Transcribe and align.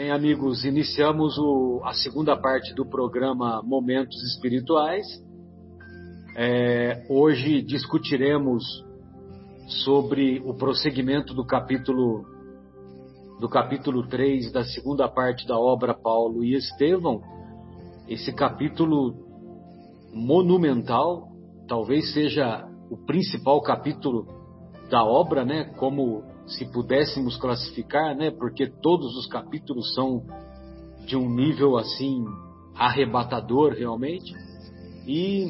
Bem, 0.00 0.10
amigos, 0.10 0.64
iniciamos 0.64 1.36
o, 1.36 1.82
a 1.84 1.92
segunda 1.92 2.34
parte 2.34 2.74
do 2.74 2.86
programa 2.86 3.62
Momentos 3.62 4.16
Espirituais. 4.32 5.04
É, 6.34 7.04
hoje 7.06 7.60
discutiremos 7.60 8.64
sobre 9.84 10.40
o 10.42 10.54
prosseguimento 10.54 11.34
do 11.34 11.44
capítulo 11.44 12.24
do 13.38 13.46
capítulo 13.46 14.08
3 14.08 14.50
da 14.50 14.64
segunda 14.64 15.06
parte 15.06 15.46
da 15.46 15.58
obra 15.58 15.92
Paulo 15.92 16.42
e 16.42 16.54
Estevão. 16.54 17.20
Esse 18.08 18.32
capítulo 18.32 19.14
monumental, 20.14 21.28
talvez 21.68 22.10
seja 22.14 22.66
o 22.90 22.96
principal 23.04 23.60
capítulo 23.60 24.26
da 24.88 25.04
obra, 25.04 25.44
né? 25.44 25.64
Como 25.76 26.24
se 26.50 26.64
pudéssemos 26.66 27.36
classificar, 27.36 28.16
né? 28.16 28.30
Porque 28.30 28.66
todos 28.66 29.16
os 29.16 29.26
capítulos 29.26 29.94
são 29.94 30.24
de 31.06 31.16
um 31.16 31.28
nível 31.28 31.76
assim 31.76 32.24
arrebatador 32.74 33.72
realmente. 33.72 34.32
E 35.06 35.48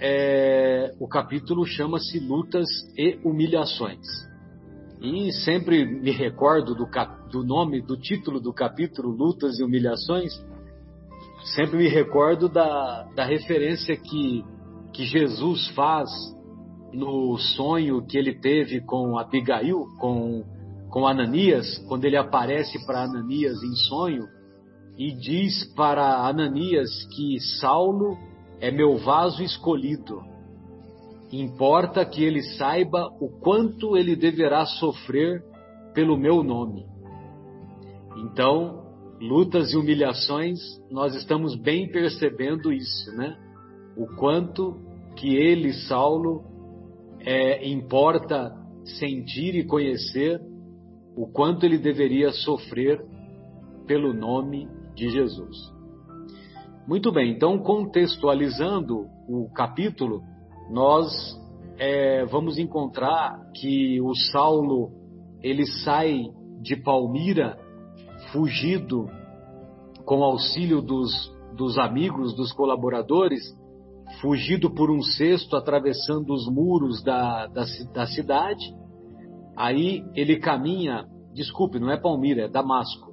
é, 0.00 0.94
o 0.98 1.06
capítulo 1.06 1.64
chama-se 1.64 2.18
Lutas 2.18 2.68
e 2.96 3.18
Humilhações. 3.24 4.06
E 5.00 5.32
sempre 5.44 5.84
me 5.84 6.12
recordo 6.12 6.74
do, 6.74 6.88
do 7.30 7.44
nome, 7.44 7.82
do 7.82 7.96
título 7.96 8.40
do 8.40 8.52
capítulo, 8.52 9.10
Lutas 9.10 9.58
e 9.58 9.64
Humilhações, 9.64 10.32
sempre 11.56 11.76
me 11.76 11.88
recordo 11.88 12.48
da, 12.48 13.02
da 13.14 13.24
referência 13.24 13.96
que, 13.96 14.44
que 14.92 15.04
Jesus 15.04 15.68
faz 15.70 16.08
no 16.92 17.36
sonho 17.38 18.04
que 18.06 18.18
ele 18.18 18.34
teve 18.34 18.80
com 18.80 19.18
Abigail, 19.18 19.86
com, 19.98 20.44
com 20.90 21.06
Ananias, 21.06 21.78
quando 21.88 22.04
ele 22.04 22.16
aparece 22.16 22.84
para 22.86 23.04
Ananias 23.04 23.62
em 23.62 23.74
sonho 23.88 24.26
e 24.98 25.12
diz 25.12 25.64
para 25.74 26.26
Ananias 26.26 26.90
que 27.14 27.40
Saulo 27.60 28.16
é 28.60 28.70
meu 28.70 28.98
vaso 28.98 29.42
escolhido. 29.42 30.20
Importa 31.32 32.04
que 32.04 32.22
ele 32.22 32.42
saiba 32.42 33.08
o 33.18 33.28
quanto 33.40 33.96
ele 33.96 34.14
deverá 34.14 34.66
sofrer 34.66 35.42
pelo 35.94 36.16
meu 36.16 36.42
nome. 36.42 36.84
Então, 38.18 38.82
lutas 39.18 39.72
e 39.72 39.76
humilhações, 39.76 40.58
nós 40.90 41.14
estamos 41.14 41.56
bem 41.56 41.90
percebendo 41.90 42.70
isso, 42.70 43.10
né? 43.16 43.36
O 43.96 44.06
quanto 44.16 44.76
que 45.16 45.34
ele, 45.34 45.72
Saulo, 45.72 46.51
é, 47.24 47.68
importa 47.68 48.52
sentir 48.98 49.54
e 49.54 49.64
conhecer 49.64 50.40
o 51.16 51.26
quanto 51.26 51.64
ele 51.64 51.78
deveria 51.78 52.32
sofrer 52.32 53.04
pelo 53.86 54.12
nome 54.12 54.68
de 54.94 55.08
Jesus. 55.08 55.56
Muito 56.86 57.12
bem, 57.12 57.32
então 57.32 57.58
contextualizando 57.58 59.06
o 59.28 59.48
capítulo, 59.54 60.22
nós 60.70 61.12
é, 61.78 62.24
vamos 62.26 62.58
encontrar 62.58 63.38
que 63.54 64.00
o 64.00 64.14
Saulo 64.14 64.90
ele 65.40 65.66
sai 65.66 66.24
de 66.60 66.76
Palmira 66.76 67.58
fugido 68.32 69.06
com 70.04 70.22
auxílio 70.24 70.80
dos, 70.80 71.12
dos 71.56 71.78
amigos, 71.78 72.34
dos 72.34 72.52
colaboradores, 72.52 73.42
fugido 74.20 74.70
por 74.70 74.90
um 74.90 75.02
cesto 75.02 75.56
atravessando 75.56 76.32
os 76.32 76.46
muros 76.46 77.02
da, 77.02 77.46
da, 77.46 77.64
da 77.92 78.06
cidade. 78.06 78.64
Aí 79.56 80.04
ele 80.14 80.38
caminha, 80.38 81.04
desculpe, 81.34 81.78
não 81.78 81.90
é 81.90 81.96
Palmira, 81.96 82.42
é 82.42 82.48
Damasco. 82.48 83.12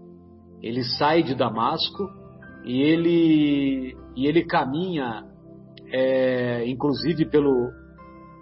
Ele 0.61 0.83
sai 0.83 1.23
de 1.23 1.36
Damasco 1.36 2.08
e 2.65 2.81
ele, 2.81 3.95
e 4.15 4.27
ele 4.27 4.43
caminha, 4.45 5.23
é, 5.91 6.67
inclusive 6.67 7.25
pelo 7.25 7.71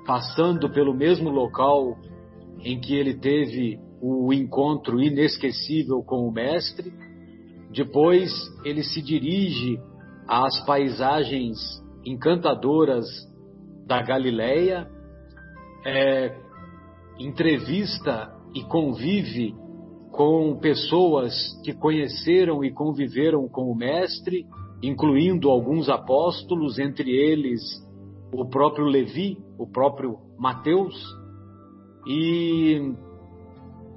passando 0.05 0.69
pelo 0.69 0.93
mesmo 0.93 1.29
local 1.29 1.97
em 2.63 2.79
que 2.79 2.95
ele 2.95 3.13
teve 3.13 3.77
o 4.01 4.31
encontro 4.33 5.01
inesquecível 5.01 6.01
com 6.01 6.27
o 6.27 6.31
mestre. 6.31 6.93
Depois 7.72 8.31
ele 8.63 8.83
se 8.83 9.01
dirige 9.01 9.77
às 10.27 10.66
paisagens 10.66 11.57
encantadoras 12.07 13.06
da 13.85 14.01
Galileia, 14.01 14.88
é, 15.85 16.35
entrevista 17.19 18.34
e 18.56 18.63
convive 18.63 19.53
com 20.12 20.57
pessoas 20.59 21.34
que 21.63 21.73
conheceram 21.73 22.63
e 22.63 22.72
conviveram 22.72 23.47
com 23.47 23.72
o 23.72 23.75
Mestre, 23.75 24.46
incluindo 24.81 25.50
alguns 25.50 25.90
apóstolos, 25.90 26.79
entre 26.79 27.12
eles 27.12 27.62
o 28.34 28.46
próprio 28.50 28.85
Levi, 28.85 29.38
o 29.57 29.67
próprio 29.67 30.17
Mateus, 30.38 30.96
e 32.07 32.94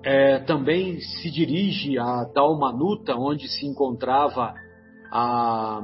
é, 0.04 0.38
também 0.41 0.99
se 1.00 1.31
dirige 1.31 1.99
a 1.99 2.25
Dalmanuta, 2.25 3.15
onde 3.15 3.49
se 3.49 3.66
encontrava 3.66 4.54
a, 5.12 5.81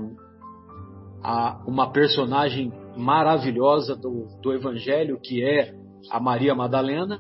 a, 1.27 1.61
uma 1.67 1.91
personagem 1.91 2.73
maravilhosa 2.97 3.97
do, 3.97 4.29
do 4.41 4.53
Evangelho, 4.53 5.19
que 5.21 5.43
é 5.43 5.75
a 6.09 6.21
Maria 6.21 6.55
Madalena. 6.55 7.19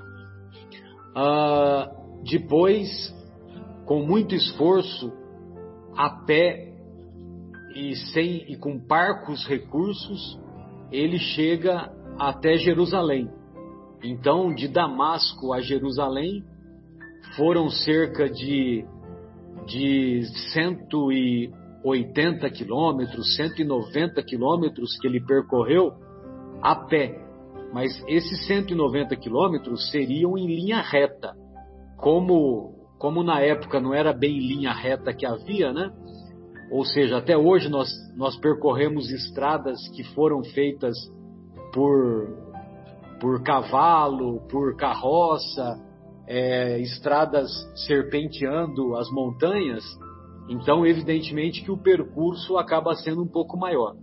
Uh, 1.17 2.23
depois, 2.23 2.89
com 3.85 4.07
muito 4.07 4.33
esforço, 4.33 5.13
a 5.97 6.09
pé 6.25 6.73
e, 7.75 7.97
sem, 8.13 8.45
e 8.49 8.57
com 8.57 8.79
parcos 8.79 9.45
recursos, 9.45 10.39
ele 10.93 11.19
chega 11.19 11.93
até 12.17 12.57
Jerusalém. 12.59 13.29
Então, 14.05 14.55
de 14.55 14.69
Damasco 14.69 15.53
a 15.53 15.61
Jerusalém, 15.61 16.45
foram 17.37 17.69
cerca 17.69 18.31
de, 18.31 18.85
de 19.67 20.23
cento 20.53 21.11
e 21.11 21.51
80 21.87 22.51
quilômetros, 22.51 23.37
190 23.37 24.21
quilômetros 24.25 24.99
que 24.99 25.07
ele 25.07 25.25
percorreu 25.25 25.93
a 26.61 26.75
pé. 26.75 27.25
Mas 27.73 28.03
esses 28.09 28.45
190 28.47 29.15
quilômetros 29.17 29.89
seriam 29.91 30.37
em 30.37 30.47
linha 30.47 30.81
reta. 30.81 31.35
Como, 31.97 32.75
como 32.99 33.23
na 33.23 33.41
época 33.41 33.81
não 33.81 33.95
era 33.95 34.13
bem 34.13 34.39
linha 34.39 34.73
reta 34.73 35.15
que 35.15 35.25
havia, 35.25 35.73
né? 35.73 35.93
Ou 36.73 36.85
seja, 36.85 37.19
até 37.19 37.37
hoje 37.37 37.69
nós, 37.69 37.89
nós 38.17 38.37
percorremos 38.37 39.09
estradas 39.11 39.79
que 39.95 40.03
foram 40.13 40.43
feitas 40.43 40.97
por, 41.73 42.29
por 43.21 43.45
cavalo, 43.45 44.41
por 44.49 44.77
carroça, 44.77 45.81
é, 46.27 46.81
estradas 46.81 47.49
serpenteando 47.87 48.97
as 48.97 49.09
montanhas, 49.13 49.85
então, 50.49 50.87
evidentemente 50.87 51.63
que 51.63 51.71
o 51.71 51.77
percurso 51.77 52.57
acaba 52.57 52.95
sendo 52.95 53.23
um 53.23 53.29
pouco 53.29 53.57
maior. 53.57 53.95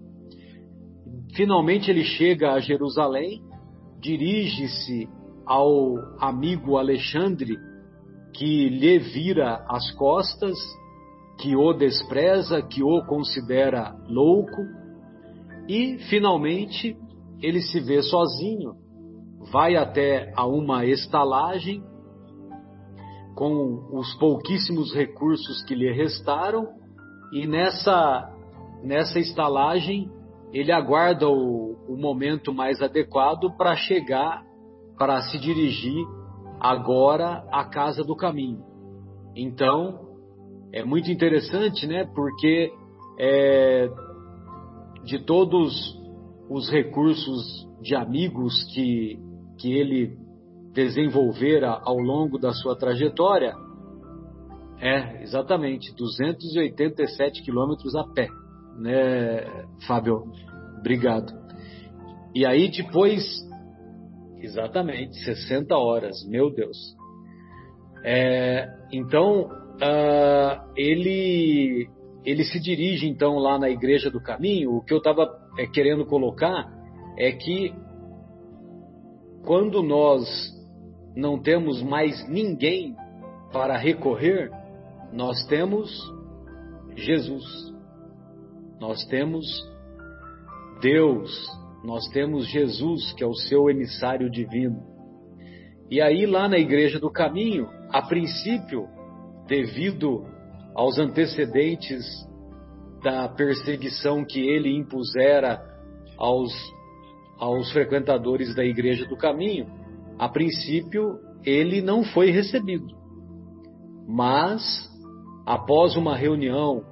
Finalmente 1.35 1.89
ele 1.89 2.03
chega 2.03 2.53
a 2.53 2.59
Jerusalém, 2.59 3.41
dirige-se 3.99 5.07
ao 5.45 5.95
amigo 6.19 6.77
Alexandre, 6.77 7.57
que 8.33 8.69
lhe 8.69 8.99
vira 8.99 9.65
as 9.67 9.91
costas, 9.91 10.57
que 11.39 11.55
o 11.55 11.73
despreza, 11.73 12.61
que 12.61 12.83
o 12.83 13.05
considera 13.05 13.95
louco, 14.07 14.61
e 15.67 15.97
finalmente 16.09 16.95
ele 17.41 17.61
se 17.61 17.79
vê 17.79 18.01
sozinho, 18.01 18.73
vai 19.51 19.75
até 19.75 20.31
a 20.35 20.45
uma 20.45 20.85
estalagem 20.85 21.83
com 23.35 23.87
os 23.91 24.13
pouquíssimos 24.15 24.93
recursos 24.93 25.63
que 25.63 25.75
lhe 25.75 25.91
restaram 25.91 26.67
e 27.31 27.47
nessa 27.47 28.29
nessa 28.83 29.19
estalagem 29.19 30.11
ele 30.51 30.71
aguarda 30.71 31.27
o, 31.27 31.75
o 31.87 31.97
momento 31.97 32.53
mais 32.53 32.81
adequado 32.81 33.51
para 33.57 33.75
chegar 33.75 34.43
para 34.97 35.21
se 35.23 35.39
dirigir 35.39 36.05
agora 36.59 37.43
à 37.51 37.65
casa 37.65 38.03
do 38.03 38.15
caminho. 38.15 38.63
Então 39.35 39.99
é 40.71 40.83
muito 40.83 41.11
interessante, 41.11 41.87
né? 41.87 42.05
Porque 42.13 42.71
é, 43.19 43.89
de 45.03 45.19
todos 45.19 45.73
os 46.49 46.69
recursos 46.69 47.67
de 47.81 47.95
amigos 47.95 48.63
que 48.73 49.19
que 49.57 49.71
ele 49.71 50.22
desenvolvera 50.73 51.79
ao 51.83 51.97
longo 51.97 52.37
da 52.37 52.51
sua 52.51 52.75
trajetória? 52.75 53.53
É, 54.79 55.21
exatamente, 55.21 55.95
287 55.95 57.43
quilômetros 57.43 57.95
a 57.95 58.03
pé, 58.03 58.27
né, 58.77 59.65
Fábio? 59.87 60.23
Obrigado. 60.79 61.31
E 62.35 62.45
aí 62.45 62.69
depois, 62.69 63.23
exatamente, 64.39 65.15
60 65.23 65.77
horas, 65.77 66.25
meu 66.27 66.53
Deus. 66.53 66.77
É, 68.03 68.67
então, 68.91 69.43
uh, 69.45 70.73
ele 70.75 71.87
ele 72.25 72.43
se 72.45 72.59
dirige 72.59 73.07
então 73.07 73.35
lá 73.35 73.59
na 73.59 73.69
Igreja 73.69 74.09
do 74.09 74.21
Caminho. 74.21 74.75
O 74.75 74.81
que 74.81 74.93
eu 74.93 74.97
estava 74.97 75.29
é, 75.57 75.67
querendo 75.67 76.05
colocar 76.05 76.71
é 77.17 77.31
que 77.31 77.73
quando 79.45 79.83
nós 79.83 80.52
não 81.15 81.39
temos 81.39 81.81
mais 81.81 82.27
ninguém 82.27 82.95
para 83.51 83.77
recorrer, 83.77 84.51
nós 85.11 85.45
temos 85.45 85.89
Jesus, 86.95 87.43
nós 88.79 89.05
temos 89.05 89.45
Deus, 90.81 91.47
nós 91.83 92.07
temos 92.09 92.47
Jesus, 92.47 93.13
que 93.13 93.23
é 93.23 93.27
o 93.27 93.35
seu 93.35 93.69
emissário 93.69 94.29
divino. 94.29 94.81
E 95.89 96.01
aí, 96.01 96.25
lá 96.25 96.49
na 96.49 96.57
Igreja 96.57 96.99
do 96.99 97.11
Caminho, 97.11 97.69
a 97.89 98.01
princípio, 98.01 98.87
devido 99.47 100.25
aos 100.73 100.97
antecedentes 100.97 102.03
da 103.03 103.29
perseguição 103.29 104.25
que 104.25 104.39
ele 104.39 104.75
impusera 104.75 105.61
aos, 106.17 106.51
aos 107.37 107.71
frequentadores 107.71 108.55
da 108.55 108.65
Igreja 108.65 109.05
do 109.05 109.15
Caminho, 109.15 109.67
a 110.17 110.29
princípio 110.29 111.19
ele 111.45 111.81
não 111.81 112.03
foi 112.03 112.29
recebido. 112.31 112.87
Mas, 114.07 114.61
após 115.45 115.95
uma 115.95 116.15
reunião 116.15 116.83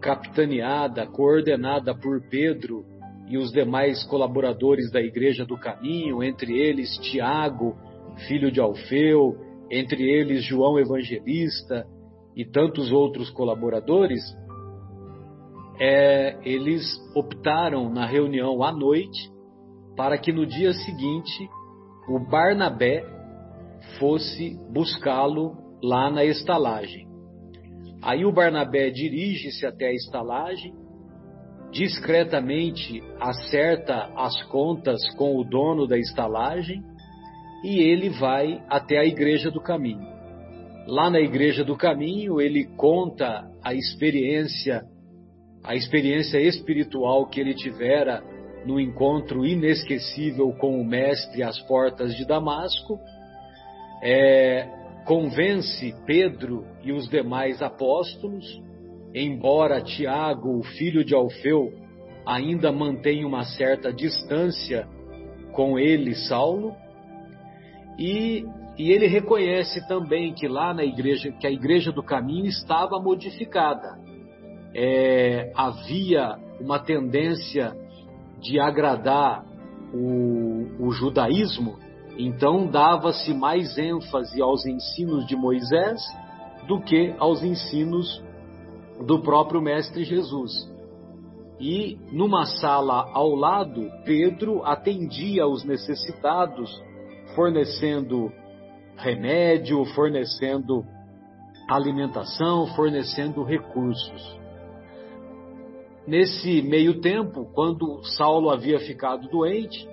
capitaneada, 0.00 1.06
coordenada 1.06 1.94
por 1.94 2.20
Pedro 2.28 2.84
e 3.28 3.36
os 3.36 3.50
demais 3.50 4.04
colaboradores 4.04 4.90
da 4.90 5.00
Igreja 5.00 5.44
do 5.44 5.58
Caminho, 5.58 6.22
entre 6.22 6.58
eles 6.58 6.96
Tiago, 6.98 7.76
filho 8.26 8.50
de 8.50 8.60
Alfeu, 8.60 9.36
entre 9.70 10.02
eles 10.02 10.44
João 10.44 10.78
Evangelista 10.78 11.86
e 12.34 12.44
tantos 12.44 12.90
outros 12.90 13.30
colaboradores, 13.30 14.20
é, 15.80 16.38
eles 16.44 16.84
optaram 17.14 17.88
na 17.90 18.06
reunião 18.06 18.62
à 18.62 18.72
noite 18.72 19.30
para 19.96 20.16
que 20.16 20.32
no 20.32 20.46
dia 20.46 20.72
seguinte 20.72 21.48
o 22.08 22.18
Barnabé 22.18 23.04
fosse 23.98 24.56
buscá-lo 24.72 25.56
lá 25.82 26.10
na 26.10 26.24
estalagem. 26.24 27.06
Aí 28.02 28.24
o 28.24 28.32
Barnabé 28.32 28.90
dirige-se 28.90 29.66
até 29.66 29.88
a 29.88 29.92
estalagem, 29.92 30.72
discretamente 31.70 33.02
acerta 33.20 34.10
as 34.16 34.42
contas 34.44 35.00
com 35.16 35.36
o 35.36 35.44
dono 35.44 35.86
da 35.86 35.98
estalagem 35.98 36.82
e 37.62 37.80
ele 37.80 38.08
vai 38.08 38.62
até 38.68 38.98
a 38.98 39.04
igreja 39.04 39.50
do 39.50 39.60
caminho. 39.60 40.06
Lá 40.86 41.10
na 41.10 41.20
igreja 41.20 41.62
do 41.62 41.76
caminho, 41.76 42.40
ele 42.40 42.64
conta 42.76 43.46
a 43.62 43.74
experiência, 43.74 44.82
a 45.62 45.74
experiência 45.74 46.38
espiritual 46.40 47.26
que 47.26 47.38
ele 47.38 47.52
tivera 47.52 48.22
no 48.64 48.80
encontro 48.80 49.46
inesquecível 49.46 50.52
com 50.52 50.80
o 50.80 50.84
mestre 50.84 51.42
às 51.42 51.58
portas 51.60 52.14
de 52.14 52.26
Damasco. 52.26 52.98
É, 54.02 54.68
convence 55.04 55.94
Pedro 56.06 56.66
e 56.82 56.92
os 56.92 57.08
demais 57.08 57.62
apóstolos, 57.62 58.44
embora 59.14 59.80
Tiago, 59.80 60.58
o 60.58 60.62
filho 60.62 61.04
de 61.04 61.14
Alfeu, 61.14 61.72
ainda 62.26 62.70
mantenha 62.70 63.26
uma 63.26 63.44
certa 63.44 63.92
distância 63.92 64.86
com 65.52 65.78
ele, 65.78 66.14
Saulo, 66.14 66.76
e, 67.98 68.44
e 68.76 68.92
ele 68.92 69.06
reconhece 69.06 69.86
também 69.88 70.32
que 70.32 70.46
lá 70.46 70.72
na 70.72 70.84
igreja, 70.84 71.32
que 71.32 71.46
a 71.46 71.50
igreja 71.50 71.90
do 71.90 72.02
caminho 72.02 72.46
estava 72.46 73.00
modificada. 73.00 73.98
É, 74.74 75.50
havia 75.56 76.36
uma 76.60 76.78
tendência 76.78 77.74
de 78.40 78.58
agradar 78.60 79.44
o, 79.92 80.86
o 80.86 80.90
judaísmo, 80.92 81.76
então 82.18 82.66
dava-se 82.66 83.32
mais 83.32 83.78
ênfase 83.78 84.40
aos 84.42 84.66
ensinos 84.66 85.26
de 85.26 85.36
Moisés 85.36 86.00
do 86.66 86.80
que 86.80 87.14
aos 87.18 87.42
ensinos 87.42 88.22
do 89.06 89.20
próprio 89.20 89.62
Mestre 89.62 90.04
Jesus. 90.04 90.52
E 91.60 91.98
numa 92.12 92.44
sala 92.44 93.10
ao 93.12 93.34
lado, 93.34 93.90
Pedro 94.04 94.64
atendia 94.64 95.44
aos 95.44 95.64
necessitados 95.64 96.70
fornecendo 97.34 98.32
remédio, 98.96 99.84
fornecendo 99.94 100.84
alimentação, 101.68 102.66
fornecendo 102.74 103.42
recursos. 103.44 104.38
Nesse 106.08 106.62
meio 106.62 107.02
tempo, 107.02 107.44
quando 107.52 108.02
Saulo 108.16 108.48
havia 108.48 108.78
ficado 108.78 109.28
doente, 109.28 109.86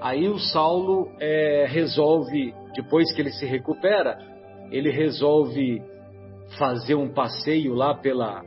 aí 0.00 0.28
o 0.28 0.36
Saulo 0.36 1.08
é, 1.20 1.64
resolve, 1.68 2.52
depois 2.74 3.12
que 3.12 3.22
ele 3.22 3.30
se 3.30 3.46
recupera, 3.46 4.18
ele 4.72 4.90
resolve 4.90 5.80
fazer 6.58 6.96
um 6.96 7.14
passeio 7.14 7.72
lá 7.72 7.94
pela, 7.94 8.42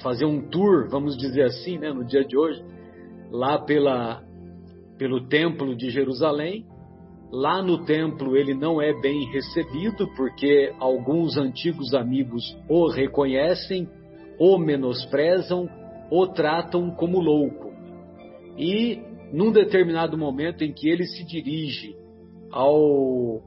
fazer 0.00 0.24
um 0.26 0.48
tour, 0.48 0.88
vamos 0.88 1.16
dizer 1.16 1.42
assim, 1.42 1.76
né, 1.76 1.92
no 1.92 2.04
dia 2.04 2.24
de 2.24 2.38
hoje, 2.38 2.64
lá 3.32 3.58
pela, 3.58 4.22
pelo 4.96 5.26
templo 5.26 5.74
de 5.74 5.90
Jerusalém, 5.90 6.64
Lá 7.32 7.62
no 7.62 7.84
templo 7.84 8.36
ele 8.36 8.54
não 8.54 8.82
é 8.82 8.92
bem 8.92 9.24
recebido 9.30 10.08
porque 10.16 10.74
alguns 10.80 11.36
antigos 11.36 11.94
amigos 11.94 12.42
o 12.68 12.88
reconhecem, 12.88 13.88
o 14.36 14.58
menosprezam, 14.58 15.68
o 16.10 16.26
tratam 16.26 16.90
como 16.90 17.20
louco. 17.20 17.72
E 18.58 19.00
num 19.32 19.52
determinado 19.52 20.18
momento 20.18 20.64
em 20.64 20.72
que 20.72 20.88
ele 20.88 21.06
se 21.06 21.24
dirige 21.24 21.94
ao, 22.50 23.40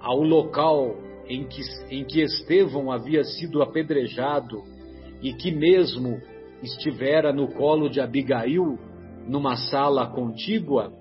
ao 0.00 0.22
local 0.22 0.96
em 1.28 1.44
que, 1.44 1.60
em 1.90 2.04
que 2.04 2.20
Estevão 2.20 2.90
havia 2.90 3.22
sido 3.22 3.62
apedrejado 3.62 4.62
e 5.22 5.32
que 5.34 5.50
mesmo 5.50 6.20
estivera 6.62 7.32
no 7.32 7.48
colo 7.48 7.88
de 7.88 8.00
Abigail, 8.00 8.78
numa 9.26 9.56
sala 9.56 10.06
contígua, 10.06 10.92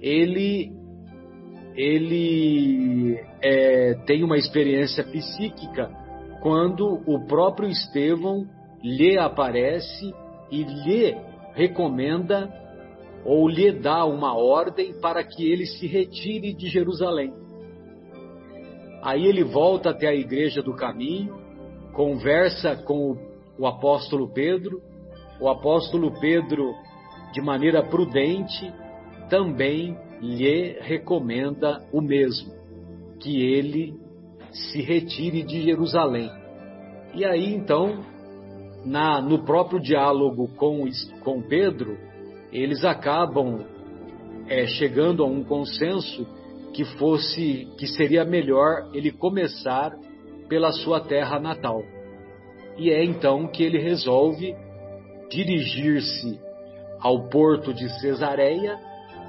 ele 0.00 0.72
ele 1.74 3.18
é, 3.40 3.94
tem 4.04 4.22
uma 4.22 4.36
experiência 4.36 5.02
psíquica 5.04 5.90
quando 6.42 7.00
o 7.06 7.26
próprio 7.26 7.66
Estevão 7.66 8.46
lhe 8.82 9.16
aparece 9.16 10.12
e 10.52 10.62
lhe 10.62 11.16
recomenda 11.54 12.52
ou 13.24 13.48
lhe 13.48 13.72
dá 13.72 14.04
uma 14.04 14.36
ordem 14.36 14.92
para 15.00 15.24
que 15.24 15.50
ele 15.50 15.64
se 15.64 15.86
retire 15.86 16.52
de 16.52 16.68
Jerusalém. 16.68 17.32
Aí 19.02 19.26
ele 19.26 19.42
volta 19.42 19.90
até 19.90 20.08
a 20.08 20.14
igreja 20.14 20.62
do 20.62 20.74
caminho, 20.74 21.34
conversa 21.94 22.76
com 22.76 23.16
o, 23.58 23.66
apóstolo 23.66 24.28
Pedro. 24.32 24.80
O 25.40 25.48
apóstolo 25.48 26.12
Pedro, 26.20 26.72
de 27.32 27.40
maneira 27.40 27.82
prudente, 27.82 28.72
também 29.30 29.96
lhe 30.20 30.78
recomenda 30.80 31.82
o 31.92 32.00
mesmo, 32.00 32.52
que 33.18 33.40
ele 33.42 33.94
se 34.52 34.82
retire 34.82 35.42
de 35.42 35.62
Jerusalém. 35.62 36.30
E 37.14 37.24
aí 37.24 37.54
então, 37.54 38.04
na, 38.84 39.20
no 39.20 39.44
próprio 39.44 39.80
diálogo 39.80 40.48
com, 40.56 40.84
com 41.22 41.42
Pedro, 41.42 41.96
eles 42.52 42.84
acabam 42.84 43.64
é, 44.48 44.66
chegando 44.66 45.22
a 45.22 45.26
um 45.26 45.42
consenso 45.42 46.26
que 46.74 46.84
fosse 46.96 47.68
que 47.78 47.86
seria 47.86 48.24
melhor 48.24 48.90
ele 48.92 49.10
começar 49.10 49.92
pela 50.48 50.72
sua 50.72 51.00
terra 51.00 51.38
natal. 51.38 51.82
E 52.76 52.90
é 52.90 53.04
então 53.04 53.46
que 53.46 53.62
ele 53.62 53.78
resolve 53.78 54.54
dirigir-se 55.30 56.40
ao 57.00 57.28
porto 57.28 57.72
de 57.72 57.88
Cesareia 58.00 58.78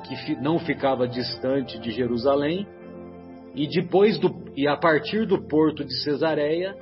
que 0.03 0.35
não 0.35 0.59
ficava 0.59 1.07
distante 1.07 1.79
de 1.79 1.91
Jerusalém, 1.91 2.67
e 3.55 3.67
depois 3.67 4.17
do 4.19 4.43
e 4.55 4.67
a 4.67 4.75
partir 4.75 5.25
do 5.25 5.41
porto 5.47 5.83
de 5.83 5.93
Cesareia, 6.03 6.75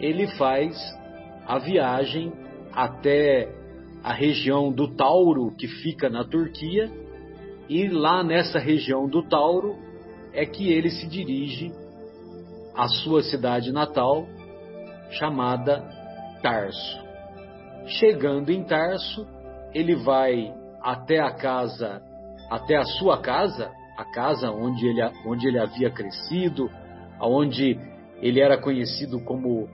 ele 0.00 0.26
faz 0.36 0.76
a 1.46 1.58
viagem 1.58 2.32
até 2.72 3.48
a 4.02 4.12
região 4.12 4.70
do 4.70 4.94
Tauro, 4.94 5.54
que 5.56 5.66
fica 5.66 6.08
na 6.10 6.24
Turquia, 6.24 6.90
e 7.68 7.88
lá 7.88 8.22
nessa 8.22 8.58
região 8.58 9.08
do 9.08 9.22
Tauro 9.22 9.76
é 10.32 10.44
que 10.44 10.70
ele 10.70 10.90
se 10.90 11.06
dirige 11.06 11.72
à 12.74 12.88
sua 12.88 13.22
cidade 13.22 13.72
natal, 13.72 14.26
chamada 15.10 15.82
Tarso. 16.42 17.02
Chegando 17.86 18.50
em 18.50 18.64
Tarso, 18.64 19.26
ele 19.72 19.94
vai 19.94 20.52
até 20.82 21.20
a 21.20 21.30
casa 21.30 22.02
até 22.50 22.76
a 22.76 22.84
sua 22.84 23.18
casa, 23.20 23.70
a 23.96 24.04
casa 24.04 24.50
onde 24.50 24.86
ele, 24.86 25.00
onde 25.26 25.48
ele 25.48 25.58
havia 25.58 25.90
crescido, 25.90 26.70
onde 27.20 27.78
ele 28.20 28.40
era 28.40 28.58
conhecido 28.58 29.20
como 29.20 29.68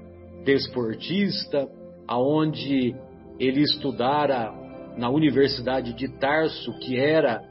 desportista, 0.44 1.68
aonde 2.06 2.94
ele 3.38 3.62
estudara 3.62 4.52
na 4.96 5.08
Universidade 5.08 5.92
de 5.94 6.08
Tarso, 6.18 6.72
que 6.80 6.98
era 6.98 7.42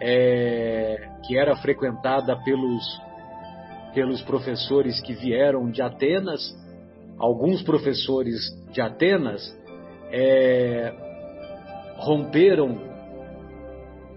é, 0.00 1.10
que 1.26 1.36
era 1.36 1.56
frequentada 1.56 2.36
pelos 2.44 2.84
pelos 3.92 4.22
professores 4.22 5.00
que 5.00 5.12
vieram 5.12 5.70
de 5.70 5.82
Atenas, 5.82 6.54
alguns 7.18 7.62
professores 7.62 8.38
de 8.70 8.80
Atenas 8.80 9.42
é, 10.10 10.92
romperam 11.96 12.78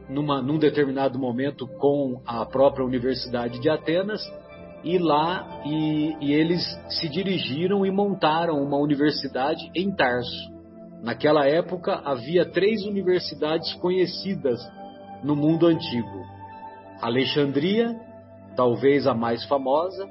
numa, 0.07 0.41
num 0.41 0.59
determinado 0.59 1.17
momento 1.17 1.67
com 1.79 2.21
a 2.25 2.45
própria 2.45 2.85
Universidade 2.85 3.59
de 3.59 3.69
Atenas 3.69 4.21
e 4.83 4.97
lá 4.97 5.61
e, 5.65 6.15
e 6.19 6.33
eles 6.33 6.61
se 6.89 7.07
dirigiram 7.09 7.85
e 7.85 7.91
montaram 7.91 8.61
uma 8.61 8.77
universidade 8.77 9.69
em 9.75 9.93
Tarso. 9.95 10.51
Naquela 11.01 11.45
época 11.45 12.01
havia 12.05 12.45
três 12.45 12.85
universidades 12.85 13.73
conhecidas 13.75 14.59
no 15.23 15.35
mundo 15.35 15.67
antigo: 15.67 16.25
Alexandria, 17.01 17.99
talvez 18.55 19.07
a 19.07 19.13
mais 19.13 19.43
famosa, 19.45 20.07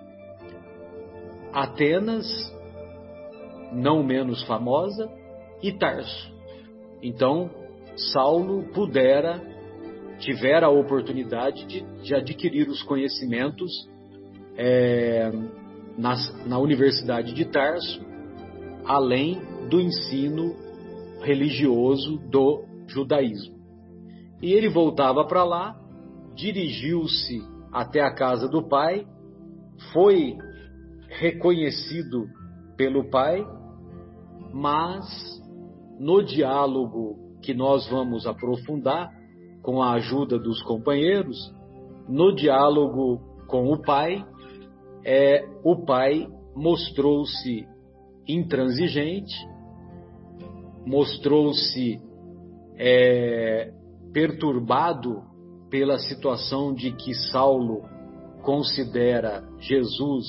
Atenas, 1.53 2.27
não 3.73 4.03
menos 4.03 4.43
famosa, 4.45 5.11
e 5.63 5.73
Tarso. 5.73 6.33
Então, 7.03 7.51
Saulo 8.13 8.65
pudera, 8.73 9.41
tivera 10.19 10.67
a 10.67 10.71
oportunidade 10.71 11.67
de, 11.67 11.83
de 12.03 12.15
adquirir 12.15 12.69
os 12.69 12.83
conhecimentos 12.83 13.89
é, 14.63 15.33
na, 15.97 16.15
na 16.47 16.59
Universidade 16.59 17.33
de 17.33 17.47
Tarso, 17.47 18.05
além 18.85 19.41
do 19.71 19.81
ensino 19.81 20.55
religioso 21.23 22.19
do 22.29 22.67
judaísmo. 22.87 23.59
E 24.43 24.53
ele 24.53 24.69
voltava 24.69 25.27
para 25.27 25.45
lá, 25.45 25.81
dirigiu-se 26.35 27.43
até 27.73 28.03
a 28.03 28.15
casa 28.15 28.49
do 28.49 28.69
pai, 28.69 29.07
foi 29.95 30.37
reconhecido 31.09 32.27
pelo 32.77 33.09
pai, 33.09 33.43
mas 34.53 35.07
no 35.99 36.23
diálogo 36.23 37.17
que 37.41 37.55
nós 37.55 37.89
vamos 37.89 38.27
aprofundar 38.27 39.11
com 39.63 39.83
a 39.83 39.93
ajuda 39.93 40.39
dos 40.39 40.63
companheiros, 40.63 41.39
no 42.07 42.35
diálogo 42.35 43.21
com 43.47 43.73
o 43.73 43.81
pai, 43.81 44.23
é, 45.05 45.45
o 45.65 45.85
pai 45.85 46.29
mostrou-se 46.55 47.67
intransigente, 48.27 49.35
mostrou-se 50.87 52.01
é, 52.77 53.73
perturbado 54.13 55.23
pela 55.71 55.99
situação 55.99 56.75
de 56.75 56.93
que 56.93 57.15
Saulo 57.15 57.83
considera 58.43 59.45
Jesus 59.59 60.27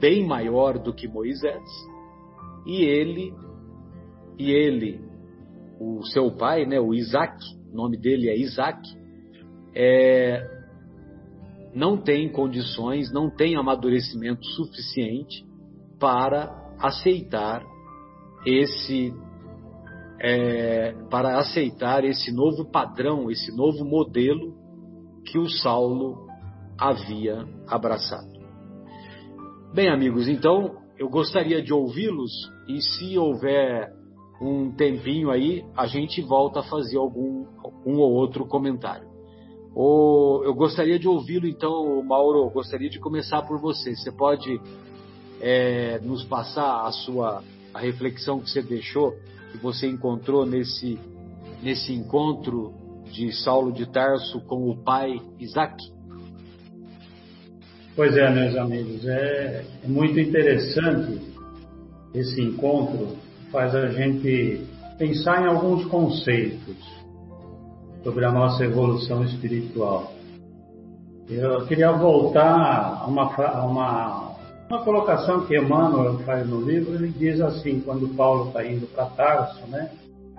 bem 0.00 0.26
maior 0.26 0.78
do 0.78 0.92
que 0.92 1.06
Moisés, 1.06 1.62
e 2.66 2.84
ele 2.84 3.32
e 4.38 4.50
ele, 4.50 5.00
o 5.78 6.02
seu 6.06 6.30
pai, 6.32 6.64
né, 6.66 6.80
o 6.80 6.94
Isaac, 6.94 7.36
o 7.70 7.76
nome 7.76 7.96
dele 7.96 8.28
é 8.28 8.36
Isaac, 8.36 8.80
é, 9.74 10.51
não 11.74 11.96
tem 11.96 12.30
condições, 12.30 13.12
não 13.12 13.30
tem 13.30 13.56
amadurecimento 13.56 14.44
suficiente 14.46 15.44
para 15.98 16.50
aceitar 16.78 17.64
esse 18.44 19.12
é, 20.20 20.92
para 21.10 21.38
aceitar 21.38 22.04
esse 22.04 22.32
novo 22.32 22.70
padrão, 22.70 23.30
esse 23.30 23.54
novo 23.56 23.84
modelo 23.84 24.54
que 25.24 25.38
o 25.38 25.48
Saulo 25.48 26.28
havia 26.78 27.44
abraçado. 27.66 28.30
Bem, 29.74 29.88
amigos, 29.88 30.28
então 30.28 30.76
eu 30.98 31.08
gostaria 31.08 31.62
de 31.62 31.72
ouvi-los 31.72 32.30
e 32.68 32.80
se 32.80 33.18
houver 33.18 33.90
um 34.40 34.72
tempinho 34.72 35.30
aí, 35.30 35.64
a 35.76 35.86
gente 35.86 36.20
volta 36.20 36.60
a 36.60 36.64
fazer 36.64 36.98
algum 36.98 37.46
um 37.86 37.98
ou 37.98 38.12
outro 38.12 38.46
comentário. 38.46 39.11
Ou 39.74 40.44
eu 40.44 40.54
gostaria 40.54 40.98
de 40.98 41.08
ouvi-lo, 41.08 41.46
então, 41.46 42.02
Mauro, 42.02 42.48
gostaria 42.50 42.90
de 42.90 42.98
começar 42.98 43.42
por 43.42 43.58
você. 43.58 43.94
Você 43.96 44.12
pode 44.12 44.60
é, 45.40 45.98
nos 46.00 46.24
passar 46.24 46.86
a 46.86 46.92
sua 46.92 47.42
a 47.72 47.78
reflexão 47.78 48.38
que 48.38 48.50
você 48.50 48.60
deixou 48.60 49.16
que 49.50 49.58
você 49.58 49.86
encontrou 49.86 50.46
nesse, 50.46 50.98
nesse 51.62 51.92
encontro 51.92 52.72
de 53.10 53.32
Saulo 53.32 53.72
de 53.72 53.86
Tarso 53.86 54.40
com 54.42 54.68
o 54.68 54.76
pai 54.76 55.20
Isaac? 55.38 55.76
Pois 57.94 58.16
é, 58.16 58.30
meus 58.30 58.56
amigos, 58.56 59.06
é, 59.06 59.64
é 59.84 59.88
muito 59.88 60.18
interessante 60.18 61.20
esse 62.14 62.40
encontro, 62.40 63.16
faz 63.50 63.74
a 63.74 63.88
gente 63.88 64.66
pensar 64.98 65.42
em 65.42 65.46
alguns 65.46 65.84
conceitos 65.86 67.01
sobre 68.02 68.24
a 68.24 68.32
nossa 68.32 68.64
evolução 68.64 69.24
espiritual. 69.24 70.12
Eu 71.28 71.66
queria 71.66 71.92
voltar 71.92 73.00
a 73.02 73.06
uma, 73.06 73.34
a 73.34 73.64
uma 73.64 74.32
uma 74.72 74.82
colocação 74.84 75.44
que 75.44 75.54
Emmanuel 75.54 76.18
faz 76.20 76.48
no 76.48 76.62
livro, 76.62 76.94
ele 76.94 77.08
diz 77.08 77.42
assim, 77.42 77.80
quando 77.80 78.08
Paulo 78.16 78.48
está 78.48 78.64
indo 78.64 78.86
para 78.86 79.04
Tarso, 79.04 79.66
né, 79.68 79.90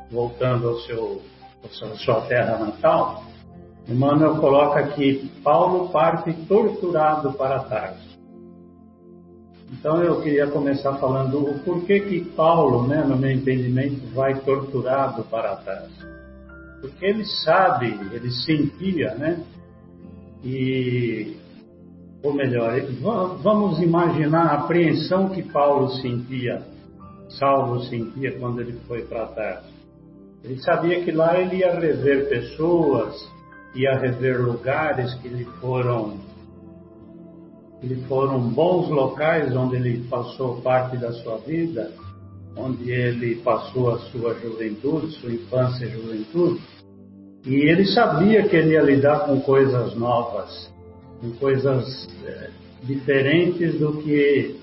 voltando 0.10 0.70
ao 0.70 0.79
seu, 0.79 1.22
à 1.63 1.96
sua 1.98 2.22
terra 2.22 2.58
natal, 2.58 3.24
Emmanuel 3.88 4.38
coloca 4.38 4.88
que 4.88 5.29
Paulo 5.43 5.89
parte 5.89 6.34
torturado 6.48 7.34
para 7.34 7.60
Tarso. 7.60 8.17
Então 9.72 10.01
eu 10.01 10.20
queria 10.22 10.48
começar 10.48 10.96
falando 10.96 11.38
o 11.38 11.60
porquê 11.60 12.00
que 12.00 12.22
Paulo, 12.32 12.88
né, 12.88 13.03
no 13.03 13.15
meu 13.15 13.32
entendimento, 13.32 14.01
vai 14.15 14.34
torturado 14.39 15.24
para 15.25 15.58
Tarso. 15.58 16.08
Porque 16.84 17.06
ele 17.06 17.24
sabe, 17.24 17.98
ele 18.12 18.30
sentia, 18.30 19.16
né, 19.16 19.42
e 20.44 21.38
ou 22.22 22.34
melhor, 22.34 22.78
vamos 23.42 23.82
imaginar 23.82 24.48
a 24.48 24.54
apreensão 24.63 25.30
que 25.30 25.42
Paulo 25.44 25.92
sentia, 26.02 26.62
Saulo 27.40 27.84
sentia 27.84 28.38
quando 28.38 28.60
ele 28.60 28.74
foi 28.86 29.04
para 29.04 29.28
Tarso. 29.28 29.74
Ele 30.44 30.58
sabia 30.62 31.02
que 31.06 31.12
lá 31.13 31.40
ele 31.40 31.58
ia 31.58 31.74
rever 31.80 32.28
pessoas, 32.28 33.16
ia 33.74 33.98
rever 33.98 34.42
lugares 34.42 35.13
que 35.16 35.30
lhe 35.30 35.46
foram 35.62 36.18
que 37.80 37.88
lhe 37.88 38.02
foram 38.08 38.42
bons 38.50 38.90
locais 38.90 39.56
onde 39.56 39.78
ele 39.78 40.06
passou 40.10 40.62
parte 40.62 40.98
da 40.98 41.13
sua 41.13 41.38
vida, 41.38 41.92
onde 42.58 42.92
ele 42.92 43.36
passou 43.38 43.92
a 43.92 44.00
sua 44.00 44.34
juventude, 44.36 45.13
sua 45.20 45.32
infância 45.32 45.86
e 45.86 45.92
juventude. 45.92 46.62
E 47.45 47.55
ele 47.55 47.85
sabia 47.85 48.47
que 48.47 48.55
ele 48.55 48.71
ia 48.71 48.81
lidar 48.81 49.25
com 49.25 49.39
coisas 49.41 49.95
novas 49.95 50.71
em 51.21 51.31
coisas 51.31 52.07
é, 52.25 52.50
diferentes 52.83 53.79
do 53.79 54.01
que 54.01 54.59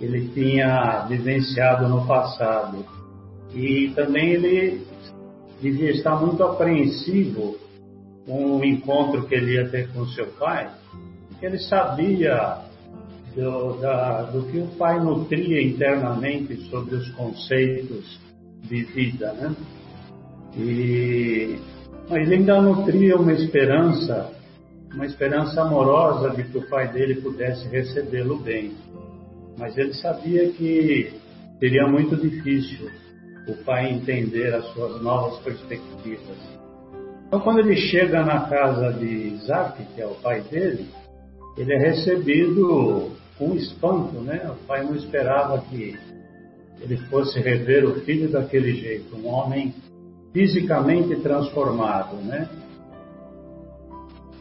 ele 0.00 0.28
tinha 0.28 1.06
vivenciado 1.08 1.88
no 1.88 2.06
passado. 2.06 2.84
E 3.52 3.92
também 3.94 4.32
ele 4.32 4.86
devia 5.60 5.90
estar 5.90 6.16
muito 6.16 6.42
apreensivo 6.42 7.56
com 8.26 8.58
o 8.58 8.64
encontro 8.64 9.26
que 9.26 9.34
ele 9.34 9.54
ia 9.54 9.68
ter 9.68 9.92
com 9.92 10.06
seu 10.06 10.26
pai, 10.38 10.70
porque 11.28 11.46
ele 11.46 11.58
sabia 11.58 12.58
do, 13.34 13.74
da, 13.80 14.22
do 14.22 14.44
que 14.50 14.58
o 14.58 14.66
pai 14.78 14.98
nutria 15.00 15.62
internamente 15.62 16.56
sobre 16.68 16.96
os 16.96 17.08
conceitos 17.10 18.18
de 18.62 18.82
vida, 18.84 19.32
né? 19.34 19.54
E, 20.56 21.58
mas 22.08 22.22
ele 22.22 22.34
ainda 22.36 22.60
nutria 22.60 23.16
uma 23.16 23.32
esperança 23.32 24.34
uma 24.94 25.06
esperança 25.06 25.60
amorosa 25.60 26.30
de 26.30 26.44
que 26.44 26.58
o 26.58 26.68
pai 26.68 26.88
dele 26.88 27.16
pudesse 27.16 27.66
recebê-lo 27.68 28.38
bem. 28.38 28.72
Mas 29.58 29.76
ele 29.76 29.92
sabia 29.94 30.48
que 30.50 31.12
seria 31.58 31.86
muito 31.88 32.16
difícil 32.16 32.88
o 33.48 33.54
pai 33.64 33.92
entender 33.92 34.54
as 34.54 34.64
suas 34.72 35.02
novas 35.02 35.38
perspectivas. 35.40 36.38
Então, 37.26 37.40
quando 37.40 37.58
ele 37.60 37.76
chega 37.76 38.22
na 38.24 38.48
casa 38.48 38.92
de 38.92 39.06
Isaac, 39.06 39.84
que 39.94 40.00
é 40.00 40.06
o 40.06 40.14
pai 40.14 40.40
dele, 40.42 40.86
ele 41.56 41.72
é 41.72 41.78
recebido 41.78 43.10
com 43.36 43.54
espanto, 43.54 44.20
né? 44.20 44.48
O 44.50 44.66
pai 44.66 44.84
não 44.84 44.94
esperava 44.94 45.60
que 45.68 45.98
ele 46.80 46.96
fosse 47.08 47.40
rever 47.40 47.84
o 47.84 48.00
filho 48.00 48.28
daquele 48.30 48.74
jeito, 48.74 49.16
um 49.16 49.26
homem 49.26 49.74
fisicamente 50.34 51.14
transformado, 51.20 52.16
né? 52.16 52.48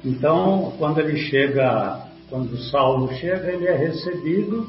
Então, 0.03 0.73
quando 0.77 1.00
ele 1.00 1.17
chega, 1.17 2.07
quando 2.29 2.57
Saulo 2.69 3.13
chega, 3.13 3.51
ele 3.51 3.67
é 3.67 3.77
recebido 3.77 4.67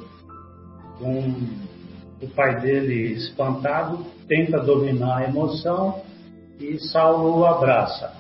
com 0.99 1.35
o 2.23 2.29
pai 2.37 2.61
dele 2.61 3.15
espantado, 3.15 4.05
tenta 4.29 4.61
dominar 4.61 5.17
a 5.17 5.25
emoção 5.25 6.03
e 6.61 6.79
Saulo 6.79 7.41
o 7.41 7.47
abraça. 7.47 8.13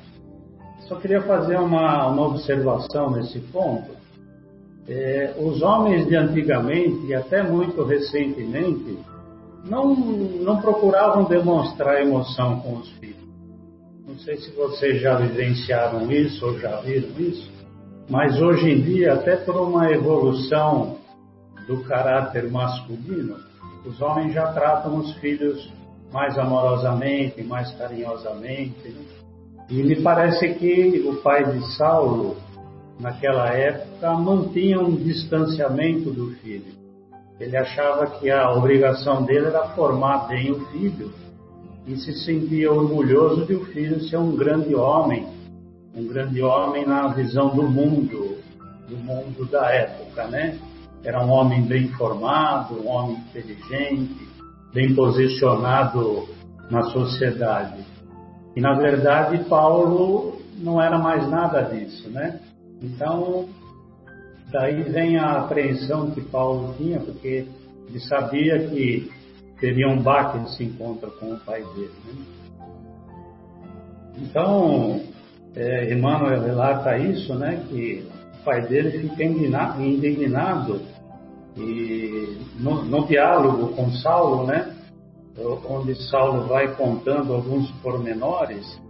Só 0.89 0.97
queria 0.97 1.23
fazer 1.23 1.59
uma, 1.59 2.09
uma 2.09 2.27
observação 2.27 3.11
nesse 3.11 3.39
ponto. 3.39 3.91
É, 4.89 5.35
os 5.39 5.63
homens 5.63 6.07
de 6.09 6.17
antigamente, 6.17 7.07
e 7.07 7.15
até 7.15 7.43
muito 7.43 7.85
recentemente, 7.85 8.99
não, 9.65 9.95
não 9.95 10.61
procuravam 10.61 11.25
demonstrar 11.25 12.01
emoção 12.01 12.61
com 12.61 12.77
os 12.77 12.89
filhos. 12.99 13.25
Não 14.07 14.17
sei 14.19 14.37
se 14.37 14.51
vocês 14.53 15.01
já 15.01 15.17
vivenciaram 15.17 16.11
isso 16.13 16.47
ou 16.47 16.59
já 16.59 16.81
viram 16.81 17.09
isso, 17.19 17.51
mas 18.09 18.41
hoje 18.41 18.71
em 18.71 18.81
dia, 18.83 19.15
até 19.15 19.37
por 19.37 19.57
uma 19.57 19.91
evolução 19.91 20.99
do 21.67 21.83
caráter 21.85 22.51
masculino, 22.51 23.37
os 23.87 24.01
homens 24.01 24.35
já 24.35 24.53
tratam 24.53 24.97
os 24.97 25.15
filhos 25.15 25.73
mais 26.13 26.39
amorosamente, 26.39 27.43
mais 27.43 27.71
carinhosamente. 27.73 28.95
E 29.71 29.83
me 29.83 30.03
parece 30.03 30.55
que 30.55 31.03
o 31.09 31.17
pai 31.17 31.45
de 31.51 31.77
Saulo, 31.77 32.37
naquela 33.01 33.49
época, 33.49 34.13
mantinha 34.13 34.79
um 34.81 34.95
distanciamento 34.95 36.11
do 36.11 36.31
filho. 36.37 36.74
Ele 37.39 37.57
achava 37.57 38.07
que 38.07 38.31
a 38.31 38.53
obrigação 38.53 39.25
dele 39.25 39.47
era 39.47 39.69
formar 39.71 40.29
bem 40.29 40.53
o 40.53 40.61
filho 40.67 41.13
e 41.87 41.97
se 41.97 42.13
sentia 42.25 42.73
orgulhoso 42.73 43.45
de 43.45 43.55
o 43.55 43.65
filho 43.67 44.01
ser 44.05 44.17
um 44.17 44.37
grande 44.37 44.75
homem, 44.75 45.27
um 45.95 46.07
grande 46.07 46.41
homem 46.43 46.87
na 46.87 47.09
visão 47.09 47.55
do 47.55 47.63
mundo, 47.65 48.39
do 48.89 48.97
mundo 48.97 49.45
da 49.47 49.71
época, 49.71 50.27
né? 50.29 50.59
Era 51.03 51.23
um 51.23 51.31
homem 51.31 51.63
bem 51.63 51.89
formado, 51.89 52.81
um 52.81 52.89
homem 52.89 53.17
inteligente, 53.17 54.29
bem 54.73 54.95
posicionado 54.95 56.27
na 56.71 56.83
sociedade. 56.85 57.85
E 58.57 58.61
na 58.61 58.75
verdade 58.75 59.45
Paulo 59.45 60.39
não 60.57 60.81
era 60.81 60.99
mais 60.99 61.29
nada 61.29 61.63
disso, 61.63 62.09
né? 62.09 62.41
Então 62.81 63.49
daí 64.55 64.85
vem 64.85 65.19
a 65.19 65.41
apreensão 65.41 66.13
que 66.13 66.21
Paulo 66.21 66.75
tinha, 66.79 67.01
porque 67.01 67.45
ele 67.89 68.01
sabia 68.01 68.69
que 68.69 69.11
teria 69.61 69.89
um 69.89 70.01
baque 70.01 70.39
nesse 70.39 70.63
encontro 70.63 71.11
com 71.19 71.33
o 71.33 71.41
pai 71.41 71.61
dele. 71.75 71.91
Né? 72.07 72.25
Então, 74.19 75.01
é, 75.57 75.93
Emmanuel 75.93 76.41
relata 76.41 76.97
isso, 76.97 77.35
né, 77.35 77.65
que 77.69 78.07
o 78.41 78.45
pai 78.45 78.65
dele 78.69 79.09
fica 79.09 79.25
indignado 79.25 80.81
e 81.57 82.39
no, 82.61 82.85
no 82.85 83.07
diálogo 83.09 83.75
com 83.75 83.91
Saulo, 83.91 84.47
né, 84.47 84.73
onde 85.69 85.97
Saulo 86.11 86.47
vai 86.47 86.77
contando 86.77 87.35
alguns 87.35 87.69
pormenores, 87.83 88.81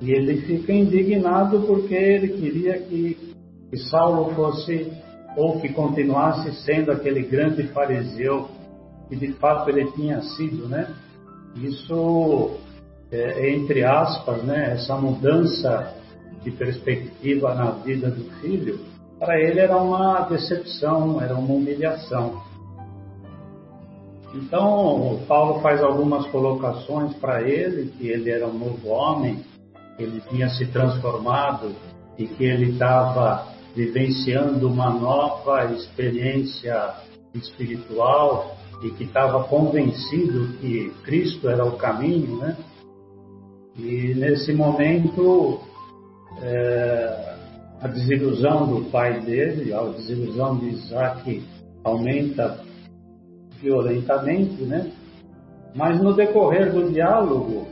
e 0.00 0.10
ele 0.10 0.40
fica 0.42 0.72
indignado 0.72 1.60
porque 1.60 1.94
ele 1.94 2.28
queria 2.28 2.80
que, 2.80 3.34
que 3.70 3.76
Saulo 3.88 4.34
fosse 4.34 4.90
ou 5.36 5.60
que 5.60 5.68
continuasse 5.70 6.52
sendo 6.64 6.92
aquele 6.92 7.22
grande 7.22 7.64
fariseu 7.68 8.48
que 9.08 9.16
de 9.16 9.32
fato 9.34 9.68
ele 9.68 9.90
tinha 9.92 10.20
sido, 10.22 10.68
né? 10.68 10.88
Isso 11.56 12.56
é, 13.10 13.50
entre 13.50 13.84
aspas, 13.84 14.42
né? 14.42 14.72
Essa 14.72 14.96
mudança 14.96 15.94
de 16.42 16.50
perspectiva 16.50 17.54
na 17.54 17.70
vida 17.70 18.10
do 18.10 18.24
filho, 18.40 18.80
para 19.18 19.40
ele 19.40 19.60
era 19.60 19.76
uma 19.76 20.22
decepção, 20.22 21.20
era 21.20 21.34
uma 21.34 21.54
humilhação. 21.54 22.42
Então, 24.34 25.20
Paulo 25.28 25.60
faz 25.60 25.82
algumas 25.82 26.26
colocações 26.28 27.14
para 27.16 27.42
ele, 27.42 27.92
que 27.98 28.08
ele 28.08 28.30
era 28.30 28.46
um 28.46 28.58
novo 28.58 28.88
homem, 28.88 29.44
ele 29.98 30.22
tinha 30.30 30.48
se 30.48 30.66
transformado 30.66 31.72
e 32.16 32.26
que 32.26 32.44
ele 32.44 32.72
estava 32.72 33.51
vivenciando 33.74 34.68
uma 34.68 34.90
nova 34.90 35.72
experiência 35.72 36.94
espiritual 37.34 38.56
e 38.82 38.90
que 38.90 39.04
estava 39.04 39.44
convencido 39.44 40.58
que 40.58 40.90
Cristo 41.04 41.48
era 41.48 41.64
o 41.64 41.76
caminho, 41.76 42.38
né? 42.38 42.56
E 43.76 44.14
nesse 44.14 44.52
momento, 44.52 45.60
é, 46.42 47.34
a 47.80 47.88
desilusão 47.88 48.66
do 48.66 48.90
pai 48.90 49.20
dele, 49.20 49.72
a 49.72 49.82
desilusão 49.84 50.58
de 50.58 50.68
Isaac 50.68 51.42
aumenta 51.82 52.60
violentamente, 53.60 54.62
né? 54.62 54.92
Mas 55.74 56.00
no 56.02 56.12
decorrer 56.12 56.70
do 56.72 56.90
diálogo, 56.90 57.66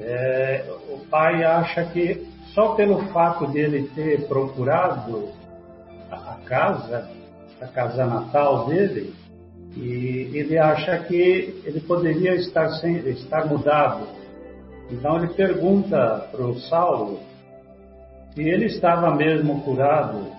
é, 0.00 0.64
o 0.88 0.98
pai 1.10 1.44
acha 1.44 1.84
que 1.84 2.26
só 2.56 2.74
pelo 2.74 2.98
fato 3.12 3.46
dele 3.48 3.90
ter 3.94 4.26
procurado 4.26 5.28
a 6.10 6.38
casa, 6.46 7.06
a 7.60 7.66
casa 7.66 8.06
natal 8.06 8.66
dele, 8.66 9.12
e 9.76 10.30
ele 10.32 10.56
acha 10.56 10.98
que 11.00 11.62
ele 11.66 11.80
poderia 11.80 12.34
estar, 12.34 12.70
sem, 12.80 12.96
estar 13.10 13.44
mudado. 13.46 14.06
Então 14.90 15.18
ele 15.18 15.34
pergunta 15.34 16.28
para 16.32 16.46
o 16.46 16.58
Saulo 16.60 17.20
se 18.34 18.40
ele 18.42 18.64
estava 18.64 19.14
mesmo 19.14 19.60
curado 19.60 20.34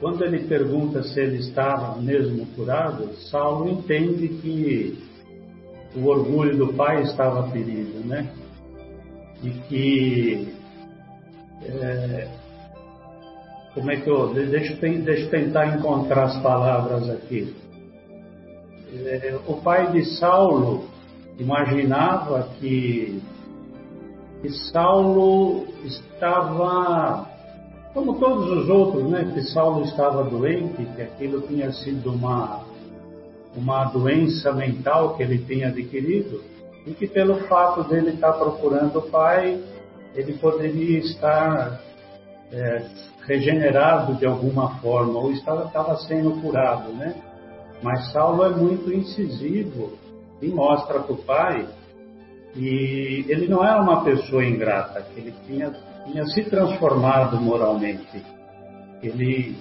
quando 0.00 0.24
ele 0.24 0.40
pergunta 0.40 1.02
se 1.02 1.20
ele 1.20 1.38
estava 1.38 2.00
mesmo 2.00 2.44
curado, 2.54 3.14
Saulo 3.30 3.70
entende 3.70 4.28
que 4.28 4.98
o 5.96 6.06
orgulho 6.06 6.58
do 6.58 6.74
pai 6.74 7.02
estava 7.02 7.48
ferido, 7.50 8.06
né? 8.06 8.28
E 9.44 9.50
que. 9.68 10.54
É, 11.62 12.28
como 13.74 13.90
é 13.90 13.96
que 13.96 14.08
eu. 14.08 14.32
Deixa, 14.34 14.74
deixa 14.74 15.22
eu 15.22 15.30
tentar 15.30 15.76
encontrar 15.76 16.24
as 16.24 16.42
palavras 16.42 17.08
aqui. 17.10 17.54
É, 18.92 19.38
o 19.46 19.54
pai 19.54 19.92
de 19.92 20.04
Saulo 20.18 20.88
imaginava 21.38 22.48
que, 22.60 23.20
que 24.40 24.50
Saulo 24.70 25.66
estava 25.84 27.28
como 27.94 28.18
todos 28.18 28.50
os 28.50 28.68
outros, 28.68 29.08
né, 29.08 29.30
que 29.32 29.40
Saulo 29.42 29.84
estava 29.84 30.24
doente, 30.24 30.84
que 30.96 31.00
aquilo 31.00 31.40
tinha 31.42 31.72
sido 31.72 32.12
uma, 32.12 32.64
uma 33.56 33.84
doença 33.84 34.52
mental 34.52 35.16
que 35.16 35.22
ele 35.22 35.38
tinha 35.38 35.68
adquirido, 35.68 36.42
e 36.86 36.92
que 36.92 37.06
pelo 37.06 37.46
fato 37.46 37.84
dele 37.84 38.10
estar 38.10 38.32
procurando 38.34 38.98
o 38.98 39.10
Pai, 39.10 39.62
ele 40.14 40.34
poderia 40.34 40.98
estar 40.98 41.80
é, 42.52 42.86
regenerado 43.22 44.14
de 44.14 44.26
alguma 44.26 44.78
forma, 44.80 45.18
ou 45.18 45.32
estava, 45.32 45.64
estava 45.64 45.96
sendo 45.98 46.40
curado, 46.40 46.92
né? 46.92 47.14
Mas 47.82 48.12
Saulo 48.12 48.44
é 48.44 48.50
muito 48.50 48.92
incisivo 48.92 49.92
e 50.40 50.48
mostra 50.48 51.00
para 51.00 51.12
o 51.12 51.18
Pai 51.18 51.66
e 52.54 53.24
ele 53.28 53.48
não 53.48 53.64
era 53.64 53.82
uma 53.82 54.04
pessoa 54.04 54.44
ingrata, 54.44 55.04
ele 55.16 55.34
tinha 55.46 55.74
tinha 56.04 56.24
se 56.26 56.44
transformado 56.44 57.40
moralmente. 57.40 58.22
Ele, 59.02 59.56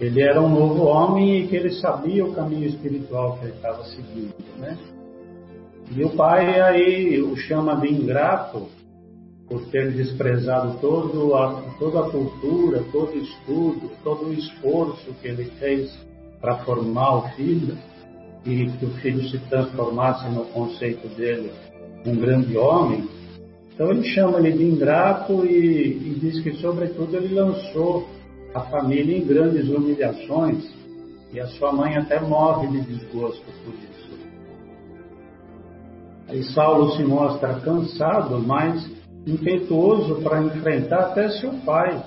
ele 0.00 0.22
era 0.22 0.40
um 0.40 0.48
novo 0.48 0.84
homem 0.84 1.40
e 1.40 1.48
que 1.48 1.56
ele 1.56 1.72
sabia 1.74 2.24
o 2.24 2.34
caminho 2.34 2.66
espiritual 2.66 3.38
que 3.38 3.46
ele 3.46 3.54
estava 3.54 3.84
seguindo, 3.84 4.34
né? 4.58 4.76
E 5.90 6.04
o 6.04 6.10
pai 6.10 6.60
aí 6.60 7.20
o 7.20 7.36
chama 7.36 7.76
de 7.76 7.88
ingrato 7.88 8.66
por 9.48 9.64
ter 9.70 9.92
desprezado 9.92 10.78
todo 10.80 11.34
a, 11.34 11.62
toda 11.78 12.00
a 12.00 12.10
cultura, 12.10 12.84
todo 12.92 13.14
o 13.14 13.18
estudo, 13.18 13.90
todo 14.04 14.26
o 14.26 14.32
esforço 14.34 15.14
que 15.20 15.28
ele 15.28 15.44
fez 15.58 15.90
para 16.40 16.58
formar 16.58 17.16
o 17.16 17.28
filho 17.30 17.76
e 18.44 18.66
que 18.66 18.84
o 18.84 18.90
filho 18.96 19.28
se 19.28 19.38
transformasse 19.48 20.28
no 20.28 20.44
conceito 20.46 21.08
dele 21.16 21.50
um 22.06 22.14
grande 22.14 22.56
homem, 22.56 23.08
então 23.78 23.92
ele 23.92 24.02
chama 24.08 24.38
ele 24.40 24.58
de 24.58 24.64
ingrato 24.64 25.46
e, 25.46 25.86
e 25.86 26.18
diz 26.20 26.40
que, 26.42 26.52
sobretudo, 26.54 27.16
ele 27.16 27.32
lançou 27.32 28.08
a 28.52 28.60
família 28.62 29.16
em 29.16 29.24
grandes 29.24 29.68
humilhações 29.68 30.64
e 31.32 31.38
a 31.38 31.46
sua 31.46 31.72
mãe 31.72 31.96
até 31.96 32.18
morre 32.20 32.66
de 32.66 32.80
desgosto 32.80 33.44
por 33.64 33.74
isso. 33.74 33.97
Aí 36.28 36.42
Saulo 36.44 36.92
se 36.92 37.02
mostra 37.02 37.54
cansado, 37.60 38.38
mas 38.38 38.86
impetuoso 39.26 40.16
para 40.22 40.42
enfrentar 40.42 41.00
até 41.00 41.30
seu 41.30 41.52
pai, 41.64 42.02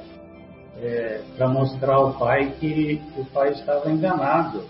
é, 0.80 1.22
para 1.36 1.48
mostrar 1.48 1.96
ao 1.96 2.14
pai 2.14 2.54
que 2.60 3.02
o 3.18 3.26
pai 3.26 3.52
estava 3.52 3.92
enganado 3.92 4.64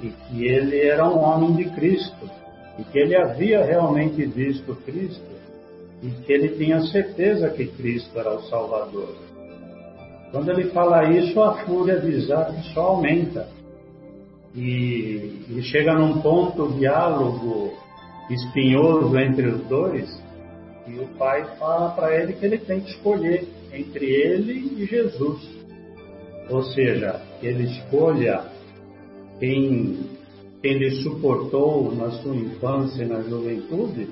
e 0.00 0.08
que 0.08 0.46
ele 0.46 0.80
era 0.80 1.04
um 1.08 1.18
homem 1.18 1.54
de 1.54 1.64
Cristo 1.70 2.30
e 2.78 2.84
que 2.84 2.98
ele 2.98 3.16
havia 3.16 3.64
realmente 3.64 4.24
visto 4.26 4.76
Cristo 4.84 5.26
e 6.00 6.10
que 6.10 6.32
ele 6.32 6.50
tinha 6.50 6.80
certeza 6.82 7.50
que 7.50 7.66
Cristo 7.66 8.16
era 8.18 8.34
o 8.34 8.42
Salvador. 8.42 9.16
Quando 10.30 10.50
ele 10.50 10.70
fala 10.70 11.10
isso, 11.10 11.42
a 11.42 11.54
fúria 11.64 11.98
de 11.98 12.10
Isaac 12.10 12.72
só 12.74 12.82
aumenta. 12.82 13.48
e, 14.54 15.44
e 15.50 15.62
chega 15.62 15.94
num 15.94 16.20
ponto 16.20 16.68
diálogo 16.72 17.72
espinhoso 18.30 19.16
entre 19.18 19.46
os 19.46 19.60
dois, 19.64 20.22
e 20.86 20.98
o 20.98 21.06
pai 21.18 21.44
fala 21.58 21.90
para 21.90 22.14
ele 22.14 22.32
que 22.32 22.46
ele 22.46 22.58
tem 22.58 22.80
que 22.80 22.90
escolher 22.90 23.46
entre 23.72 24.06
ele 24.06 24.82
e 24.82 24.86
Jesus. 24.86 25.58
Ou 26.48 26.62
seja, 26.62 27.20
ele 27.42 27.64
escolha 27.64 28.42
quem, 29.38 29.98
quem 30.62 30.90
suportou 31.02 31.94
na 31.94 32.10
sua 32.10 32.34
infância 32.34 33.02
e 33.02 33.06
na 33.06 33.20
juventude, 33.22 34.08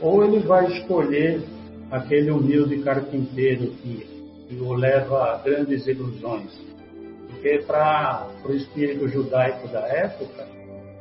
ou 0.00 0.24
ele 0.24 0.40
vai 0.40 0.66
escolher 0.66 1.42
aquele 1.90 2.30
humilde 2.30 2.78
carpinteiro 2.82 3.70
que, 3.82 4.06
que 4.48 4.56
o 4.56 4.74
leva 4.74 5.32
a 5.32 5.38
grandes 5.38 5.86
ilusões. 5.86 6.52
Porque 7.28 7.58
para 7.66 8.28
o 8.44 8.52
espírito 8.52 9.08
judaico 9.08 9.68
da 9.68 9.86
época, 9.88 10.46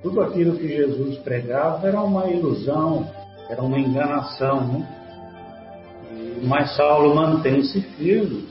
tudo 0.01 0.21
aquilo 0.21 0.57
que 0.57 0.67
Jesus 0.67 1.17
pregava 1.19 1.88
era 1.88 2.01
uma 2.01 2.27
ilusão, 2.27 3.10
era 3.49 3.62
uma 3.62 3.79
enganação. 3.79 4.67
Né? 4.67 4.88
Mas 6.43 6.75
Saulo 6.75 7.15
mantém-se 7.15 7.81
firme 7.81 8.47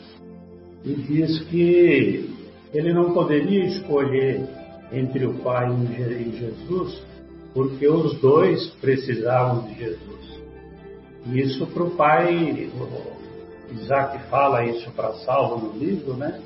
e 0.85 0.95
diz 0.95 1.41
que 1.45 2.31
ele 2.73 2.93
não 2.93 3.13
poderia 3.13 3.65
escolher 3.65 4.47
entre 4.93 5.27
o 5.27 5.35
Pai 5.35 5.69
e 5.71 6.37
Jesus, 6.39 7.03
porque 7.55 7.89
os 7.89 8.21
dois 8.21 8.67
precisavam 8.81 9.63
de 9.63 9.75
Jesus. 9.75 10.17
E 11.27 11.41
isso 11.41 11.67
para 11.67 11.83
o 11.83 11.91
pai, 11.91 12.71
Isaac 13.73 14.19
fala 14.31 14.65
isso 14.65 14.91
para 14.93 15.13
Saulo 15.25 15.73
no 15.73 15.79
livro, 15.79 16.15
né? 16.15 16.41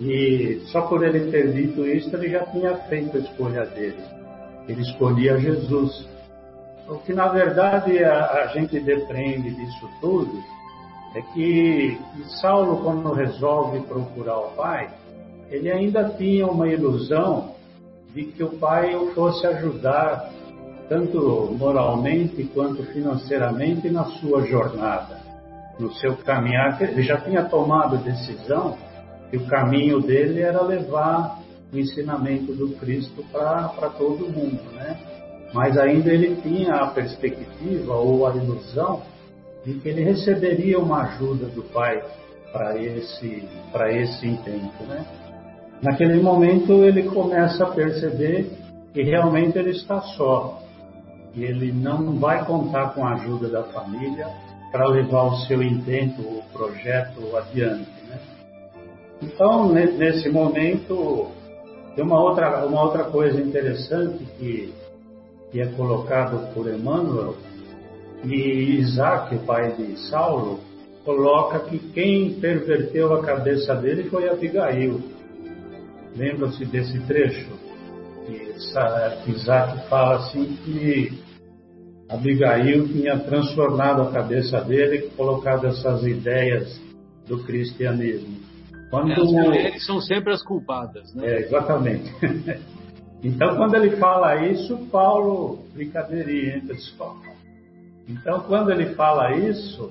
E 0.00 0.60
só 0.66 0.82
por 0.82 1.04
ele 1.04 1.30
ter 1.30 1.52
dito 1.52 1.84
isso, 1.86 2.14
ele 2.14 2.28
já 2.28 2.44
tinha 2.46 2.76
feito 2.88 3.16
a 3.16 3.20
escolha 3.20 3.64
dele. 3.66 4.02
Ele 4.68 4.82
escolhia 4.82 5.38
Jesus. 5.38 6.08
O 6.88 6.98
que 6.98 7.12
na 7.12 7.28
verdade 7.28 8.02
a, 8.04 8.42
a 8.42 8.46
gente 8.48 8.78
depreende 8.80 9.50
disso 9.50 9.88
tudo 10.00 10.42
é 11.14 11.22
que, 11.32 11.96
Saulo, 12.40 12.82
quando 12.82 13.12
resolve 13.12 13.80
procurar 13.80 14.38
o 14.38 14.50
pai, 14.56 14.90
ele 15.48 15.70
ainda 15.70 16.08
tinha 16.10 16.46
uma 16.46 16.68
ilusão 16.68 17.54
de 18.12 18.24
que 18.24 18.42
o 18.42 18.50
pai 18.58 18.96
o 18.96 19.12
fosse 19.14 19.46
ajudar, 19.46 20.30
tanto 20.88 21.54
moralmente 21.56 22.42
quanto 22.52 22.82
financeiramente, 22.86 23.88
na 23.88 24.04
sua 24.04 24.44
jornada, 24.44 25.20
no 25.78 25.92
seu 25.94 26.16
caminhar. 26.16 26.82
Ele 26.82 27.02
já 27.02 27.20
tinha 27.20 27.44
tomado 27.44 27.96
decisão 27.98 28.76
que 29.30 29.36
o 29.36 29.46
caminho 29.46 30.00
dele 30.00 30.40
era 30.40 30.62
levar 30.62 31.38
o 31.72 31.78
ensinamento 31.78 32.52
do 32.52 32.70
Cristo 32.76 33.24
para 33.32 33.88
todo 33.98 34.28
mundo, 34.28 34.60
né? 34.74 34.98
Mas 35.52 35.78
ainda 35.78 36.12
ele 36.12 36.36
tinha 36.42 36.74
a 36.74 36.88
perspectiva 36.88 37.94
ou 37.94 38.26
a 38.26 38.34
ilusão 38.34 39.02
de 39.64 39.74
que 39.74 39.88
ele 39.88 40.02
receberia 40.02 40.78
uma 40.78 41.02
ajuda 41.02 41.46
do 41.46 41.62
Pai 41.62 42.02
para 42.52 42.76
esse, 42.80 43.42
para 43.72 43.92
esse 43.92 44.26
intento. 44.26 44.82
Né? 44.84 45.04
Naquele 45.82 46.20
momento 46.20 46.84
ele 46.84 47.04
começa 47.04 47.64
a 47.64 47.70
perceber 47.70 48.50
que 48.92 49.02
realmente 49.02 49.58
ele 49.58 49.70
está 49.70 50.00
só, 50.00 50.62
e 51.34 51.44
ele 51.44 51.72
não 51.72 52.16
vai 52.18 52.44
contar 52.44 52.94
com 52.94 53.04
a 53.04 53.14
ajuda 53.14 53.48
da 53.48 53.64
família 53.64 54.28
para 54.70 54.86
levar 54.86 55.24
o 55.24 55.36
seu 55.46 55.62
intento, 55.62 56.20
o 56.20 56.42
projeto 56.52 57.36
adiante. 57.36 57.90
Né? 58.08 58.18
Então, 59.22 59.72
nesse 59.72 60.28
momento, 60.28 61.28
tem 61.94 62.04
uma 62.04 62.20
outra, 62.20 62.66
uma 62.66 62.82
outra 62.82 63.04
coisa 63.04 63.40
interessante 63.40 64.24
que, 64.38 64.72
que 65.50 65.60
é 65.60 65.66
colocado 65.66 66.52
por 66.52 66.68
Emmanuel, 66.68 67.36
e 68.24 68.80
Isaac, 68.80 69.34
o 69.34 69.40
pai 69.40 69.72
de 69.72 69.98
Saulo, 70.08 70.60
coloca 71.04 71.60
que 71.60 71.78
quem 71.78 72.32
perverteu 72.40 73.12
a 73.14 73.22
cabeça 73.22 73.74
dele 73.74 74.04
foi 74.04 74.28
Abigail. 74.28 75.00
Lembram-se 76.16 76.64
desse 76.64 76.98
trecho? 77.00 77.50
Que 78.26 79.30
Isaac 79.30 79.88
fala 79.88 80.16
assim 80.16 80.56
que 80.64 81.22
Abigail 82.08 82.88
tinha 82.88 83.18
transformado 83.18 84.02
a 84.02 84.10
cabeça 84.10 84.60
dele 84.60 84.96
e 84.96 85.10
colocado 85.10 85.66
essas 85.66 86.04
ideias 86.04 86.80
do 87.26 87.42
cristianismo. 87.44 88.33
Quando... 88.94 89.12
As 89.12 89.32
mulheres 89.32 89.84
são 89.84 90.00
sempre 90.00 90.32
as 90.32 90.42
culpadas, 90.42 91.12
né? 91.14 91.26
É, 91.26 91.40
exatamente. 91.40 92.14
então, 93.24 93.56
quando 93.56 93.74
ele 93.74 93.96
fala 93.96 94.46
isso, 94.46 94.76
Paulo, 94.92 95.58
brincadeirinha, 95.74 96.58
entre 96.58 96.76
então, 98.08 98.40
quando 98.40 98.70
ele 98.70 98.94
fala 98.94 99.34
isso, 99.36 99.90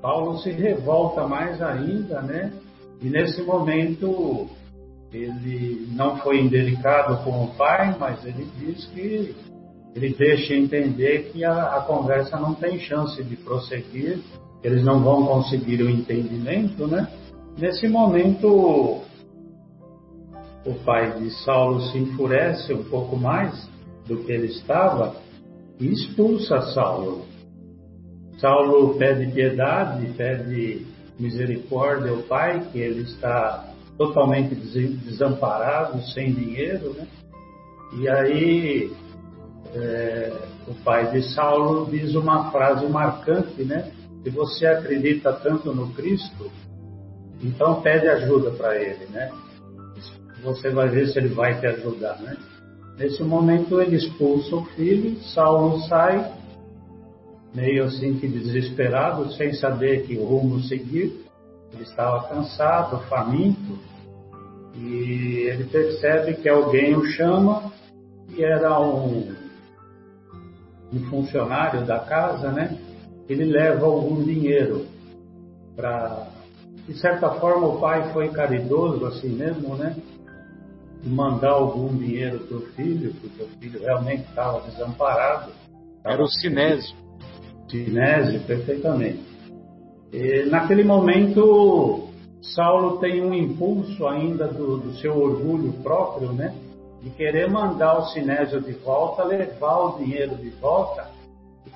Paulo 0.00 0.38
se 0.38 0.50
revolta 0.50 1.26
mais 1.26 1.60
ainda, 1.60 2.20
né? 2.20 2.52
E 3.02 3.08
nesse 3.08 3.42
momento 3.42 4.48
ele 5.12 5.88
não 5.92 6.18
foi 6.18 6.40
indelicado 6.40 7.24
com 7.24 7.44
o 7.44 7.54
pai, 7.56 7.96
mas 7.98 8.24
ele 8.24 8.46
diz 8.58 8.84
que 8.86 9.34
ele 9.96 10.14
deixa 10.14 10.54
entender 10.54 11.30
que 11.32 11.44
a, 11.44 11.76
a 11.76 11.80
conversa 11.80 12.38
não 12.38 12.54
tem 12.54 12.78
chance 12.78 13.22
de 13.22 13.34
prosseguir, 13.36 14.20
eles 14.62 14.84
não 14.84 15.02
vão 15.02 15.26
conseguir 15.26 15.82
o 15.82 15.90
entendimento, 15.90 16.86
né? 16.86 17.08
Nesse 17.56 17.86
momento, 17.86 19.00
o 20.66 20.74
pai 20.84 21.18
de 21.18 21.30
Saulo 21.44 21.80
se 21.82 21.98
enfurece 21.98 22.74
um 22.74 22.82
pouco 22.84 23.16
mais 23.16 23.68
do 24.06 24.24
que 24.24 24.32
ele 24.32 24.48
estava 24.48 25.14
e 25.78 25.86
expulsa 25.86 26.60
Saulo. 26.72 27.26
Saulo 28.38 28.94
pede 28.94 29.30
piedade, 29.30 30.06
pede 30.16 30.84
misericórdia 31.18 32.10
ao 32.10 32.18
pai, 32.22 32.66
que 32.72 32.78
ele 32.78 33.02
está 33.02 33.72
totalmente 33.96 34.56
desamparado, 34.56 36.02
sem 36.08 36.32
dinheiro, 36.34 36.92
né? 36.94 37.06
E 37.96 38.08
aí 38.08 38.92
é, 39.74 40.32
o 40.66 40.74
pai 40.82 41.08
de 41.12 41.22
Saulo 41.34 41.88
diz 41.88 42.16
uma 42.16 42.50
frase 42.50 42.84
marcante, 42.86 43.62
né? 43.62 43.92
Se 44.24 44.30
você 44.30 44.66
acredita 44.66 45.32
tanto 45.34 45.72
no 45.72 45.92
Cristo, 45.94 46.50
então 47.42 47.80
pede 47.82 48.08
ajuda 48.08 48.50
para 48.52 48.76
ele, 48.80 49.06
né? 49.06 49.30
Você 50.42 50.70
vai 50.70 50.88
ver 50.88 51.08
se 51.08 51.18
ele 51.18 51.28
vai 51.28 51.58
te 51.58 51.66
ajudar, 51.66 52.20
né? 52.20 52.36
Nesse 52.98 53.22
momento 53.22 53.80
ele 53.80 53.96
expulsa 53.96 54.56
o 54.56 54.64
filho, 54.66 55.16
Saulo 55.22 55.80
sai 55.88 56.32
meio 57.54 57.84
assim 57.84 58.18
que 58.18 58.26
desesperado, 58.26 59.32
sem 59.34 59.52
saber 59.52 60.02
que 60.06 60.16
rumo 60.16 60.60
seguir. 60.60 61.24
Ele 61.72 61.82
estava 61.82 62.28
cansado, 62.28 63.00
faminto, 63.08 63.78
e 64.76 65.46
ele 65.48 65.64
percebe 65.64 66.34
que 66.34 66.48
alguém 66.48 66.94
o 66.94 67.04
chama, 67.04 67.72
e 68.36 68.42
era 68.42 68.80
um, 68.80 69.34
um 70.92 70.98
funcionário 71.10 71.84
da 71.84 72.00
casa, 72.00 72.50
né? 72.50 72.76
Ele 73.28 73.44
leva 73.44 73.86
algum 73.86 74.22
dinheiro 74.22 74.86
para. 75.76 76.33
De 76.86 76.94
certa 76.98 77.30
forma, 77.40 77.66
o 77.66 77.80
pai 77.80 78.12
foi 78.12 78.28
caridoso, 78.28 79.06
assim 79.06 79.30
mesmo, 79.30 79.74
né? 79.76 79.96
mandar 81.04 81.50
algum 81.50 81.94
dinheiro 81.96 82.40
para 82.40 82.56
o 82.56 82.62
filho, 82.72 83.14
porque 83.20 83.42
o 83.42 83.48
filho 83.60 83.80
realmente 83.80 84.22
estava 84.22 84.60
desamparado. 84.62 85.52
Era 86.04 86.22
o 86.22 86.26
Sinésio. 86.26 86.96
Sinésio, 87.68 88.40
perfeitamente. 88.40 89.22
E, 90.12 90.44
naquele 90.46 90.84
momento, 90.84 92.08
Saulo 92.40 92.98
tem 92.98 93.22
um 93.22 93.34
impulso 93.34 94.06
ainda 94.06 94.46
do, 94.46 94.78
do, 94.78 94.94
seu 94.98 95.16
orgulho 95.16 95.72
próprio, 95.82 96.32
né? 96.32 96.54
De 97.02 97.10
querer 97.10 97.50
mandar 97.50 97.98
o 97.98 98.06
Sinésio 98.06 98.62
de 98.62 98.72
volta, 98.72 99.24
levar 99.24 99.78
o 99.78 99.98
dinheiro 99.98 100.36
de 100.36 100.50
volta, 100.50 101.08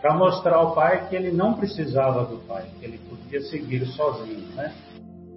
para 0.00 0.16
mostrar 0.16 0.56
ao 0.56 0.74
pai 0.74 1.08
que 1.08 1.16
ele 1.16 1.32
não 1.32 1.54
precisava 1.54 2.24
do 2.24 2.36
pai, 2.46 2.66
que 2.78 2.84
ele 2.84 2.98
podia 2.98 3.40
seguir 3.42 3.84
sozinho, 3.86 4.46
né? 4.54 4.72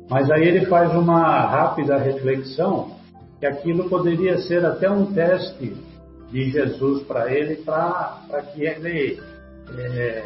Mas 0.09 0.29
aí 0.29 0.43
ele 0.43 0.65
faz 0.65 0.93
uma 0.93 1.41
rápida 1.45 1.97
reflexão 1.97 2.91
que 3.39 3.45
aquilo 3.45 3.89
poderia 3.89 4.37
ser 4.39 4.65
até 4.65 4.89
um 4.89 5.13
teste 5.13 5.75
de 6.31 6.51
Jesus 6.51 7.03
para 7.03 7.31
ele, 7.33 7.55
para 7.57 8.41
que 8.53 8.63
ele 8.63 9.19
é, 9.77 10.25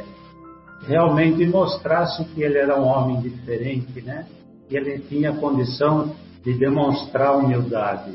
realmente 0.87 1.45
mostrasse 1.45 2.23
que 2.25 2.43
ele 2.43 2.57
era 2.57 2.79
um 2.79 2.85
homem 2.85 3.21
diferente, 3.21 4.01
né? 4.01 4.25
Que 4.67 4.77
ele 4.77 4.99
tinha 4.99 5.33
condição 5.33 6.13
de 6.43 6.53
demonstrar 6.53 7.37
humildade. 7.37 8.11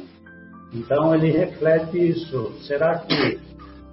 Então 0.72 1.14
ele 1.14 1.30
reflete 1.30 1.98
isso. 1.98 2.52
Será 2.62 2.98
que 2.98 3.40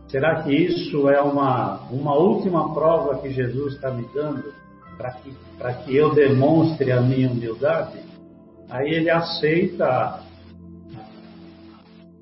será 0.09 0.43
que 0.43 0.53
isso 0.53 1.09
é 1.09 1.21
uma 1.21 1.79
uma 1.89 2.15
última 2.15 2.73
prova 2.73 3.17
que 3.19 3.31
Jesus 3.31 3.73
está 3.73 3.91
me 3.91 4.05
dando 4.13 4.53
para 4.97 5.11
que 5.13 5.31
que 5.85 5.95
eu 5.95 6.13
demonstre 6.13 6.91
a 6.91 7.01
minha 7.01 7.29
humildade? 7.29 7.99
Aí 8.69 8.89
ele 8.89 9.09
aceita 9.09 10.21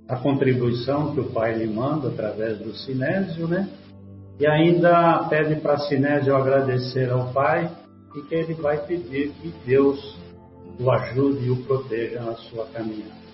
a 0.08 0.16
contribuição 0.18 1.14
que 1.14 1.20
o 1.20 1.32
pai 1.32 1.56
lhe 1.56 1.68
manda 1.68 2.10
através 2.10 2.60
do 2.60 2.74
Sinésio, 2.76 3.48
né? 3.48 3.68
E 4.40 4.46
ainda 4.46 5.24
pede 5.30 5.56
para 5.56 5.80
Sinésio 5.80 6.36
agradecer 6.36 7.10
ao 7.10 7.32
pai 7.32 7.70
e 8.16 8.22
que 8.24 8.36
ele 8.36 8.54
vai 8.54 8.78
pedir 8.86 9.32
que 9.42 9.54
Deus 9.66 10.18
o 10.80 10.92
ajude 10.92 11.48
e 11.48 11.52
o 11.52 11.64
proteja 11.64 12.22
na 12.22 12.36
sua 12.36 12.66
caminhada. 12.68 13.26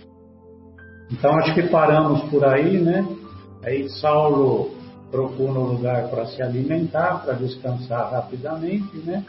Então 1.11 1.31
acho 1.39 1.53
que 1.53 1.63
paramos 1.63 2.21
por 2.29 2.45
aí, 2.45 2.79
né? 2.79 3.05
Aí 3.63 3.89
Saulo 3.89 4.80
procura 5.11 5.59
um 5.59 5.73
lugar 5.73 6.09
para 6.09 6.25
se 6.27 6.41
alimentar, 6.41 7.23
para 7.23 7.33
descansar 7.33 8.11
rapidamente, 8.11 8.97
né? 8.99 9.23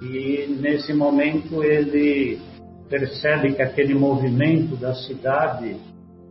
E 0.00 0.46
nesse 0.60 0.94
momento 0.94 1.62
ele 1.62 2.40
percebe 2.88 3.52
que 3.52 3.60
aquele 3.60 3.94
movimento 3.94 4.76
da 4.76 4.94
cidade 4.94 5.76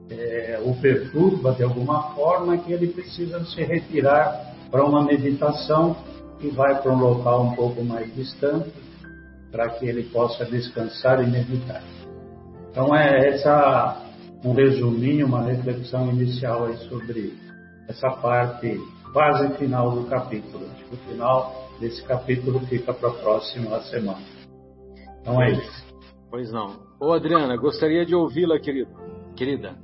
é, 0.10 0.60
o 0.64 0.74
perturba 0.76 1.52
de 1.52 1.64
alguma 1.64 2.16
forma, 2.16 2.58
que 2.58 2.72
ele 2.72 2.88
precisa 2.88 3.44
se 3.46 3.62
retirar 3.62 4.56
para 4.72 4.86
uma 4.86 5.04
meditação 5.04 5.96
e 6.40 6.48
vai 6.50 6.82
para 6.82 6.92
um 6.92 7.00
local 7.00 7.44
um 7.44 7.56
pouco 7.56 7.84
mais 7.84 8.14
distante 8.16 8.72
para 9.52 9.70
que 9.72 9.86
ele 9.86 10.04
possa 10.04 10.46
descansar 10.46 11.22
e 11.24 11.28
meditar. 11.28 11.84
Então 12.72 12.96
é 12.96 13.30
essa 13.30 14.04
um 14.44 14.54
resuminho, 14.54 15.26
uma 15.26 15.44
reflexão 15.44 16.10
inicial 16.10 16.66
aí 16.66 16.78
sobre 16.90 17.34
essa 17.88 18.10
parte 18.12 18.80
quase 19.14 19.56
final 19.58 19.92
do 19.92 20.06
capítulo. 20.10 20.66
O 20.92 20.96
final 21.10 21.70
desse 21.80 22.04
capítulo 22.04 22.60
fica 22.68 22.94
para 22.94 23.10
a 23.10 23.14
próxima 23.14 23.80
semana. 23.82 24.26
Então 25.22 25.42
é 25.42 25.52
isso. 25.52 25.86
Pois 26.30 26.52
não. 26.52 26.88
Ô 27.00 27.14
Adriana, 27.14 27.56
gostaria 27.58 28.06
de 28.06 28.16
ouvi-la, 28.16 28.60
querido. 28.60 28.92
Querida. 29.36 29.76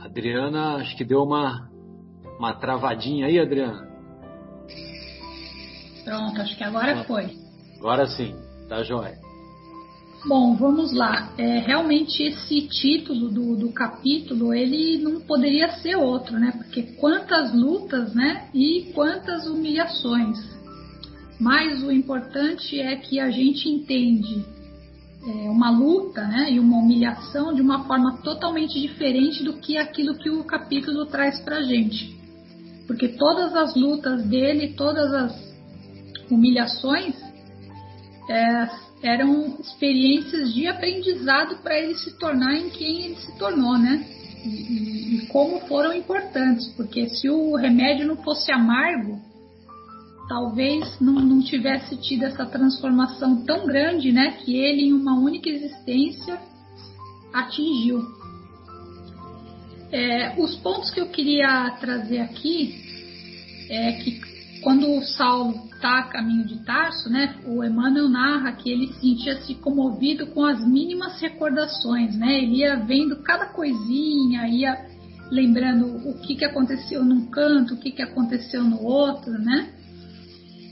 Adriana, 0.00 0.76
acho 0.76 0.96
que 0.96 1.04
deu 1.04 1.22
uma, 1.22 1.70
uma 2.38 2.54
travadinha 2.54 3.26
aí, 3.26 3.38
Adriana. 3.38 3.88
Pronto, 6.04 6.40
acho 6.40 6.56
que 6.56 6.64
agora 6.64 7.04
foi. 7.04 7.38
Agora 7.78 8.06
sim, 8.06 8.36
tá 8.68 8.82
jóia. 8.82 9.18
Bom, 10.26 10.56
vamos 10.56 10.94
lá. 10.94 11.34
É, 11.36 11.58
realmente 11.58 12.22
esse 12.22 12.62
título 12.62 13.28
do, 13.28 13.56
do 13.56 13.72
capítulo, 13.72 14.54
ele 14.54 14.96
não 14.96 15.20
poderia 15.20 15.68
ser 15.80 15.96
outro, 15.96 16.38
né? 16.38 16.52
Porque 16.56 16.82
quantas 16.98 17.54
lutas, 17.54 18.14
né? 18.14 18.48
E 18.54 18.90
quantas 18.94 19.46
humilhações. 19.46 20.38
Mas 21.38 21.82
o 21.82 21.92
importante 21.92 22.80
é 22.80 22.96
que 22.96 23.20
a 23.20 23.30
gente 23.30 23.68
entende 23.68 24.46
é, 25.26 25.50
uma 25.50 25.70
luta 25.70 26.22
né, 26.26 26.52
e 26.52 26.58
uma 26.60 26.78
humilhação 26.78 27.52
de 27.52 27.60
uma 27.60 27.84
forma 27.84 28.18
totalmente 28.22 28.80
diferente 28.80 29.42
do 29.42 29.54
que 29.54 29.76
aquilo 29.76 30.14
que 30.14 30.30
o 30.30 30.44
capítulo 30.44 31.04
traz 31.06 31.38
para 31.40 31.62
gente. 31.62 32.16
Porque 32.86 33.08
todas 33.08 33.54
as 33.54 33.74
lutas 33.74 34.24
dele, 34.24 34.74
todas 34.74 35.12
as 35.12 35.54
humilhações, 36.30 37.14
é, 38.30 38.70
eram 39.04 39.58
experiências 39.60 40.54
de 40.54 40.66
aprendizado 40.66 41.62
para 41.62 41.78
ele 41.78 41.94
se 41.94 42.18
tornar 42.18 42.56
em 42.56 42.70
quem 42.70 43.04
ele 43.04 43.16
se 43.16 43.36
tornou, 43.38 43.76
né? 43.78 44.02
E, 44.44 45.16
e, 45.16 45.26
como 45.26 45.60
foram 45.60 45.92
importantes, 45.92 46.66
porque 46.76 47.08
se 47.08 47.28
o 47.28 47.54
remédio 47.54 48.06
não 48.06 48.16
fosse 48.16 48.50
amargo, 48.50 49.20
talvez 50.28 50.98
não, 51.00 51.14
não 51.14 51.42
tivesse 51.42 51.96
tido 51.98 52.24
essa 52.24 52.46
transformação 52.46 53.44
tão 53.44 53.66
grande, 53.66 54.10
né, 54.10 54.38
que 54.42 54.56
ele 54.56 54.86
em 54.86 54.92
uma 54.92 55.18
única 55.18 55.50
existência 55.50 56.38
atingiu. 57.32 58.02
É, 59.92 60.34
os 60.38 60.56
pontos 60.56 60.90
que 60.90 61.00
eu 61.00 61.08
queria 61.08 61.70
trazer 61.78 62.20
aqui 62.20 62.74
é 63.68 63.92
que 63.92 64.33
quando 64.64 65.02
Saulo 65.02 65.66
está 65.74 65.98
a 65.98 66.02
caminho 66.04 66.46
de 66.46 66.64
Tarso, 66.64 67.10
né, 67.10 67.36
o 67.46 67.62
Emmanuel 67.62 68.08
narra 68.08 68.52
que 68.52 68.70
ele 68.70 68.94
sentia-se 68.94 69.54
comovido 69.56 70.26
com 70.28 70.42
as 70.42 70.66
mínimas 70.66 71.20
recordações, 71.20 72.16
né, 72.16 72.42
ele 72.42 72.60
ia 72.60 72.76
vendo 72.76 73.22
cada 73.22 73.44
coisinha, 73.48 74.48
ia 74.48 74.86
lembrando 75.30 76.08
o 76.08 76.18
que, 76.18 76.34
que 76.34 76.46
aconteceu 76.46 77.04
num 77.04 77.26
canto, 77.26 77.74
o 77.74 77.76
que, 77.76 77.90
que 77.90 78.00
aconteceu 78.00 78.64
no 78.64 78.82
outro, 78.82 79.32
né, 79.32 79.70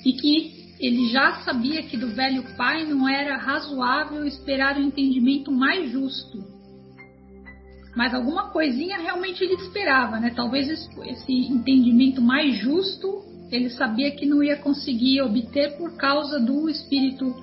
e 0.06 0.14
que 0.14 0.62
ele 0.80 1.10
já 1.10 1.42
sabia 1.42 1.82
que 1.82 1.96
do 1.98 2.08
velho 2.08 2.42
pai 2.56 2.86
não 2.86 3.06
era 3.06 3.36
razoável 3.36 4.24
esperar 4.24 4.78
um 4.78 4.86
entendimento 4.86 5.52
mais 5.52 5.92
justo. 5.92 6.42
Mas 7.94 8.14
alguma 8.14 8.48
coisinha 8.48 8.96
realmente 8.96 9.44
ele 9.44 9.52
esperava, 9.52 10.18
né? 10.18 10.32
Talvez 10.34 10.66
esse 10.66 11.32
entendimento 11.32 12.22
mais 12.22 12.56
justo 12.56 13.31
ele 13.52 13.70
sabia 13.70 14.10
que 14.10 14.26
não 14.26 14.42
ia 14.42 14.56
conseguir 14.56 15.22
obter 15.22 15.76
por 15.76 15.96
causa 15.96 16.40
do 16.40 16.68
espírito 16.68 17.34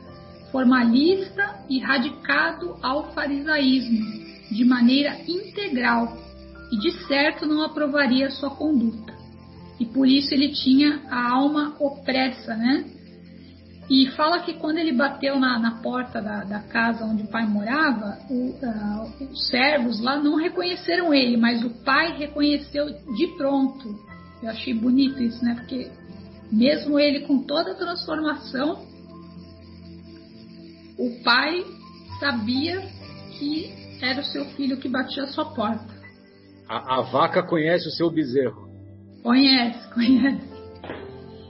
formalista 0.51 1.63
e 1.69 1.79
radicado 1.79 2.75
ao 2.81 3.13
farisaísmo, 3.13 4.05
de 4.51 4.65
maneira 4.65 5.15
integral, 5.27 6.17
e 6.71 6.77
de 6.77 6.91
certo 7.07 7.45
não 7.45 7.61
aprovaria 7.61 8.31
sua 8.31 8.49
conduta 8.49 9.19
e 9.79 9.85
por 9.85 10.07
isso 10.07 10.33
ele 10.33 10.49
tinha 10.49 11.01
a 11.09 11.31
alma 11.31 11.75
opressa, 11.79 12.55
né? 12.55 12.85
E 13.89 14.07
fala 14.11 14.41
que 14.41 14.53
quando 14.53 14.77
ele 14.77 14.91
bateu 14.91 15.39
na, 15.39 15.57
na 15.57 15.81
porta 15.81 16.21
da, 16.21 16.43
da, 16.43 16.59
casa 16.59 17.03
onde 17.05 17.23
o 17.23 17.27
pai 17.27 17.47
morava, 17.47 18.19
o, 18.29 18.51
uh, 18.51 19.31
os 19.31 19.47
servos 19.47 19.99
lá 19.99 20.21
não 20.21 20.35
reconheceram 20.35 21.11
ele, 21.11 21.37
mas 21.37 21.63
o 21.63 21.71
pai 21.83 22.15
reconheceu 22.15 22.85
de 22.85 23.27
pronto. 23.35 23.97
Eu 24.43 24.49
achei 24.49 24.75
bonito 24.75 25.23
isso, 25.23 25.43
né? 25.43 25.55
Porque 25.55 25.89
mesmo 26.51 26.99
ele 26.99 27.21
com 27.21 27.43
toda 27.43 27.71
a 27.71 27.75
transformação, 27.75 28.85
o 30.97 31.23
pai 31.23 31.63
sabia 32.19 32.81
que 33.37 33.71
era 34.01 34.21
o 34.21 34.25
seu 34.25 34.45
filho 34.51 34.77
que 34.77 34.89
batia 34.89 35.23
a 35.23 35.27
sua 35.27 35.45
porta. 35.53 35.99
A, 36.67 36.99
a 36.99 37.01
vaca 37.01 37.43
conhece 37.43 37.87
o 37.87 37.91
seu 37.91 38.09
bezerro. 38.11 38.69
Conhece, 39.23 39.87
conhece. 39.93 40.59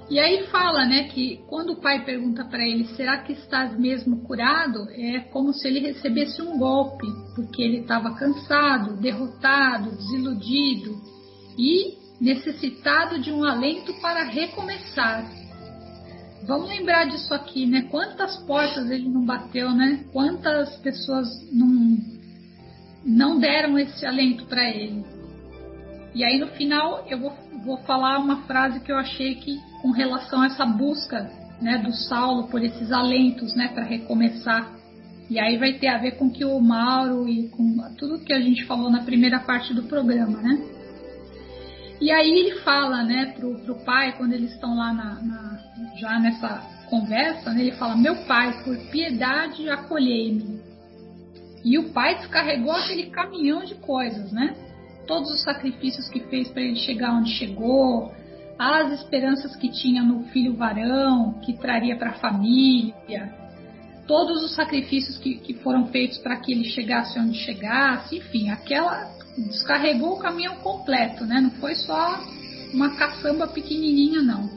E 0.09 0.19
aí 0.19 0.47
fala, 0.47 0.85
né, 0.87 1.03
que 1.03 1.37
quando 1.47 1.73
o 1.73 1.81
pai 1.81 2.03
pergunta 2.03 2.43
para 2.43 2.67
ele, 2.67 2.85
será 2.95 3.19
que 3.19 3.33
estás 3.33 3.77
mesmo 3.77 4.23
curado? 4.23 4.89
É 4.91 5.19
como 5.19 5.53
se 5.53 5.67
ele 5.67 5.79
recebesse 5.79 6.41
um 6.41 6.57
golpe, 6.57 7.05
porque 7.35 7.61
ele 7.61 7.81
estava 7.81 8.15
cansado, 8.15 8.97
derrotado, 8.97 9.91
desiludido 9.91 10.99
e 11.55 11.98
necessitado 12.19 13.19
de 13.19 13.31
um 13.31 13.43
alento 13.43 13.93
para 14.01 14.23
recomeçar. 14.23 15.25
Vamos 16.45 16.69
lembrar 16.69 17.05
disso 17.05 17.33
aqui, 17.33 17.65
né? 17.65 17.87
Quantas 17.89 18.37
portas 18.45 18.89
ele 18.89 19.09
não 19.09 19.23
bateu, 19.23 19.71
né? 19.71 20.05
Quantas 20.11 20.75
pessoas 20.77 21.27
não 21.51 21.97
não 23.05 23.39
deram 23.39 23.77
esse 23.79 24.05
alento 24.05 24.45
para 24.45 24.69
ele. 24.69 25.03
E 26.13 26.23
aí 26.23 26.37
no 26.37 26.47
final 26.47 27.05
eu 27.07 27.19
vou, 27.19 27.33
vou 27.63 27.77
falar 27.79 28.19
uma 28.19 28.43
frase 28.43 28.79
que 28.81 28.91
eu 28.91 28.97
achei 28.97 29.35
que 29.35 29.57
com 29.81 29.91
relação 29.91 30.41
a 30.41 30.47
essa 30.47 30.65
busca 30.65 31.31
né, 31.61 31.77
do 31.77 31.93
Saulo 31.93 32.47
por 32.47 32.61
esses 32.61 32.91
alentos 32.91 33.55
né, 33.55 33.69
para 33.69 33.83
recomeçar. 33.83 34.73
E 35.29 35.39
aí 35.39 35.57
vai 35.57 35.73
ter 35.73 35.87
a 35.87 35.97
ver 35.97 36.13
com 36.13 36.29
que 36.29 36.43
o 36.43 36.59
Mauro 36.59 37.27
e 37.29 37.47
com 37.49 37.77
tudo 37.97 38.23
que 38.23 38.33
a 38.33 38.41
gente 38.41 38.65
falou 38.65 38.89
na 38.89 39.03
primeira 39.03 39.39
parte 39.39 39.73
do 39.73 39.83
programa, 39.83 40.41
né? 40.41 40.78
E 42.01 42.11
aí 42.11 42.29
ele 42.29 42.59
fala, 42.61 43.03
né, 43.03 43.33
pro, 43.37 43.59
pro 43.59 43.75
pai, 43.83 44.15
quando 44.17 44.33
eles 44.33 44.53
estão 44.53 44.75
lá 44.75 44.93
na, 44.93 45.21
na, 45.21 45.59
já 45.97 46.19
nessa 46.19 46.65
conversa, 46.89 47.51
né, 47.51 47.61
ele 47.61 47.71
fala, 47.73 47.95
meu 47.95 48.15
pai, 48.25 48.63
por 48.63 48.77
piedade 48.89 49.69
acolhei-me. 49.69 50.59
E 51.63 51.77
o 51.77 51.89
pai 51.89 52.15
descarregou 52.15 52.71
aquele 52.71 53.07
caminhão 53.07 53.65
de 53.65 53.75
coisas, 53.75 54.31
né? 54.31 54.55
todos 55.09 55.31
os 55.31 55.41
sacrifícios 55.41 56.07
que 56.07 56.19
fez 56.19 56.49
para 56.49 56.61
ele 56.61 56.75
chegar 56.75 57.15
onde 57.15 57.31
chegou, 57.31 58.13
as 58.59 58.93
esperanças 58.93 59.55
que 59.55 59.67
tinha 59.67 60.03
no 60.03 60.25
filho 60.25 60.55
varão, 60.55 61.39
que 61.41 61.53
traria 61.53 61.97
para 61.97 62.11
a 62.11 62.19
família, 62.19 63.33
todos 64.05 64.43
os 64.43 64.53
sacrifícios 64.53 65.17
que, 65.17 65.39
que 65.39 65.55
foram 65.55 65.87
feitos 65.87 66.19
para 66.19 66.37
que 66.37 66.51
ele 66.51 66.65
chegasse 66.65 67.19
onde 67.19 67.39
chegasse, 67.39 68.17
enfim, 68.17 68.51
aquela 68.51 69.09
descarregou 69.47 70.13
o 70.13 70.19
caminhão 70.19 70.55
completo, 70.57 71.25
né? 71.25 71.39
Não 71.39 71.51
foi 71.51 71.75
só 71.75 72.21
uma 72.73 72.95
caçamba 72.95 73.47
pequenininha, 73.47 74.21
não. 74.21 74.49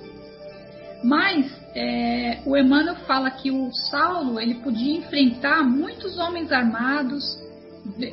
Mas 1.03 1.51
é, 1.75 2.41
o 2.45 2.57
Emmanuel 2.57 2.97
fala 3.07 3.31
que 3.31 3.51
o 3.51 3.73
Saulo 3.73 4.39
ele 4.39 4.55
podia 4.57 4.99
enfrentar 4.99 5.63
muitos 5.63 6.19
homens 6.19 6.53
armados, 6.53 7.25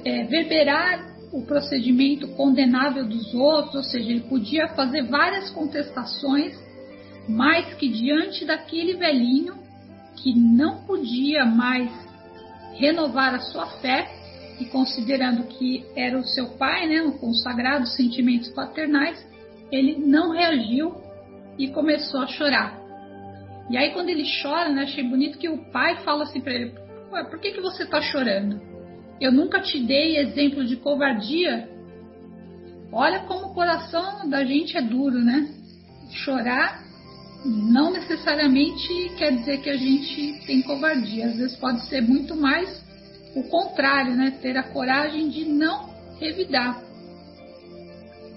é, 0.06 0.24
verberar 0.24 1.08
o 1.32 1.44
procedimento 1.44 2.28
condenável 2.30 3.06
dos 3.06 3.34
outros, 3.34 3.76
ou 3.76 3.84
seja, 3.84 4.10
ele 4.10 4.22
podia 4.22 4.68
fazer 4.70 5.04
várias 5.04 5.52
contestações, 5.52 6.58
mas 7.28 7.74
que 7.76 7.88
diante 7.88 8.46
daquele 8.46 8.96
velhinho 8.96 9.56
que 10.16 10.34
não 10.34 10.84
podia 10.86 11.46
mais 11.46 11.92
renovar 12.74 13.36
a 13.36 13.40
sua 13.40 13.68
fé, 13.68 14.19
e 14.60 14.66
considerando 14.66 15.44
que 15.44 15.86
era 15.96 16.18
o 16.18 16.24
seu 16.24 16.50
pai, 16.58 16.88
né, 16.88 17.02
um 17.02 17.18
consagrado, 17.18 17.88
sentimentos 17.88 18.50
paternais, 18.50 19.26
ele 19.72 19.98
não 19.98 20.32
reagiu 20.32 20.96
e 21.58 21.70
começou 21.70 22.22
a 22.22 22.28
chorar. 22.28 22.80
E 23.70 23.78
aí 23.78 23.92
quando 23.92 24.10
ele 24.10 24.26
chora, 24.42 24.70
né, 24.70 24.84
achei 24.84 25.04
bonito 25.04 25.38
que 25.38 25.48
o 25.48 25.72
pai 25.72 25.98
fala 26.04 26.24
assim 26.24 26.42
para 26.42 26.54
ele: 26.54 26.74
por 27.30 27.40
que, 27.40 27.52
que 27.52 27.62
você 27.62 27.84
está 27.84 28.02
chorando? 28.02 28.60
Eu 29.20 29.32
nunca 29.32 29.62
te 29.62 29.80
dei 29.80 30.18
exemplo 30.18 30.66
de 30.66 30.78
covardia. 30.78 31.70
Olha 32.92 33.20
como 33.22 33.48
o 33.48 33.54
coração 33.54 34.28
da 34.30 34.44
gente 34.44 34.76
é 34.78 34.82
duro, 34.82 35.20
né? 35.20 35.50
Chorar 36.12 36.84
não 37.46 37.92
necessariamente 37.92 39.12
quer 39.18 39.32
dizer 39.32 39.62
que 39.62 39.70
a 39.70 39.78
gente 39.78 40.46
tem 40.46 40.62
covardia. 40.62 41.28
Às 41.28 41.38
vezes 41.38 41.56
pode 41.58 41.86
ser 41.88 42.02
muito 42.02 42.36
mais 42.36 42.84
o 43.36 43.44
contrário, 43.44 44.16
né? 44.16 44.38
Ter 44.42 44.58
a 44.58 44.64
coragem 44.64 45.30
de 45.30 45.46
não 45.46 45.90
revidar. 46.20 46.82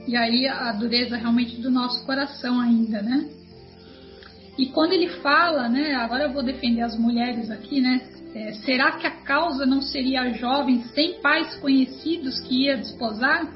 E 0.07 0.17
aí 0.17 0.47
a 0.47 0.73
dureza 0.73 1.17
realmente 1.17 1.61
do 1.61 1.71
nosso 1.71 2.05
coração 2.05 2.61
ainda, 2.61 3.01
né? 3.03 3.29
E 4.59 4.67
quando 4.67 4.93
ele 4.93 5.09
fala, 5.21 5.69
né? 5.69 5.95
Agora 5.95 6.25
eu 6.25 6.33
vou 6.33 6.43
defender 6.43 6.83
as 6.83 6.99
mulheres 6.99 7.51
aqui, 7.51 7.81
né? 7.81 8.01
É, 8.35 8.53
será 8.65 8.93
que 8.93 9.07
a 9.07 9.11
causa 9.11 9.67
não 9.67 9.81
seria 9.81 10.23
a 10.23 10.33
jovem 10.33 10.83
sem 10.95 11.21
pais 11.21 11.55
conhecidos 11.57 12.41
que 12.41 12.65
ia 12.65 12.77
desposar? 12.77 13.47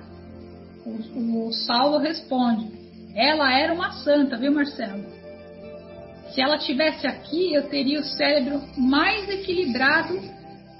O, 0.85 1.49
o 1.49 1.53
Saulo 1.53 1.99
responde: 1.99 2.71
ela 3.15 3.53
era 3.53 3.73
uma 3.73 3.93
santa, 3.93 4.37
viu, 4.37 4.53
Marcelo? 4.53 5.05
Se 6.33 6.41
ela 6.41 6.59
tivesse 6.59 7.07
aqui, 7.07 7.55
eu 7.55 7.69
teria 7.69 8.01
o 8.01 8.05
cérebro 8.05 8.61
mais 8.77 9.29
equilibrado 9.29 10.21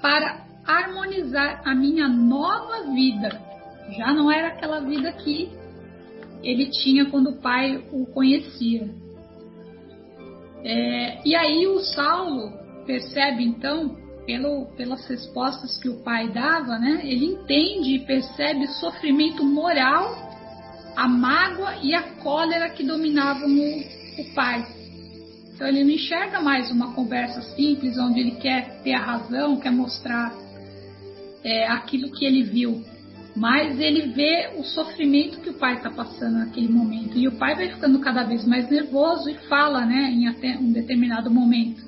para 0.01 0.46
harmonizar 0.67 1.61
a 1.65 1.73
minha 1.73 2.09
nova 2.09 2.91
vida. 2.93 3.41
Já 3.97 4.13
não 4.13 4.29
era 4.29 4.49
aquela 4.49 4.81
vida 4.81 5.11
que 5.13 5.49
ele 6.43 6.69
tinha 6.69 7.05
quando 7.05 7.29
o 7.29 7.41
pai 7.41 7.83
o 7.91 8.05
conhecia. 8.07 8.89
É, 10.63 11.21
e 11.25 11.35
aí 11.35 11.65
o 11.67 11.79
Saulo 11.79 12.51
percebe 12.85 13.43
então, 13.43 13.95
pelo, 14.25 14.65
pelas 14.75 15.07
respostas 15.07 15.77
que 15.77 15.87
o 15.87 16.03
pai 16.03 16.29
dava, 16.29 16.77
né, 16.77 17.01
ele 17.03 17.25
entende 17.25 17.95
e 17.95 18.05
percebe 18.05 18.65
o 18.65 18.71
sofrimento 18.73 19.43
moral, 19.45 20.15
a 20.95 21.07
mágoa 21.07 21.77
e 21.81 21.93
a 21.93 22.03
cólera 22.17 22.69
que 22.69 22.83
dominavam 22.83 23.47
o, 23.47 24.21
o 24.21 24.33
pai. 24.33 24.67
Então 25.53 25.67
ele 25.67 25.83
não 25.83 25.91
enxerga 25.91 26.41
mais 26.41 26.69
uma 26.69 26.93
conversa 26.93 27.41
simples 27.55 27.97
onde 27.97 28.19
ele 28.19 28.31
quer 28.31 28.81
ter 28.83 28.93
a 28.93 28.99
razão, 28.99 29.57
quer 29.57 29.71
mostrar 29.71 30.33
é, 31.43 31.67
aquilo 31.67 32.11
que 32.11 32.25
ele 32.25 32.43
viu, 32.43 32.83
mas 33.35 33.79
ele 33.79 34.13
vê 34.13 34.51
o 34.57 34.63
sofrimento 34.63 35.39
que 35.41 35.49
o 35.49 35.53
pai 35.53 35.75
está 35.75 35.91
passando 35.91 36.39
naquele 36.39 36.69
momento 36.69 37.17
e 37.17 37.27
o 37.27 37.33
pai 37.33 37.55
vai 37.55 37.69
ficando 37.69 37.99
cada 37.99 38.23
vez 38.23 38.45
mais 38.45 38.69
nervoso 38.69 39.29
e 39.29 39.35
fala, 39.47 39.85
né, 39.85 40.09
em 40.11 40.27
até 40.27 40.57
um 40.57 40.71
determinado 40.71 41.29
momento 41.29 41.87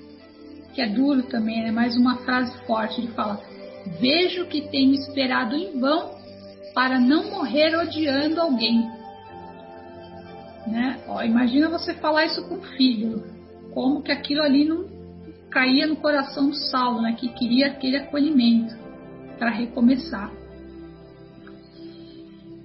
que 0.73 0.81
é 0.81 0.87
duro 0.87 1.23
também, 1.23 1.65
é 1.65 1.71
mais 1.71 1.97
uma 1.97 2.17
frase 2.17 2.57
forte. 2.65 3.01
Ele 3.01 3.11
fala: 3.11 3.41
Vejo 3.99 4.45
que 4.45 4.61
tenho 4.69 4.93
esperado 4.93 5.55
em 5.55 5.77
vão 5.77 6.11
para 6.73 6.97
não 6.97 7.29
morrer 7.29 7.75
odiando 7.75 8.39
alguém. 8.39 8.87
Né? 10.67 10.99
Ó, 11.07 11.21
imagina 11.23 11.67
você 11.67 11.93
falar 11.95 12.25
isso 12.25 12.47
com 12.47 12.55
o 12.55 12.61
filho, 12.61 13.25
como 13.73 14.01
que 14.01 14.11
aquilo 14.11 14.41
ali 14.41 14.65
não 14.65 14.87
caía 15.49 15.87
no 15.87 15.95
coração 15.95 16.49
do 16.49 16.55
Saulo, 16.55 17.01
né? 17.01 17.13
que 17.13 17.27
queria 17.29 17.67
aquele 17.67 17.97
acolhimento 17.97 18.77
para 19.39 19.49
recomeçar. 19.49 20.31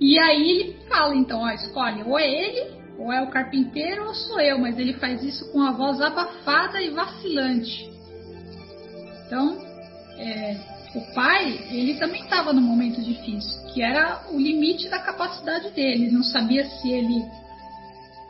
E 0.01 0.19
aí 0.19 0.51
ele 0.51 0.77
fala 0.89 1.15
então, 1.15 1.41
ó, 1.41 1.51
escolhe, 1.51 2.03
ou 2.03 2.19
é 2.19 2.29
ele, 2.29 2.75
ou 2.99 3.13
é 3.13 3.23
o 3.23 3.31
carpinteiro, 3.31 4.07
ou 4.07 4.15
sou 4.15 4.41
eu, 4.41 4.59
mas 4.59 4.79
ele 4.79 4.95
faz 4.95 5.23
isso 5.23 5.51
com 5.53 5.63
a 5.63 5.73
voz 5.73 6.01
abafada 6.01 6.83
e 6.83 6.91
vacilante. 6.91 7.89
Então, 9.27 9.59
é, 10.19 10.57
o 10.95 11.01
pai, 11.15 11.67
ele 11.71 11.95
também 11.95 12.23
estava 12.23 12.53
num 12.53 12.61
momento 12.61 13.01
difícil, 13.01 13.73
que 13.73 13.83
era 13.83 14.27
o 14.31 14.39
limite 14.39 14.89
da 14.89 14.99
capacidade 14.99 15.71
dele. 15.71 16.11
Não 16.11 16.23
sabia 16.23 16.65
se 16.65 16.91
ele 16.91 17.25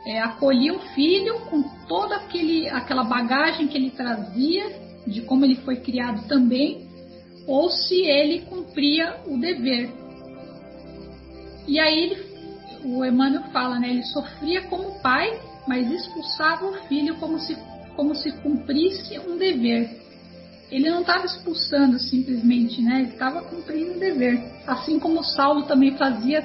é, 0.05 0.19
acolhia 0.21 0.73
o 0.73 0.79
filho 0.93 1.41
com 1.41 1.63
toda 1.87 2.15
aquele, 2.15 2.69
aquela 2.69 3.03
bagagem 3.03 3.67
que 3.67 3.77
ele 3.77 3.91
trazia, 3.91 4.85
de 5.05 5.21
como 5.21 5.45
ele 5.45 5.55
foi 5.57 5.77
criado 5.77 6.27
também, 6.27 6.84
ou 7.47 7.69
se 7.69 8.01
ele 8.01 8.41
cumpria 8.41 9.17
o 9.27 9.37
dever. 9.37 9.89
E 11.67 11.79
aí 11.79 12.03
ele, 12.03 12.25
o 12.83 13.03
Emmanuel 13.03 13.43
fala, 13.51 13.79
né, 13.79 13.89
ele 13.89 14.03
sofria 14.03 14.63
como 14.63 14.99
pai, 15.01 15.39
mas 15.67 15.89
expulsava 15.91 16.65
o 16.65 16.73
filho 16.87 17.15
como 17.17 17.39
se, 17.39 17.57
como 17.95 18.13
se 18.15 18.31
cumprisse 18.41 19.17
um 19.19 19.37
dever 19.37 20.05
ele 20.71 20.89
não 20.89 21.01
estava 21.01 21.25
expulsando 21.25 21.99
simplesmente, 21.99 22.81
né? 22.81 23.01
Ele 23.01 23.09
estava 23.09 23.41
cumprindo 23.43 23.93
o 23.93 23.99
dever. 23.99 24.43
Assim 24.65 24.99
como 24.99 25.23
Saulo 25.23 25.63
também 25.63 25.95
fazia 25.95 26.43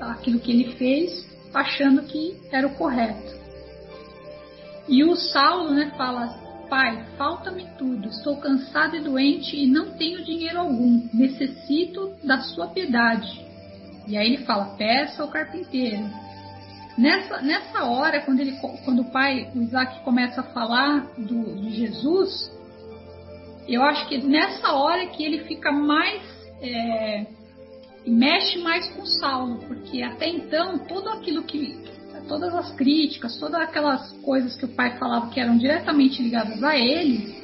aquilo 0.00 0.40
que 0.40 0.50
ele 0.50 0.72
fez, 0.76 1.24
achando 1.54 2.02
que 2.02 2.36
era 2.50 2.66
o 2.66 2.74
correto. 2.74 3.40
E 4.88 5.04
o 5.04 5.14
Saulo, 5.14 5.72
né, 5.72 5.92
fala: 5.96 6.36
Pai, 6.72 7.04
falta-me 7.18 7.66
tudo, 7.76 8.08
estou 8.08 8.38
cansado 8.38 8.96
e 8.96 9.00
doente 9.00 9.54
e 9.54 9.66
não 9.66 9.90
tenho 9.90 10.24
dinheiro 10.24 10.58
algum, 10.58 11.06
necessito 11.12 12.14
da 12.24 12.40
sua 12.40 12.68
piedade. 12.68 13.44
E 14.08 14.16
aí 14.16 14.32
ele 14.32 14.46
fala: 14.46 14.74
Peça 14.78 15.22
ao 15.22 15.28
carpinteiro. 15.28 16.02
Nessa, 16.96 17.42
nessa 17.42 17.84
hora, 17.84 18.22
quando, 18.22 18.40
ele, 18.40 18.58
quando 18.86 19.02
o 19.02 19.10
pai, 19.10 19.50
o 19.54 19.60
Isaac, 19.60 20.02
começa 20.02 20.40
a 20.40 20.44
falar 20.44 21.12
do, 21.18 21.60
de 21.60 21.72
Jesus, 21.72 22.50
eu 23.68 23.82
acho 23.82 24.08
que 24.08 24.16
nessa 24.26 24.72
hora 24.72 25.04
que 25.08 25.22
ele 25.22 25.44
fica 25.44 25.70
mais. 25.70 26.22
É, 26.62 27.26
mexe 28.06 28.58
mais 28.60 28.88
com 28.92 29.04
Saulo, 29.04 29.58
porque 29.68 30.02
até 30.02 30.26
então 30.26 30.78
tudo 30.78 31.10
aquilo 31.10 31.42
que. 31.42 31.78
Todas 32.26 32.54
as 32.54 32.72
críticas, 32.72 33.36
todas 33.38 33.60
aquelas 33.60 34.10
coisas 34.18 34.56
que 34.56 34.64
o 34.64 34.68
pai 34.68 34.98
falava 34.98 35.30
que 35.30 35.40
eram 35.40 35.56
diretamente 35.56 36.22
ligadas 36.22 36.62
a 36.62 36.76
ele, 36.76 37.34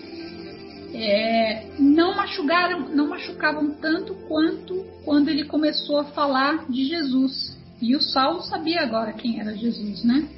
é, 0.95 1.67
não 1.79 2.15
machucaram, 2.15 2.89
não 2.89 3.09
machucavam 3.09 3.71
tanto 3.75 4.15
quanto 4.27 4.85
quando 5.05 5.29
ele 5.29 5.45
começou 5.45 5.99
a 5.99 6.05
falar 6.05 6.67
de 6.71 6.85
Jesus. 6.85 7.57
E 7.81 7.95
o 7.95 8.01
Saulo 8.01 8.43
sabia 8.43 8.83
agora 8.83 9.13
quem 9.13 9.41
era 9.41 9.57
Jesus, 9.57 10.03
né? 10.03 10.29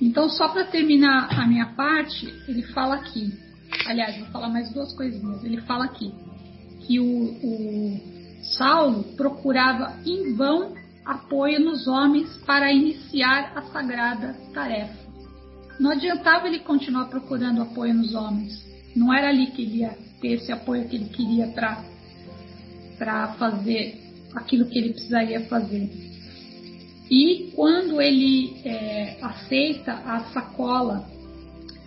Então, 0.00 0.28
só 0.28 0.48
para 0.48 0.64
terminar 0.64 1.28
a 1.30 1.46
minha 1.46 1.66
parte, 1.74 2.26
ele 2.48 2.62
fala 2.62 2.96
aqui: 2.96 3.32
Aliás, 3.86 4.18
vou 4.18 4.28
falar 4.28 4.48
mais 4.48 4.72
duas 4.72 4.94
coisinhas. 4.94 5.44
Ele 5.44 5.60
fala 5.62 5.84
aqui 5.84 6.12
que 6.86 7.00
o, 7.00 7.04
o 7.04 8.00
Saulo 8.56 9.04
procurava 9.16 9.94
em 10.04 10.34
vão 10.34 10.74
apoio 11.06 11.60
nos 11.60 11.86
homens 11.86 12.36
para 12.44 12.72
iniciar 12.72 13.52
a 13.54 13.62
sagrada 13.62 14.34
tarefa. 14.52 15.06
Não 15.78 15.92
adiantava 15.92 16.48
ele 16.48 16.58
continuar 16.58 17.06
procurando 17.06 17.62
apoio 17.62 17.94
nos 17.94 18.14
homens. 18.14 18.52
Não 18.94 19.14
era 19.14 19.28
ali 19.28 19.46
que 19.48 19.62
ele 19.62 19.78
ia 19.78 19.96
ter 20.20 20.34
esse 20.34 20.50
apoio 20.50 20.88
que 20.88 20.96
ele 20.96 21.08
queria 21.10 21.46
para 22.98 23.28
fazer 23.38 24.02
aquilo 24.34 24.66
que 24.66 24.78
ele 24.78 24.92
precisaria 24.92 25.46
fazer. 25.46 25.90
E 27.10 27.52
quando 27.54 28.00
ele 28.00 28.60
é, 28.64 29.18
aceita 29.22 29.92
a 29.92 30.24
sacola 30.32 31.08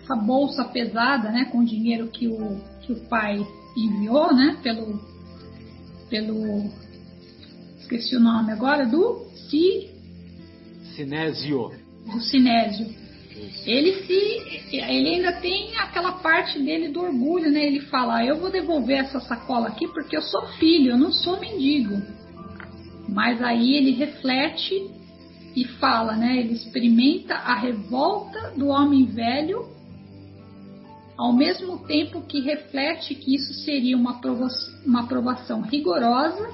essa 0.02 0.16
bolsa 0.16 0.64
pesada, 0.64 1.30
né, 1.30 1.44
com 1.52 1.58
o 1.58 1.64
dinheiro 1.64 2.08
que 2.08 2.26
o, 2.26 2.60
que 2.80 2.92
o 2.92 3.00
pai 3.08 3.46
enviou, 3.76 4.34
né, 4.34 4.58
pelo, 4.62 5.00
pelo, 6.08 6.70
esqueci 7.90 8.16
o 8.16 8.20
nome 8.20 8.52
agora, 8.52 8.86
do 8.86 9.26
si, 9.48 9.90
Sinésio. 10.94 11.72
Do 12.06 12.20
Sinésio. 12.20 12.86
Ele 13.64 13.94
se, 14.04 14.76
ele 14.76 15.08
ainda 15.08 15.32
tem 15.40 15.76
aquela 15.78 16.12
parte 16.12 16.58
dele 16.58 16.88
do 16.88 17.00
orgulho, 17.00 17.50
né? 17.50 17.64
Ele 17.66 17.80
fala: 17.80 18.18
ah, 18.18 18.24
"Eu 18.24 18.38
vou 18.38 18.50
devolver 18.50 18.98
essa 18.98 19.18
sacola 19.20 19.68
aqui 19.68 19.88
porque 19.88 20.16
eu 20.16 20.22
sou 20.22 20.46
filho, 20.58 20.92
eu 20.92 20.98
não 20.98 21.12
sou 21.12 21.40
mendigo". 21.40 22.00
Mas 23.08 23.42
aí 23.42 23.76
ele 23.76 23.92
reflete 23.92 24.90
e 25.56 25.64
fala, 25.64 26.14
né? 26.16 26.38
Ele 26.38 26.52
experimenta 26.52 27.34
a 27.34 27.54
revolta 27.54 28.52
do 28.56 28.68
homem 28.68 29.06
velho 29.06 29.68
ao 31.16 31.32
mesmo 31.32 31.78
tempo 31.86 32.22
que 32.22 32.40
reflete 32.40 33.14
que 33.14 33.34
isso 33.34 33.52
seria 33.64 33.96
uma 33.96 34.12
aprovação, 34.12 34.74
uma 34.86 35.00
aprovação 35.00 35.60
rigorosa 35.60 36.50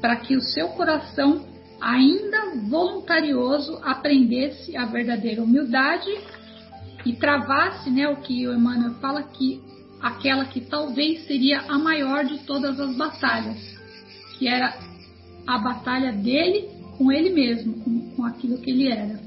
para 0.00 0.16
que 0.16 0.36
o 0.36 0.40
seu 0.40 0.68
coração, 0.68 1.44
ainda 1.80 2.56
voluntarioso, 2.68 3.78
aprendesse 3.82 4.76
a 4.76 4.86
verdadeira 4.86 5.42
humildade 5.42 6.10
e 7.04 7.14
travasse 7.14 7.90
né, 7.90 8.08
o 8.08 8.16
que 8.16 8.46
o 8.46 8.54
Emmanuel 8.54 8.94
fala 8.94 9.22
que 9.22 9.60
aquela 10.00 10.44
que 10.46 10.60
talvez 10.60 11.26
seria 11.26 11.60
a 11.62 11.78
maior 11.78 12.24
de 12.24 12.38
todas 12.40 12.78
as 12.80 12.96
batalhas, 12.96 13.58
que 14.38 14.48
era 14.48 14.78
a 15.46 15.58
batalha 15.58 16.12
dele 16.12 16.68
com 16.96 17.10
ele 17.10 17.30
mesmo, 17.30 17.80
com, 17.80 18.10
com 18.10 18.24
aquilo 18.24 18.58
que 18.58 18.70
ele 18.70 18.88
era. 18.88 19.20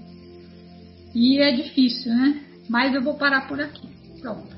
E 1.14 1.40
é 1.40 1.52
difícil, 1.52 2.14
né? 2.14 2.44
Mas 2.70 2.94
eu 2.94 3.02
vou 3.02 3.16
parar 3.16 3.48
por 3.48 3.60
aqui. 3.60 3.88
Pronto. 4.22 4.53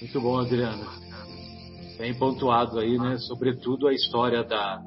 Muito 0.00 0.20
bom, 0.20 0.38
Adriana. 0.38 0.86
Bem 1.98 2.14
pontuado 2.14 2.78
aí, 2.78 2.96
né? 2.96 3.16
Sobretudo 3.18 3.88
a 3.88 3.92
história 3.92 4.44
da, 4.44 4.80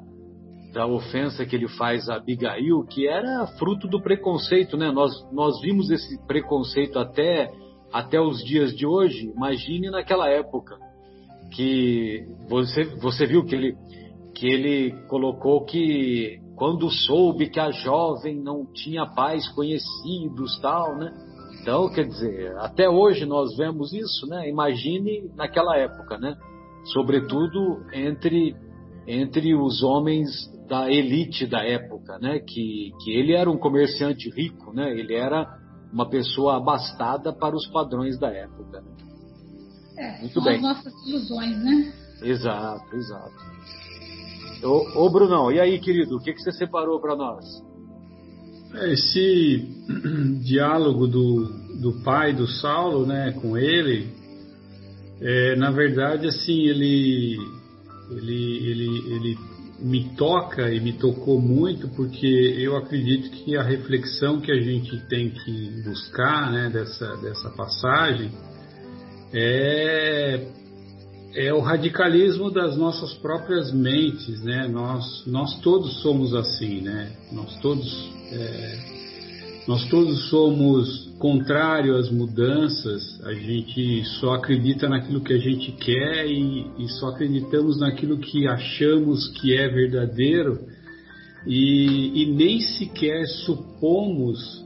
da 0.72 0.86
ofensa 0.86 1.44
que 1.44 1.54
ele 1.54 1.68
faz 1.68 2.08
a 2.08 2.16
Abigail, 2.16 2.82
que 2.86 3.06
era 3.06 3.46
fruto 3.58 3.86
do 3.86 4.00
preconceito, 4.00 4.74
né? 4.74 4.90
Nós, 4.90 5.12
nós 5.30 5.60
vimos 5.60 5.90
esse 5.90 6.18
preconceito 6.26 6.98
até, 6.98 7.52
até 7.92 8.18
os 8.18 8.42
dias 8.42 8.74
de 8.74 8.86
hoje. 8.86 9.30
Imagine 9.36 9.90
naquela 9.90 10.30
época 10.30 10.78
que 11.54 12.26
você, 12.48 12.84
você 12.96 13.26
viu 13.26 13.44
que 13.44 13.54
ele, 13.54 13.76
que 14.34 14.46
ele 14.46 14.92
colocou 15.08 15.66
que 15.66 16.40
quando 16.56 16.90
soube 16.90 17.50
que 17.50 17.60
a 17.60 17.70
jovem 17.70 18.40
não 18.40 18.64
tinha 18.64 19.04
pais 19.04 19.46
conhecidos, 19.48 20.58
tal, 20.62 20.96
né? 20.96 21.12
Então, 21.62 21.88
quer 21.88 22.06
dizer, 22.06 22.56
até 22.58 22.88
hoje 22.88 23.24
nós 23.24 23.56
vemos 23.56 23.92
isso, 23.92 24.26
né? 24.26 24.48
Imagine 24.48 25.30
naquela 25.36 25.76
época, 25.78 26.18
né? 26.18 26.36
Sobretudo 26.92 27.86
entre 27.92 28.54
entre 29.06 29.54
os 29.54 29.82
homens 29.82 30.28
da 30.68 30.90
elite 30.90 31.46
da 31.46 31.64
época, 31.64 32.18
né? 32.18 32.40
Que, 32.40 32.90
que 33.02 33.12
ele 33.12 33.32
era 33.32 33.48
um 33.48 33.56
comerciante 33.56 34.28
rico, 34.30 34.72
né? 34.72 34.90
Ele 34.90 35.14
era 35.14 35.46
uma 35.92 36.08
pessoa 36.08 36.56
abastada 36.56 37.32
para 37.32 37.54
os 37.54 37.66
padrões 37.68 38.18
da 38.18 38.28
época. 38.28 38.80
Né? 38.80 38.92
É, 39.98 40.20
Muito 40.20 40.34
são 40.34 40.42
bem. 40.42 40.56
as 40.56 40.62
nossas 40.62 40.92
ilusões, 41.06 41.62
né? 41.62 41.92
Exato, 42.22 42.96
exato. 42.96 43.34
Ô, 44.64 45.04
ô 45.04 45.10
Brunão, 45.10 45.52
e 45.52 45.60
aí, 45.60 45.78
querido, 45.78 46.16
o 46.16 46.20
que, 46.20 46.32
que 46.32 46.40
você 46.40 46.52
separou 46.52 47.00
para 47.00 47.14
nós? 47.14 47.44
É, 48.74 48.92
esse 48.92 49.68
diálogo 50.44 51.06
do, 51.06 51.44
do 51.80 52.02
pai 52.02 52.32
do 52.32 52.46
Saulo, 52.46 53.06
né, 53.06 53.32
com 53.40 53.56
ele, 53.56 54.08
é, 55.20 55.56
na 55.56 55.70
verdade, 55.70 56.26
assim, 56.26 56.66
ele, 56.66 57.36
ele, 58.10 58.70
ele, 58.70 59.14
ele 59.14 59.38
me 59.80 60.16
toca 60.16 60.70
e 60.70 60.80
me 60.80 60.92
tocou 60.92 61.40
muito 61.40 61.88
porque 61.88 62.26
eu 62.26 62.76
acredito 62.76 63.30
que 63.30 63.56
a 63.56 63.62
reflexão 63.62 64.40
que 64.40 64.52
a 64.52 64.60
gente 64.60 64.96
tem 65.08 65.30
que 65.30 65.82
buscar 65.84 66.52
né, 66.52 66.70
dessa, 66.70 67.16
dessa 67.16 67.50
passagem 67.50 68.30
é, 69.32 70.46
é 71.34 71.52
o 71.52 71.60
radicalismo 71.60 72.50
das 72.50 72.76
nossas 72.76 73.14
próprias 73.14 73.72
mentes, 73.72 74.42
né? 74.42 74.68
Nós, 74.68 75.24
nós 75.26 75.58
todos 75.60 76.00
somos 76.02 76.34
assim, 76.34 76.82
né? 76.82 77.12
Nós 77.32 77.56
todos, 77.60 78.10
é, 78.30 78.78
nós 79.66 79.88
todos 79.88 80.28
somos 80.28 81.10
contrário 81.18 81.96
às 81.96 82.10
mudanças, 82.10 83.20
a 83.24 83.32
gente 83.32 84.04
só 84.20 84.34
acredita 84.34 84.88
naquilo 84.88 85.22
que 85.22 85.32
a 85.32 85.38
gente 85.38 85.72
quer 85.72 86.26
e, 86.26 86.66
e 86.78 86.88
só 86.98 87.08
acreditamos 87.08 87.78
naquilo 87.78 88.18
que 88.18 88.46
achamos 88.46 89.28
que 89.40 89.56
é 89.56 89.68
verdadeiro 89.68 90.58
e, 91.46 92.22
e 92.22 92.26
nem 92.26 92.60
sequer 92.60 93.26
supomos 93.44 94.62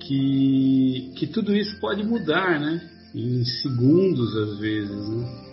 que, 0.00 1.12
que 1.16 1.26
tudo 1.26 1.54
isso 1.54 1.78
pode 1.80 2.04
mudar, 2.04 2.60
né? 2.60 2.80
Em 3.14 3.44
segundos 3.44 4.36
às 4.36 4.58
vezes, 4.58 5.08
né? 5.08 5.51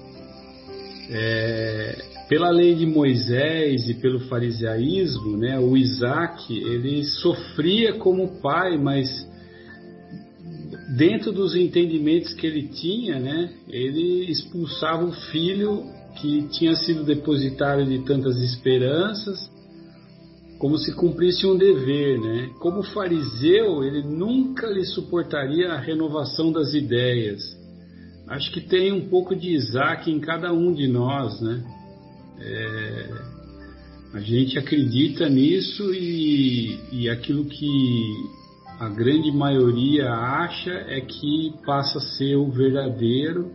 É, 1.12 1.98
pela 2.28 2.52
lei 2.52 2.76
de 2.76 2.86
Moisés 2.86 3.90
e 3.90 3.96
pelo 3.96 4.20
fariseísmo, 4.20 5.36
né, 5.36 5.60
o 5.60 5.76
Isaac 5.76 6.56
ele 6.56 7.04
sofria 7.04 7.94
como 7.94 8.40
pai, 8.40 8.78
mas 8.78 9.28
dentro 10.96 11.32
dos 11.32 11.56
entendimentos 11.56 12.34
que 12.34 12.46
ele 12.46 12.68
tinha, 12.68 13.20
né, 13.20 13.52
ele 13.68 14.30
expulsava 14.30 15.06
o 15.06 15.12
filho 15.12 15.84
que 16.22 16.48
tinha 16.50 16.76
sido 16.76 17.04
depositário 17.04 17.86
de 17.86 18.00
tantas 18.06 18.38
esperanças, 18.38 19.50
como 20.60 20.78
se 20.78 20.94
cumprisse 20.94 21.48
um 21.48 21.58
dever, 21.58 22.20
né? 22.20 22.50
Como 22.60 22.84
fariseu, 22.84 23.82
ele 23.82 24.04
nunca 24.04 24.68
lhe 24.68 24.84
suportaria 24.84 25.72
a 25.72 25.80
renovação 25.80 26.52
das 26.52 26.74
ideias. 26.74 27.58
Acho 28.30 28.52
que 28.52 28.62
tem 28.62 28.92
um 28.92 29.10
pouco 29.10 29.36
de 29.36 29.50
Isaac 29.50 30.12
em 30.12 30.20
cada 30.20 30.54
um 30.54 30.72
de 30.72 30.88
nós, 30.88 31.42
né? 31.42 31.64
É, 32.40 33.10
a 34.14 34.20
gente 34.20 34.58
acredita 34.60 35.28
nisso 35.28 35.92
e, 35.92 36.80
e 36.92 37.10
aquilo 37.10 37.46
que 37.46 37.68
a 38.80 38.88
grande 38.88 39.32
maioria 39.32 40.12
acha 40.12 40.72
é 40.72 41.02
que 41.02 41.56
passa 41.66 41.98
a 41.98 42.02
ser 42.02 42.36
o 42.36 42.52
verdadeiro, 42.52 43.52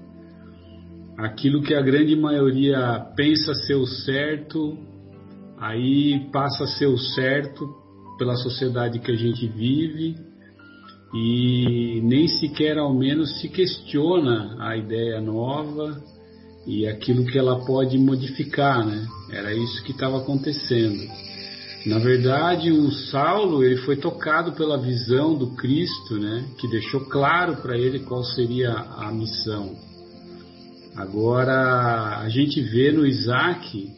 aquilo 1.18 1.62
que 1.62 1.72
a 1.72 1.80
grande 1.80 2.16
maioria 2.16 2.98
pensa 3.16 3.54
ser 3.54 3.76
o 3.76 3.86
certo, 3.86 4.76
aí 5.56 6.28
passa 6.32 6.64
a 6.64 6.66
ser 6.66 6.86
o 6.86 6.98
certo 6.98 7.72
pela 8.18 8.34
sociedade 8.34 8.98
que 8.98 9.12
a 9.12 9.16
gente 9.16 9.46
vive 9.46 10.33
e 11.14 12.00
nem 12.02 12.26
sequer 12.26 12.76
ao 12.76 12.92
menos 12.92 13.40
se 13.40 13.48
questiona 13.48 14.56
a 14.58 14.76
ideia 14.76 15.20
nova 15.20 16.02
e 16.66 16.86
aquilo 16.88 17.24
que 17.24 17.38
ela 17.38 17.64
pode 17.64 17.96
modificar, 17.96 18.84
né? 18.84 19.06
Era 19.30 19.54
isso 19.54 19.84
que 19.84 19.92
estava 19.92 20.18
acontecendo. 20.18 21.08
Na 21.86 21.98
verdade, 21.98 22.72
o 22.72 22.90
Saulo 22.90 23.62
ele 23.62 23.76
foi 23.76 23.96
tocado 23.96 24.52
pela 24.52 24.78
visão 24.78 25.36
do 25.36 25.54
Cristo, 25.54 26.18
né, 26.18 26.46
que 26.58 26.66
deixou 26.66 27.02
claro 27.02 27.56
para 27.56 27.76
ele 27.76 28.00
qual 28.00 28.24
seria 28.24 28.72
a 28.72 29.12
missão. 29.12 29.76
Agora, 30.96 32.20
a 32.20 32.28
gente 32.30 32.60
vê 32.62 32.90
no 32.90 33.06
Isaac 33.06 33.90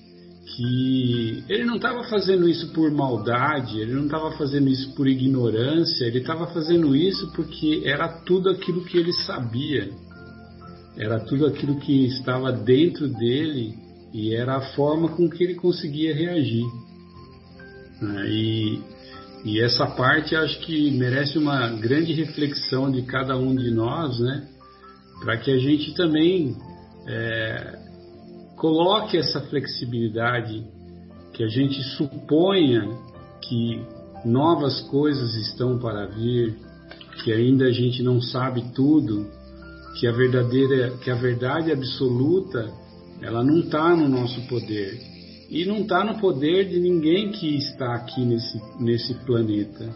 que 0.47 1.45
ele 1.49 1.65
não 1.65 1.77
estava 1.77 2.05
fazendo 2.05 2.49
isso 2.49 2.73
por 2.73 2.91
maldade, 2.93 3.81
ele 3.81 3.93
não 3.95 4.05
estava 4.05 4.31
fazendo 4.39 4.69
isso 4.69 4.95
por 4.95 5.09
ignorância, 5.09 6.05
ele 6.05 6.19
estava 6.19 6.47
fazendo 6.47 6.95
isso 6.95 7.33
porque 7.33 7.83
era 7.85 8.09
tudo 8.09 8.51
aquilo 8.51 8.85
que 8.85 8.97
ele 8.97 9.13
sabia, 9.13 9.91
era 10.97 11.19
tudo 11.19 11.47
aquilo 11.47 11.81
que 11.81 12.07
estava 12.07 12.53
dentro 12.53 13.09
dele 13.09 13.75
e 14.15 14.35
era 14.35 14.57
a 14.57 14.73
forma 14.75 15.09
com 15.09 15.29
que 15.29 15.43
ele 15.43 15.55
conseguia 15.55 16.15
reagir. 16.15 16.65
Né? 18.01 18.31
E, 18.31 18.81
e 19.45 19.61
essa 19.61 19.87
parte 19.87 20.37
acho 20.37 20.61
que 20.61 20.93
merece 20.93 21.39
uma 21.39 21.71
grande 21.71 22.13
reflexão 22.13 22.91
de 22.91 23.03
cada 23.03 23.37
um 23.37 23.55
de 23.55 23.71
nós, 23.73 24.19
né? 24.21 24.49
Para 25.21 25.39
que 25.39 25.51
a 25.51 25.59
gente 25.59 25.95
também 25.95 26.57
é, 27.09 27.76
coloque 28.57 29.17
essa 29.17 29.41
flexibilidade, 29.43 30.65
que 31.33 31.45
a 31.45 31.49
gente 31.49 31.83
suponha 31.97 32.89
que 33.43 33.81
novas 34.25 34.81
coisas 34.89 35.35
estão 35.35 35.79
para 35.79 36.07
vir, 36.07 36.57
que 37.23 37.33
ainda 37.33 37.67
a 37.67 37.73
gente 37.73 38.03
não 38.03 38.21
sabe 38.21 38.65
tudo, 38.75 39.27
que 39.99 40.07
a 40.07 40.13
verdadeira, 40.13 40.97
que 40.99 41.11
a 41.11 41.15
verdade 41.15 41.71
absoluta, 41.71 42.73
ela 43.21 43.45
não 43.45 43.61
está 43.61 43.95
no 43.95 44.09
nosso 44.09 44.41
poder 44.49 45.01
e 45.49 45.65
não 45.65 45.79
está 45.79 46.05
no 46.05 46.19
poder 46.19 46.69
de 46.69 46.81
ninguém 46.81 47.31
que 47.31 47.57
está 47.57 47.95
aqui 47.95 48.25
nesse, 48.25 48.61
nesse 48.81 49.15
planeta. 49.25 49.89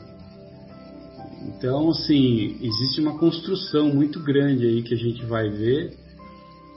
Então, 1.48 1.90
assim, 1.90 2.56
existe 2.60 3.00
uma 3.00 3.18
construção 3.18 3.92
muito 3.94 4.20
grande 4.20 4.66
aí 4.66 4.82
que 4.82 4.94
a 4.94 4.96
gente 4.96 5.24
vai 5.24 5.48
ver 5.48 5.96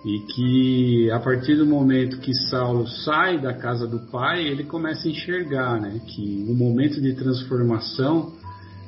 e 0.05 0.19
que 0.19 1.11
a 1.11 1.19
partir 1.19 1.55
do 1.55 1.65
momento 1.65 2.19
que 2.19 2.33
Saulo 2.49 2.87
sai 2.87 3.39
da 3.39 3.53
casa 3.53 3.87
do 3.87 3.99
pai, 4.11 4.45
ele 4.45 4.63
começa 4.63 5.07
a 5.07 5.11
enxergar, 5.11 5.79
né, 5.79 6.01
que 6.05 6.45
o 6.47 6.53
momento 6.53 7.01
de 7.01 7.13
transformação, 7.13 8.33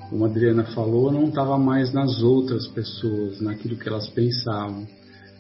como 0.10 0.26
a 0.26 0.28
Adriana 0.28 0.66
falou, 0.66 1.12
não 1.12 1.30
estava 1.30 1.58
mais 1.58 1.94
nas 1.94 2.22
outras 2.22 2.68
pessoas, 2.68 3.40
naquilo 3.40 3.78
que 3.78 3.88
elas 3.88 4.08
pensavam, 4.10 4.86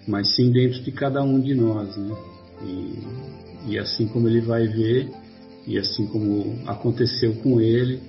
mas 0.07 0.35
sim 0.35 0.51
dentro 0.51 0.81
de 0.81 0.91
cada 0.91 1.21
um 1.23 1.39
de 1.39 1.53
nós, 1.53 1.95
né? 1.97 2.15
E 2.63 3.45
e 3.67 3.79
assim 3.79 4.07
como 4.07 4.27
ele 4.27 4.41
vai 4.41 4.67
ver, 4.67 5.09
e 5.65 5.77
assim 5.77 6.05
como 6.07 6.59
aconteceu 6.67 7.33
com 7.35 7.59
ele, 7.59 7.99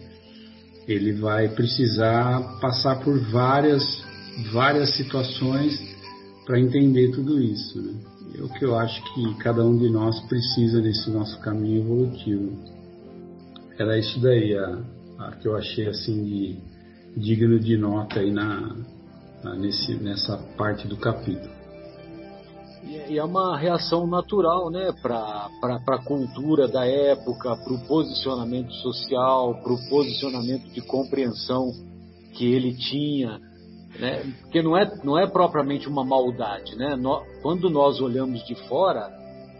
ele 0.86 1.12
vai 1.12 1.48
precisar 1.48 2.58
passar 2.60 2.96
por 3.00 3.18
várias, 3.18 4.04
várias 4.52 4.94
situações 4.94 5.95
para 6.46 6.60
entender 6.60 7.10
tudo 7.10 7.42
isso. 7.42 7.82
Né? 7.82 7.94
É 8.38 8.42
o 8.42 8.48
que 8.48 8.64
eu 8.64 8.76
acho 8.76 9.02
que 9.12 9.34
cada 9.38 9.64
um 9.64 9.76
de 9.76 9.90
nós 9.90 10.18
precisa 10.28 10.80
nesse 10.80 11.10
nosso 11.10 11.38
caminho 11.40 11.82
evolutivo. 11.82 12.56
Era 13.78 13.98
isso 13.98 14.18
daí 14.20 14.56
a, 14.56 14.78
a 15.18 15.32
que 15.32 15.48
eu 15.48 15.56
achei 15.56 15.86
assim 15.88 16.24
de, 16.24 16.56
digno 17.16 17.58
de 17.58 17.76
nota 17.76 18.20
aí 18.20 18.30
na, 18.30 18.76
na 19.42 19.54
nesse, 19.56 19.94
nessa 19.96 20.38
parte 20.56 20.86
do 20.86 20.96
capítulo. 20.96 21.56
E 23.08 23.18
é 23.18 23.24
uma 23.24 23.58
reação 23.58 24.06
natural 24.06 24.70
né, 24.70 24.92
para 25.02 25.50
a 25.60 26.04
cultura 26.04 26.68
da 26.68 26.86
época, 26.86 27.56
para 27.56 27.72
o 27.72 27.86
posicionamento 27.86 28.72
social, 28.74 29.60
para 29.60 29.72
o 29.72 29.88
posicionamento 29.88 30.72
de 30.72 30.80
compreensão 30.82 31.72
que 32.34 32.46
ele 32.46 32.74
tinha. 32.74 33.40
Né? 33.98 34.32
Porque 34.42 34.62
não 34.62 34.76
é, 34.76 34.90
não 35.02 35.18
é 35.18 35.26
propriamente 35.26 35.88
uma 35.88 36.04
maldade. 36.04 36.76
Né? 36.76 36.98
quando 37.42 37.70
nós 37.70 38.00
olhamos 38.00 38.44
de 38.46 38.54
fora, 38.68 39.10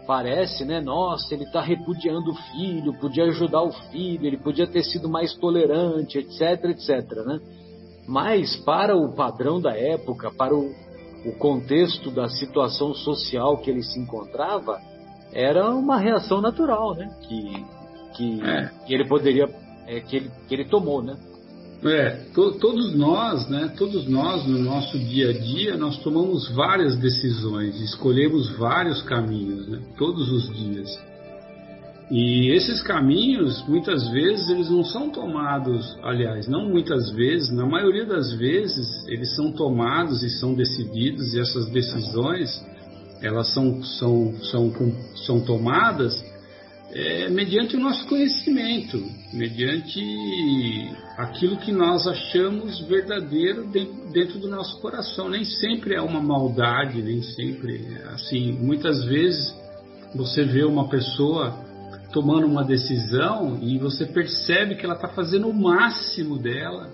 parece, 0.07 0.63
né? 0.63 0.79
Nossa, 0.79 1.33
ele 1.33 1.43
está 1.43 1.61
repudiando 1.61 2.31
o 2.31 2.35
filho, 2.35 2.97
podia 2.99 3.25
ajudar 3.25 3.61
o 3.61 3.71
filho, 3.91 4.25
ele 4.25 4.37
podia 4.37 4.65
ter 4.65 4.83
sido 4.83 5.09
mais 5.09 5.33
tolerante, 5.35 6.17
etc, 6.17 6.63
etc, 6.65 7.11
né? 7.25 7.39
Mas 8.07 8.55
para 8.55 8.95
o 8.95 9.13
padrão 9.13 9.59
da 9.59 9.77
época, 9.77 10.31
para 10.31 10.55
o, 10.55 10.71
o 11.25 11.33
contexto 11.37 12.09
da 12.09 12.29
situação 12.29 12.93
social 12.93 13.57
que 13.57 13.69
ele 13.69 13.83
se 13.83 13.99
encontrava, 13.99 14.79
era 15.33 15.69
uma 15.71 15.97
reação 15.97 16.39
natural, 16.39 16.95
né? 16.95 17.13
Que, 17.27 17.65
que, 18.15 18.41
é. 18.41 18.71
que 18.85 18.93
ele 18.93 19.05
poderia, 19.05 19.49
é, 19.85 19.99
que, 19.99 20.15
ele, 20.15 20.31
que 20.47 20.55
ele 20.55 20.65
tomou, 20.65 21.03
né? 21.03 21.17
É, 21.83 22.09
to, 22.33 22.53
todos 22.53 22.95
nós, 22.95 23.47
né? 23.49 23.71
Todos 23.77 24.07
nós 24.07 24.47
no 24.47 24.57
nosso 24.57 24.97
dia 24.97 25.29
a 25.29 25.33
dia, 25.33 25.77
nós 25.77 25.97
tomamos 25.97 26.49
várias 26.49 26.97
decisões, 26.97 27.79
escolhemos 27.81 28.49
vários 28.57 29.01
caminhos, 29.03 29.67
né? 29.67 29.79
Todos 29.97 30.31
os 30.31 30.53
dias. 30.55 30.89
E 32.09 32.51
esses 32.51 32.81
caminhos, 32.81 33.63
muitas 33.67 34.07
vezes, 34.09 34.49
eles 34.49 34.69
não 34.69 34.83
são 34.83 35.09
tomados, 35.09 35.97
aliás, 36.01 36.47
não 36.47 36.69
muitas 36.69 37.11
vezes, 37.11 37.51
na 37.51 37.65
maioria 37.65 38.05
das 38.05 38.31
vezes, 38.33 38.87
eles 39.09 39.35
são 39.35 39.51
tomados 39.51 40.23
e 40.23 40.29
são 40.29 40.53
decididos, 40.53 41.33
e 41.33 41.39
essas 41.39 41.69
decisões, 41.69 42.65
elas 43.21 43.53
são, 43.53 43.83
são, 43.83 44.33
são, 44.41 44.73
são 45.25 45.41
tomadas 45.41 46.23
é, 46.91 47.29
mediante 47.29 47.75
o 47.75 47.79
nosso 47.79 48.07
conhecimento, 48.07 49.03
mediante 49.33 50.01
aquilo 51.17 51.57
que 51.57 51.71
nós 51.71 52.07
achamos 52.07 52.79
verdadeiro 52.87 53.67
dentro, 53.67 54.39
do 54.39 54.47
nosso 54.47 54.79
coração. 54.79 55.29
Nem 55.29 55.43
sempre 55.43 55.95
é 55.95 56.01
uma 56.01 56.21
maldade, 56.21 57.01
nem 57.01 57.21
sempre 57.21 57.85
é 57.93 58.13
assim. 58.13 58.53
Muitas 58.53 59.03
vezes 59.05 59.53
você 60.15 60.43
vê 60.43 60.63
uma 60.63 60.87
pessoa 60.87 61.65
tomando 62.13 62.47
uma 62.47 62.63
decisão 62.63 63.59
e 63.61 63.77
você 63.77 64.05
percebe 64.05 64.75
que 64.75 64.85
ela 64.85 64.95
está 64.95 65.09
fazendo 65.09 65.49
o 65.49 65.53
máximo 65.53 66.37
dela 66.37 66.89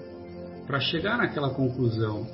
para 0.65 0.79
chegar 0.79 1.17
naquela 1.17 1.53
conclusão. 1.53 2.25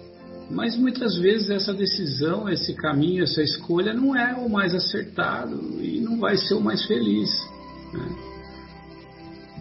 Mas 0.49 0.75
muitas 0.75 1.15
vezes 1.17 1.49
essa 1.49 1.73
decisão, 1.73 2.49
esse 2.49 2.73
caminho, 2.73 3.23
essa 3.23 3.41
escolha 3.41 3.93
não 3.93 4.15
é 4.15 4.33
o 4.33 4.49
mais 4.49 4.73
acertado 4.73 5.55
e 5.79 5.99
não 5.99 6.17
vai 6.19 6.37
ser 6.37 6.55
o 6.55 6.61
mais 6.61 6.83
feliz. 6.85 7.29
Né? 7.93 8.29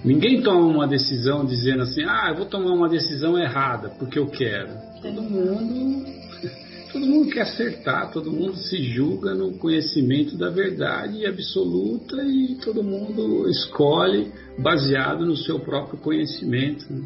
Ninguém 0.05 0.43
toma 0.43 0.67
uma 0.67 0.87
decisão 0.87 1.45
dizendo 1.45 1.83
assim, 1.83 2.05
ah, 2.05 2.29
eu 2.31 2.37
vou 2.37 2.47
tomar 2.47 2.73
uma 2.73 2.89
decisão 2.89 3.39
errada 3.39 3.91
porque 3.99 4.19
eu 4.19 4.27
quero. 4.27 4.71
Todo 5.03 5.23
mundo, 5.23 6.07
todo 6.93 7.07
mundo 7.07 7.31
quer 7.31 7.43
acertar, 7.43 8.13
todo 8.13 8.31
mundo 8.31 8.55
se 8.57 8.83
julga 8.93 9.35
no 9.35 9.59
conhecimento 9.59 10.37
da 10.37 10.51
verdade 10.51 11.27
absoluta 11.27 12.23
e 12.23 12.57
todo 12.65 12.83
mundo 12.83 13.49
escolhe 13.49 14.33
baseado 14.59 15.27
no 15.27 15.37
seu 15.37 15.59
próprio 15.61 15.99
conhecimento. 15.99 16.87
Né? 16.93 17.03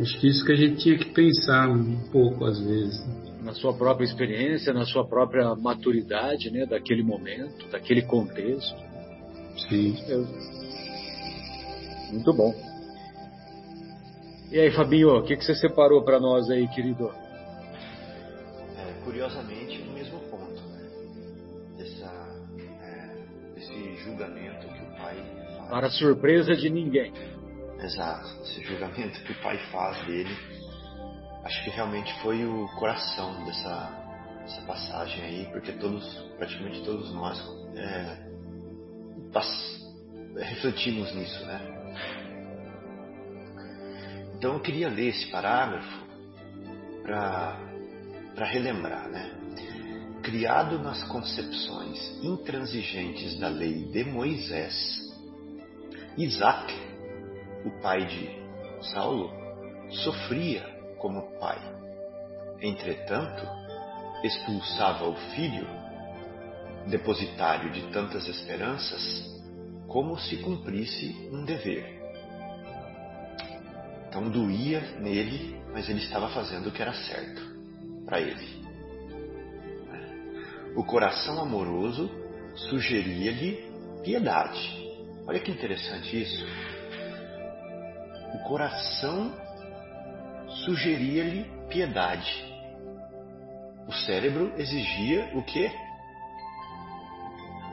Acho 0.00 0.20
que 0.20 0.28
isso 0.28 0.44
que 0.44 0.52
a 0.52 0.56
gente 0.56 0.76
tinha 0.76 0.98
que 0.98 1.12
pensar 1.12 1.70
um 1.70 1.96
pouco 2.12 2.44
às 2.44 2.60
vezes. 2.60 3.02
Na 3.42 3.54
sua 3.54 3.72
própria 3.72 4.04
experiência, 4.04 4.74
na 4.74 4.84
sua 4.84 5.06
própria 5.06 5.54
maturidade, 5.54 6.50
né, 6.50 6.66
daquele 6.66 7.02
momento, 7.02 7.66
daquele 7.70 8.02
contexto. 8.02 8.76
Sim. 9.68 9.96
Eu... 10.06 10.26
Muito 12.12 12.32
bom. 12.32 12.54
E 14.50 14.58
aí, 14.58 14.70
Fabinho, 14.70 15.14
o 15.18 15.22
que, 15.22 15.36
que 15.36 15.44
você 15.44 15.54
separou 15.54 16.02
para 16.02 16.18
nós 16.18 16.48
aí, 16.48 16.66
querido? 16.68 17.10
É, 18.76 19.04
curiosamente, 19.04 19.78
no 19.78 19.92
mesmo 19.92 20.18
ponto, 20.20 20.62
né? 20.68 20.88
Dessa, 21.76 22.10
é, 22.82 23.54
desse 23.54 23.96
julgamento 23.96 24.66
que 24.68 24.80
o 24.80 24.96
pai 24.96 25.16
faz. 25.54 25.68
Para 25.68 25.90
surpresa 25.90 26.56
de 26.56 26.70
ninguém. 26.70 27.12
Exato. 27.78 28.42
Esse 28.42 28.62
julgamento 28.62 29.22
que 29.22 29.32
o 29.32 29.42
pai 29.42 29.58
faz 29.70 30.06
dele, 30.06 30.34
acho 31.44 31.64
que 31.64 31.70
realmente 31.70 32.10
foi 32.22 32.42
o 32.44 32.66
coração 32.78 33.44
dessa, 33.44 33.90
dessa 34.40 34.62
passagem 34.62 35.22
aí, 35.24 35.48
porque 35.52 35.72
todos, 35.72 36.06
praticamente 36.38 36.82
todos 36.84 37.12
nós, 37.12 37.38
é, 37.76 38.27
refletimos 40.36 41.14
nisso, 41.14 41.44
né? 41.46 41.60
Então 44.36 44.54
eu 44.54 44.60
queria 44.60 44.88
ler 44.88 45.08
esse 45.08 45.26
parágrafo 45.30 46.06
para 47.02 48.44
relembrar, 48.44 49.08
né? 49.08 49.32
Criado 50.22 50.78
nas 50.78 51.02
concepções 51.04 51.98
intransigentes 52.22 53.38
da 53.38 53.48
lei 53.48 53.84
de 53.86 54.04
Moisés, 54.04 54.74
Isaac, 56.16 56.72
o 57.64 57.70
pai 57.80 58.04
de 58.06 58.28
Saulo, 58.92 59.32
sofria 59.90 60.62
como 60.98 61.38
pai. 61.38 61.58
Entretanto, 62.60 63.46
expulsava 64.22 65.08
o 65.08 65.14
filho 65.34 65.66
depositário 66.88 67.70
de 67.70 67.82
tantas 67.92 68.26
esperanças, 68.26 69.24
como 69.86 70.18
se 70.18 70.36
cumprisse 70.38 71.28
um 71.32 71.44
dever. 71.44 71.98
Então 74.08 74.28
doía 74.28 74.80
nele, 74.98 75.60
mas 75.72 75.88
ele 75.88 76.00
estava 76.00 76.28
fazendo 76.30 76.68
o 76.68 76.72
que 76.72 76.82
era 76.82 76.92
certo 76.92 77.42
para 78.04 78.20
ele. 78.20 78.58
O 80.74 80.84
coração 80.84 81.40
amoroso 81.40 82.10
sugeria-lhe 82.54 83.68
piedade. 84.02 84.88
Olha 85.26 85.40
que 85.40 85.50
interessante 85.50 86.22
isso. 86.22 86.46
O 88.34 88.38
coração 88.48 89.34
sugeria-lhe 90.64 91.44
piedade. 91.68 92.46
O 93.86 93.92
cérebro 93.92 94.52
exigia 94.56 95.30
o 95.34 95.42
que? 95.42 95.70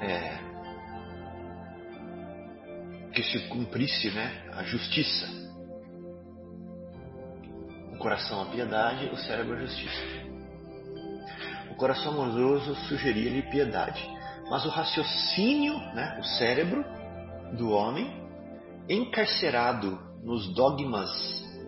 É, 0.02 0.38
que 3.14 3.24
se 3.24 3.39
cumprisse 3.48 4.12
né, 4.12 4.43
a 4.54 4.64
justiça. 4.64 5.28
O 7.93 7.98
coração 7.98 8.41
a 8.41 8.46
piedade, 8.46 9.06
o 9.08 9.18
cérebro 9.18 9.56
a 9.56 9.62
justiça. 9.62 10.02
O 11.72 11.76
coração 11.76 12.14
amoroso 12.14 12.76
sugeria-lhe 12.88 13.41
piedade, 13.43 14.06
mas 14.50 14.66
o 14.66 14.70
raciocínio, 14.70 15.78
né, 15.93 16.18
o 16.20 16.24
cérebro 16.24 16.86
do 17.58 17.72
homem, 17.72 18.24
encarcerado 18.89 20.00
nos 20.24 20.54
dogmas 20.54 21.10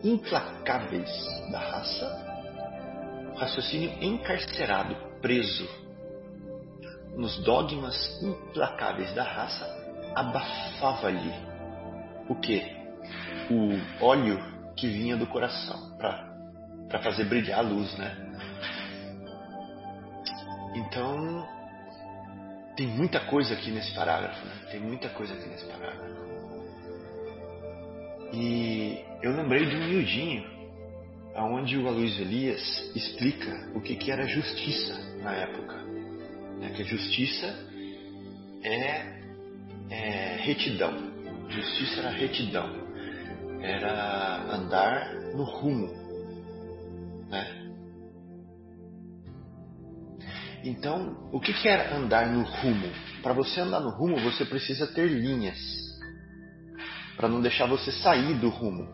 implacáveis 0.03 1.09
da 1.51 1.59
raça, 1.59 2.27
o 3.33 3.37
raciocínio 3.37 3.91
encarcerado, 4.01 4.95
preso 5.21 5.86
nos 7.17 7.35
dogmas 7.43 8.21
implacáveis 8.21 9.11
da 9.13 9.23
raça, 9.23 9.65
abafava-lhe 10.15 11.33
o 12.29 12.35
que? 12.35 12.63
O 13.49 14.05
óleo 14.05 14.39
que 14.75 14.87
vinha 14.87 15.17
do 15.17 15.25
coração 15.25 15.97
para 15.97 16.99
fazer 16.99 17.25
brilhar 17.25 17.59
a 17.59 17.61
luz, 17.61 17.97
né? 17.97 18.15
Então, 20.75 21.47
tem 22.75 22.85
muita 22.85 23.19
coisa 23.21 23.55
aqui 23.55 23.71
nesse 23.71 23.95
parágrafo, 23.95 24.45
né? 24.45 24.53
Tem 24.69 24.79
muita 24.79 25.09
coisa 25.09 25.33
aqui 25.33 25.49
nesse 25.49 25.65
parágrafo. 25.65 26.15
E 28.31 29.03
eu 29.23 29.35
lembrei 29.35 29.65
de 29.65 29.75
um 29.75 29.87
miudinho, 29.87 30.45
onde 31.35 31.77
o 31.77 31.87
Aloysio 31.87 32.21
Elias 32.21 32.91
explica 32.95 33.71
o 33.73 33.81
que, 33.81 33.95
que 33.95 34.11
era 34.11 34.27
justiça 34.27 34.93
na 35.23 35.33
época 35.33 35.86
né, 36.59 36.71
que 36.75 36.81
a 36.81 36.85
justiça 36.85 37.47
é, 38.63 39.19
é 39.89 40.37
retidão. 40.41 40.93
Justiça 41.49 42.01
era 42.01 42.09
retidão, 42.09 42.69
era 43.61 44.55
andar 44.55 45.13
no 45.35 45.43
rumo. 45.43 45.87
Né? 47.29 47.67
Então, 50.63 51.29
o 51.31 51.39
que, 51.39 51.67
é 51.67 51.93
andar 51.93 52.27
no 52.27 52.43
rumo? 52.43 52.91
Para 53.21 53.33
você 53.33 53.61
andar 53.61 53.79
no 53.79 53.89
rumo, 53.89 54.17
você 54.19 54.45
precisa 54.45 54.87
ter 54.87 55.07
linhas 55.07 55.57
para 57.15 57.29
não 57.29 57.41
deixar 57.41 57.65
você 57.67 57.91
sair 57.91 58.35
do 58.35 58.49
rumo. 58.49 58.87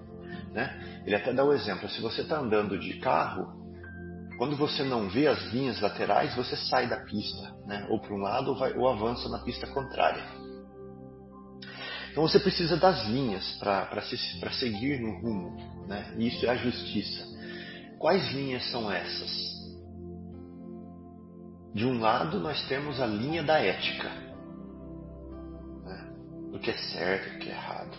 Né? 0.52 1.02
Ele 1.06 1.16
até 1.16 1.34
dá 1.34 1.44
o 1.44 1.54
exemplo: 1.54 1.90
se 1.90 2.02
você 2.02 2.22
está 2.22 2.40
andando 2.40 2.78
de 2.80 3.00
carro, 3.00 3.63
quando 4.38 4.56
você 4.56 4.84
não 4.84 5.10
vê 5.10 5.28
as 5.28 5.42
linhas 5.54 5.80
laterais, 5.80 6.36
você 6.36 6.56
sai 6.56 6.88
da 6.88 6.98
pista, 6.98 7.56
né? 7.66 7.86
ou 7.90 8.00
para 8.00 8.14
um 8.14 8.18
lado 8.18 8.50
ou, 8.52 8.58
vai, 8.58 8.74
ou 8.74 8.90
avança 8.90 9.30
na 9.30 9.40
pista 9.40 9.68
contrária. 9.68 10.24
Então 12.12 12.22
você 12.24 12.40
precisa 12.40 12.78
das 12.78 13.06
linhas 13.08 13.58
para 13.60 14.02
se, 14.02 14.18
seguir 14.60 15.00
no 15.00 15.20
rumo. 15.20 15.88
Né? 15.88 16.14
E 16.18 16.28
isso 16.28 16.46
é 16.46 16.50
a 16.50 16.56
justiça. 16.56 17.26
Quais 18.00 18.32
linhas 18.34 18.70
são 18.70 18.92
essas? 18.92 19.54
De 21.74 21.86
um 21.86 22.00
lado, 22.00 22.40
nós 22.40 22.62
temos 22.68 23.02
a 23.02 23.08
linha 23.08 23.42
da 23.42 23.58
ética, 23.60 24.10
né? 25.84 26.14
do 26.52 26.60
que 26.60 26.70
é 26.70 26.78
certo, 26.78 27.34
do 27.34 27.40
que 27.40 27.50
é 27.50 27.54
errado. 27.54 27.98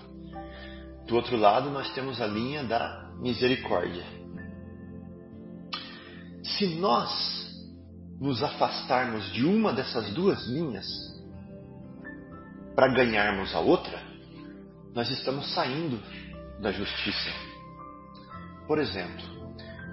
Do 1.08 1.16
outro 1.16 1.36
lado, 1.36 1.70
nós 1.70 1.92
temos 1.92 2.20
a 2.20 2.26
linha 2.26 2.62
da 2.64 3.10
misericórdia. 3.20 4.23
Se 6.44 6.66
nós 6.76 7.10
nos 8.20 8.42
afastarmos 8.42 9.32
de 9.32 9.44
uma 9.44 9.72
dessas 9.72 10.12
duas 10.12 10.46
linhas 10.46 10.86
para 12.74 12.88
ganharmos 12.88 13.54
a 13.54 13.60
outra, 13.60 14.00
nós 14.94 15.10
estamos 15.10 15.52
saindo 15.52 16.00
da 16.60 16.70
justiça. 16.70 17.30
Por 18.66 18.78
exemplo, 18.78 19.24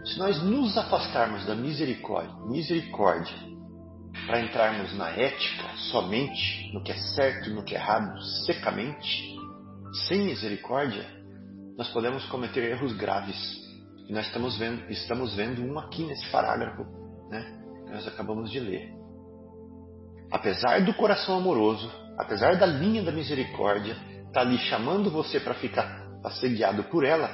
se 0.06 0.18
nós 0.18 0.41
nos 0.43 0.78
afastarmos 0.78 1.45
da 1.45 1.56
misericórdia, 1.56 2.34
misericórdia 2.47 3.36
para 4.26 4.41
entrarmos 4.41 4.93
na 4.97 5.10
ética 5.10 5.70
somente, 5.91 6.72
no 6.74 6.84
que 6.84 6.91
é 6.91 6.97
certo 6.97 7.49
e 7.49 7.54
no 7.54 7.64
que 7.64 7.76
é 7.76 7.80
errado, 7.80 8.22
secamente, 8.45 9.36
sem 10.08 10.22
misericórdia, 10.26 11.06
nós 11.78 11.88
podemos 11.89 12.26
cometer 12.26 12.72
erros 12.72 12.93
graves. 12.93 13.61
Nós 14.12 14.26
estamos 14.26 14.57
vendo, 14.57 14.91
estamos 14.91 15.34
vendo 15.36 15.64
um 15.64 15.80
aqui 15.80 16.03
nesse 16.03 16.30
parágrafo, 16.30 16.84
né, 17.30 17.57
que 17.86 17.93
nós 17.93 18.05
acabamos 18.05 18.51
de 18.51 18.59
ler. 18.59 18.91
Apesar 20.30 20.84
do 20.84 20.93
coração 20.93 21.38
amoroso, 21.38 21.89
apesar 22.18 22.57
da 22.57 22.66
linha 22.66 23.01
da 23.03 23.12
misericórdia, 23.12 23.95
está 24.28 24.41
ali 24.41 24.57
chamando 24.57 25.09
você 25.09 25.39
para 25.39 25.53
ficar 25.53 26.05
assediado 26.26 26.84
por 26.86 27.05
ela, 27.05 27.30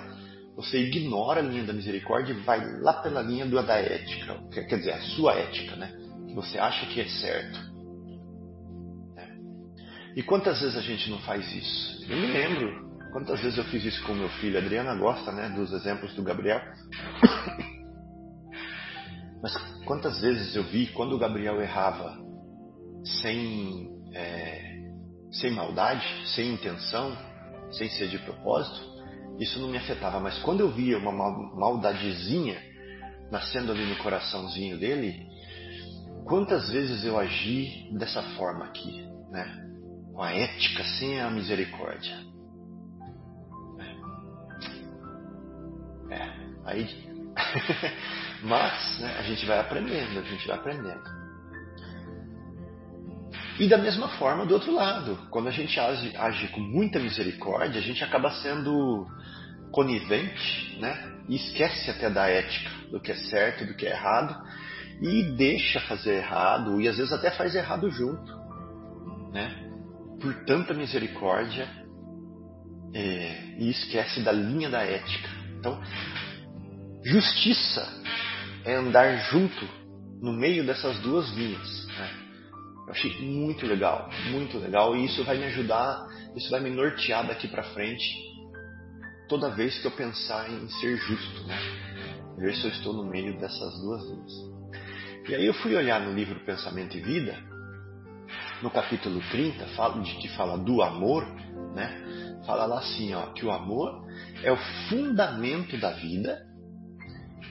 você 0.56 0.78
ignora 0.78 1.40
a 1.40 1.44
linha 1.44 1.64
da 1.64 1.74
misericórdia 1.74 2.34
e 2.34 2.42
vai 2.42 2.64
lá 2.80 2.94
pela 3.02 3.24
linha 3.24 3.48
do, 3.48 3.62
da 3.64 3.78
ética, 3.78 4.40
quer 4.52 4.78
dizer, 4.78 4.94
a 4.94 5.02
sua 5.02 5.34
ética, 5.34 5.76
né? 5.76 5.92
Que 6.28 6.36
você 6.36 6.60
acha 6.60 6.86
que 6.86 7.02
é 7.02 7.08
certo. 7.08 7.60
É. 9.18 9.28
E 10.16 10.22
quantas 10.22 10.62
vezes 10.62 10.78
a 10.78 10.82
gente 10.82 11.10
não 11.10 11.18
faz 11.22 11.52
isso? 11.56 12.06
Eu 12.08 12.18
me 12.18 12.28
lembro 12.28 12.87
quantas 13.12 13.42
vezes 13.42 13.58
eu 13.58 13.64
fiz 13.66 13.84
isso 13.84 14.04
com 14.06 14.14
meu 14.14 14.30
filho. 14.30 14.58
A 14.58 14.62
Adriana 14.62 14.96
gosta, 14.96 15.32
né, 15.32 15.50
dos 15.50 15.74
exemplos 15.74 16.14
do 16.14 16.24
Gabriel. 16.24 16.62
Mas 19.42 19.56
quantas 19.86 20.22
vezes 20.22 20.56
eu 20.56 20.64
vi 20.64 20.88
quando 20.88 21.14
o 21.14 21.20
Gabriel 21.20 21.62
errava 21.62 22.18
sem 23.22 23.90
é, 24.14 24.78
sem 25.32 25.52
maldade, 25.52 26.06
sem 26.36 26.54
intenção, 26.54 27.16
sem 27.72 27.90
ser 27.90 28.08
de 28.08 28.18
propósito, 28.20 28.98
isso 29.40 29.60
não 29.60 29.70
me 29.70 29.78
afetava. 29.78 30.20
Mas 30.20 30.38
quando 30.40 30.62
eu 30.62 30.72
via 30.72 30.98
uma 30.98 31.12
maldadezinha 31.12 32.62
nascendo 33.32 33.72
ali 33.72 33.86
no 33.86 33.98
coraçãozinho 33.98 34.78
dele, 34.78 35.28
quantas 36.26 36.70
vezes 36.70 37.04
eu 37.04 37.20
agi 37.20 37.90
dessa 37.94 38.22
forma 38.36 38.66
aqui, 38.66 39.06
né? 39.30 39.64
Com 40.14 40.24
a 40.24 40.34
ética 40.34 40.84
sem 40.98 41.22
a 41.22 41.30
misericórdia. 41.30 42.16
Aí. 46.68 46.88
Mas 48.44 49.00
né, 49.00 49.16
a 49.18 49.24
gente 49.24 49.46
vai 49.46 49.60
aprendendo, 49.60 50.20
a 50.20 50.24
gente 50.24 50.48
vai 50.48 50.58
aprendendo. 50.58 51.18
E 53.60 53.68
da 53.68 53.78
mesma 53.78 54.08
forma, 54.10 54.46
do 54.46 54.54
outro 54.54 54.72
lado, 54.72 55.18
quando 55.32 55.48
a 55.48 55.52
gente 55.52 55.80
age, 55.80 56.16
age 56.16 56.48
com 56.50 56.60
muita 56.60 57.00
misericórdia, 57.00 57.80
a 57.80 57.84
gente 57.84 58.04
acaba 58.04 58.30
sendo 58.32 59.08
conivente, 59.72 60.78
né? 60.80 61.16
E 61.28 61.36
esquece 61.36 61.90
até 61.90 62.10
da 62.10 62.28
ética, 62.28 62.70
do 62.92 63.00
que 63.00 63.12
é 63.12 63.16
certo, 63.16 63.66
do 63.66 63.74
que 63.74 63.88
é 63.88 63.92
errado, 63.92 64.40
e 65.02 65.24
deixa 65.36 65.80
fazer 65.82 66.18
errado, 66.18 66.80
e 66.80 66.88
às 66.88 66.98
vezes 66.98 67.12
até 67.12 67.32
faz 67.32 67.56
errado 67.56 67.90
junto, 67.90 68.32
né? 69.34 69.56
Por 70.22 70.34
tanta 70.46 70.74
misericórdia, 70.74 71.68
é, 72.94 73.56
e 73.58 73.70
esquece 73.70 74.22
da 74.22 74.32
linha 74.32 74.70
da 74.70 74.84
ética. 74.84 75.30
Então, 75.60 75.82
justiça 77.08 77.88
é 78.66 78.76
andar 78.76 79.16
junto 79.30 79.66
no 80.22 80.34
meio 80.34 80.66
dessas 80.66 81.00
duas 81.00 81.30
linhas. 81.32 81.88
Né? 81.88 82.10
Eu 82.86 82.92
achei 82.92 83.22
muito 83.22 83.66
legal, 83.66 84.10
muito 84.30 84.58
legal 84.58 84.96
e 84.96 85.06
isso 85.06 85.24
vai 85.24 85.38
me 85.38 85.46
ajudar, 85.46 86.06
isso 86.36 86.50
vai 86.50 86.60
me 86.60 86.70
nortear 86.70 87.26
daqui 87.26 87.48
para 87.48 87.64
frente 87.64 88.06
toda 89.30 89.50
vez 89.50 89.78
que 89.80 89.88
eu 89.88 89.92
pensar 89.92 90.50
em 90.50 90.70
ser 90.70 90.98
justo, 90.98 91.44
né? 91.46 91.58
Ver 92.38 92.56
se 92.56 92.66
eu 92.66 92.72
estou 92.72 92.94
no 92.94 93.04
meio 93.04 93.38
dessas 93.38 93.82
duas 93.82 94.04
linhas. 94.04 94.34
E 95.28 95.36
aí 95.36 95.46
eu 95.46 95.54
fui 95.56 95.76
olhar 95.76 96.00
no 96.00 96.14
livro 96.14 96.40
Pensamento 96.46 96.98
e 96.98 97.02
Vida, 97.02 97.38
no 98.62 98.70
capítulo 98.70 99.22
30, 99.32 99.66
fala, 99.76 100.02
de 100.02 100.16
que 100.16 100.30
fala 100.30 100.58
do 100.58 100.82
amor, 100.82 101.26
né? 101.76 102.42
Fala 102.46 102.66
lá 102.66 102.80
assim, 102.80 103.14
ó, 103.14 103.34
que 103.34 103.46
o 103.46 103.52
amor 103.52 104.08
é 104.42 104.52
o 104.52 104.58
fundamento 104.88 105.78
da 105.78 105.92
vida 105.92 106.47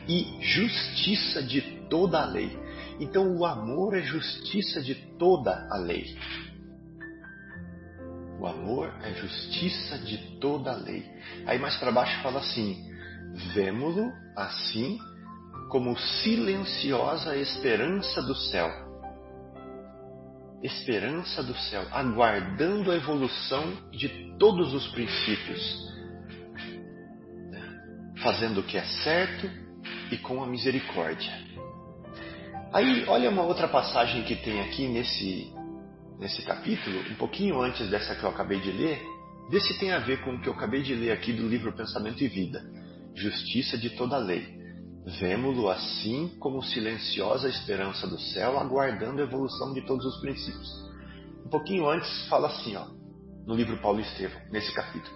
e 0.09 0.39
justiça 0.41 1.43
de 1.43 1.61
toda 1.89 2.21
a 2.21 2.27
lei. 2.27 2.57
Então 3.01 3.37
o 3.37 3.45
amor 3.45 3.97
é 3.97 4.03
justiça 4.03 4.81
de 4.81 4.95
toda 5.19 5.69
a 5.71 5.77
lei. 5.77 6.17
O 8.39 8.47
amor 8.47 8.93
é 9.03 9.13
justiça 9.15 9.99
de 9.99 10.39
toda 10.39 10.73
a 10.73 10.77
lei. 10.77 11.05
Aí 11.47 11.59
mais 11.59 11.77
para 11.77 11.91
baixo 11.91 12.23
fala 12.23 12.41
assim: 12.41 12.77
vemo-lo 13.55 14.13
assim 14.37 14.99
como 15.71 15.97
silenciosa 15.99 17.37
esperança 17.37 18.23
do 18.23 18.35
céu. 18.35 18.71
Esperança 20.63 21.43
do 21.43 21.55
céu, 21.55 21.87
aguardando 21.93 22.91
a 22.91 22.97
evolução 22.97 23.77
de 23.91 24.09
todos 24.39 24.73
os 24.73 24.89
princípios, 24.89 25.93
né? 27.51 28.15
fazendo 28.23 28.61
o 28.61 28.63
que 28.63 28.79
é 28.79 28.85
certo 28.85 29.66
e 30.11 30.17
com 30.19 30.43
a 30.43 30.47
misericórdia. 30.47 31.33
Aí, 32.73 33.05
olha 33.09 33.31
uma 33.31 33.43
outra 33.43 33.69
passagem 33.69 34.23
que 34.25 34.37
tem 34.37 34.61
aqui 34.61 34.87
nesse, 34.89 35.53
nesse 36.19 36.43
capítulo, 36.43 36.99
um 37.11 37.15
pouquinho 37.15 37.61
antes 37.61 37.89
dessa 37.89 38.15
que 38.15 38.23
eu 38.23 38.31
acabei 38.31 38.61
de 38.61 38.71
ler, 38.71 39.03
vê 39.51 39.61
se 39.61 39.79
tem 39.79 39.93
a 39.93 39.99
ver 39.99 40.23
com 40.23 40.35
o 40.35 40.41
que 40.41 40.49
eu 40.49 40.53
acabei 40.53 40.83
de 40.83 40.95
ler 40.95 41.13
aqui 41.13 41.33
do 41.33 41.49
livro 41.49 41.73
Pensamento 41.73 42.23
e 42.23 42.29
Vida. 42.29 42.63
Justiça 43.15 43.79
de 43.79 43.91
toda 43.91 44.19
lei. 44.19 44.57
Vemo-lo 45.21 45.71
assim 45.71 46.37
como 46.41 46.63
silenciosa 46.63 47.49
esperança 47.49 48.07
do 48.07 48.19
céu, 48.19 48.59
aguardando 48.59 49.23
a 49.23 49.25
evolução 49.25 49.73
de 49.73 49.83
todos 49.83 50.05
os 50.05 50.21
princípios. 50.21 50.69
Um 51.45 51.49
pouquinho 51.49 51.89
antes 51.89 52.27
fala 52.29 52.49
assim, 52.49 52.75
ó, 52.75 52.87
no 53.47 53.55
livro 53.55 53.77
Paulo 53.79 54.01
Estevão, 54.01 54.41
nesse 54.51 54.75
capítulo. 54.75 55.15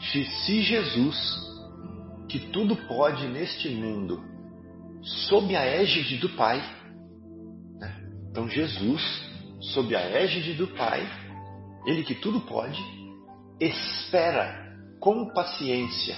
Se 0.00 0.62
Jesus, 0.62 1.16
que 2.28 2.38
tudo 2.50 2.76
pode 2.88 3.26
neste 3.28 3.68
mundo, 3.68 4.22
sob 5.02 5.54
a 5.54 5.64
égide 5.64 6.18
do 6.18 6.30
Pai, 6.30 6.62
então 8.30 8.48
Jesus, 8.48 9.02
sob 9.60 9.94
a 9.94 10.00
égide 10.00 10.54
do 10.54 10.66
Pai, 10.68 11.06
ele 11.86 12.02
que 12.02 12.16
tudo 12.16 12.40
pode, 12.40 12.82
espera 13.60 14.74
com 14.98 15.32
paciência. 15.32 16.16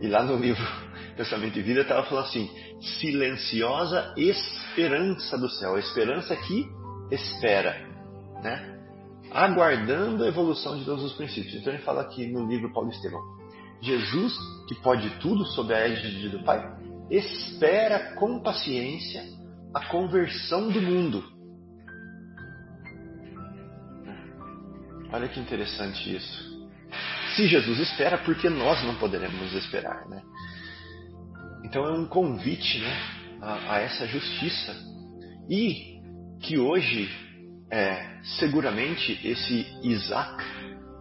E 0.00 0.08
lá 0.08 0.24
no 0.24 0.36
livro 0.36 0.66
Pensamento 1.16 1.58
e 1.58 1.62
Vida 1.62 1.82
estava 1.82 2.04
falando 2.08 2.24
assim: 2.24 2.50
silenciosa 2.98 4.12
esperança 4.16 5.38
do 5.38 5.48
céu, 5.48 5.76
a 5.76 5.78
esperança 5.78 6.34
que 6.34 6.66
espera, 7.12 7.76
né? 8.42 8.80
aguardando 9.30 10.24
a 10.24 10.26
evolução 10.26 10.76
de 10.76 10.84
todos 10.84 11.04
os 11.04 11.12
princípios. 11.12 11.54
Então 11.54 11.72
ele 11.72 11.82
fala 11.82 12.02
aqui 12.02 12.26
no 12.26 12.48
livro 12.48 12.72
Paulo 12.72 12.90
Estevão: 12.90 13.22
Jesus, 13.82 14.36
que 14.68 14.74
pode 14.82 15.08
tudo 15.20 15.44
sob 15.46 15.72
a 15.72 15.88
égide 15.88 16.28
do 16.28 16.42
Pai, 16.44 16.60
espera 17.10 18.14
com 18.14 18.40
paciência 18.40 19.24
a 19.74 19.86
conversão 19.86 20.68
do 20.70 20.80
mundo. 20.80 21.24
Olha 25.12 25.28
que 25.28 25.40
interessante 25.40 26.14
isso. 26.14 26.50
Se 27.34 27.46
Jesus 27.46 27.78
espera, 27.80 28.18
por 28.18 28.34
que 28.36 28.48
nós 28.48 28.82
não 28.84 28.96
poderemos 28.96 29.52
esperar, 29.54 30.08
né? 30.08 30.22
Então 31.64 31.84
é 31.84 31.92
um 31.92 32.06
convite, 32.06 32.78
né, 32.78 32.96
a, 33.40 33.74
a 33.74 33.78
essa 33.80 34.06
justiça 34.06 34.74
e 35.48 36.00
que 36.40 36.58
hoje, 36.58 37.08
é, 37.70 38.20
seguramente 38.38 39.20
esse 39.26 39.66
Isaac, 39.82 40.42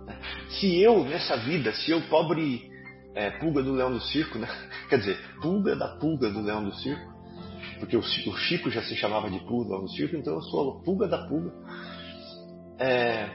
né, 0.05 0.17
se 0.49 0.79
eu 0.81 1.03
nessa 1.05 1.37
vida, 1.37 1.73
se 1.73 1.91
eu 1.91 2.01
pobre 2.03 2.68
é, 3.15 3.31
pulga 3.31 3.63
do 3.63 3.73
leão 3.73 3.91
do 3.91 4.01
circo, 4.01 4.37
né? 4.37 4.47
Quer 4.89 4.99
dizer, 4.99 5.17
pulga 5.41 5.75
da 5.75 5.87
pulga 5.97 6.29
do 6.29 6.41
leão 6.41 6.63
do 6.63 6.73
circo, 6.75 7.13
porque 7.79 7.95
o, 7.95 7.99
o 7.99 8.37
Chico 8.37 8.69
já 8.69 8.81
se 8.83 8.95
chamava 8.95 9.29
de 9.29 9.39
pulga 9.39 9.65
do 9.65 9.69
leão 9.69 9.83
do 9.83 9.91
circo, 9.91 10.15
então 10.15 10.35
eu 10.35 10.41
sou 10.43 10.79
a 10.79 10.83
pulga 10.83 11.07
da 11.07 11.27
pulga. 11.27 11.51
É, 12.79 13.29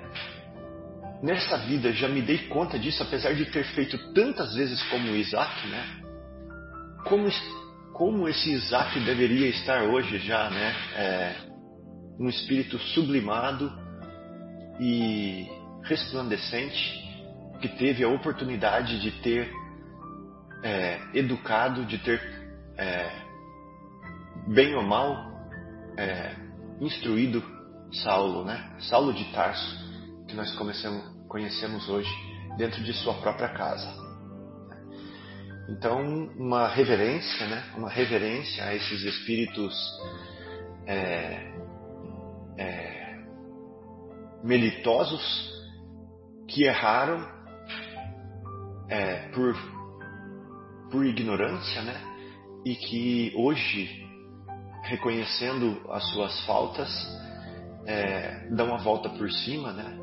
nessa 1.23 1.59
vida 1.59 1.93
já 1.93 2.09
me 2.09 2.23
dei 2.23 2.39
conta 2.49 2.79
disso, 2.79 3.03
apesar 3.03 3.35
de 3.35 3.47
ter 3.47 3.65
feito 3.75 4.13
tantas 4.13 4.55
vezes 4.55 4.83
como 4.85 5.11
o 5.11 5.17
Isaac, 5.17 5.69
né? 5.69 6.01
Como, 7.05 7.29
como 7.93 8.29
esse 8.29 8.53
Isaac 8.53 8.99
deveria 9.01 9.49
estar 9.49 9.83
hoje 9.85 10.19
já, 10.19 10.51
né? 10.51 10.75
É, 10.97 11.35
um 12.19 12.29
espírito 12.29 12.79
sublimado 12.79 13.73
e 14.81 15.47
resplandecente 15.83 17.03
que 17.61 17.69
teve 17.69 18.05
a 18.05 18.09
oportunidade 18.09 19.01
de 19.01 19.11
ter 19.23 19.51
é, 20.65 20.99
educado, 21.13 21.85
de 21.85 21.99
ter, 21.99 22.21
é, 22.79 23.11
bem 24.49 24.75
ou 24.75 24.83
mal, 24.83 25.15
é, 25.99 26.35
instruído 26.81 27.43
Saulo, 27.93 28.45
né? 28.45 28.75
Saulo 28.81 29.13
de 29.13 29.31
Tarso, 29.33 29.77
que 30.27 30.35
nós 30.35 30.51
conhecemos 31.29 31.89
hoje 31.89 32.11
dentro 32.57 32.83
de 32.83 32.95
sua 32.95 33.15
própria 33.21 33.51
casa. 33.51 34.03
Então, 35.69 36.03
uma 36.37 36.67
reverência, 36.67 37.47
né? 37.47 37.63
Uma 37.77 37.91
reverência 37.91 38.65
a 38.65 38.75
esses 38.75 39.03
espíritos 39.03 39.75
é, 40.87 41.53
é, 42.59 43.19
melitosos 44.43 45.53
que 46.49 46.65
erraram 46.65 47.27
é, 48.89 49.29
por, 49.29 49.55
por 50.95 51.05
ignorância, 51.05 51.83
né? 51.83 52.01
E 52.65 52.77
que 52.77 53.33
hoje, 53.37 54.07
reconhecendo 54.85 55.81
as 55.91 56.09
suas 56.13 56.47
faltas, 56.47 56.89
é, 57.85 58.49
dão 58.51 58.73
a 58.73 58.79
volta 58.79 59.11
por 59.11 59.29
cima, 59.29 59.73
né? 59.73 59.99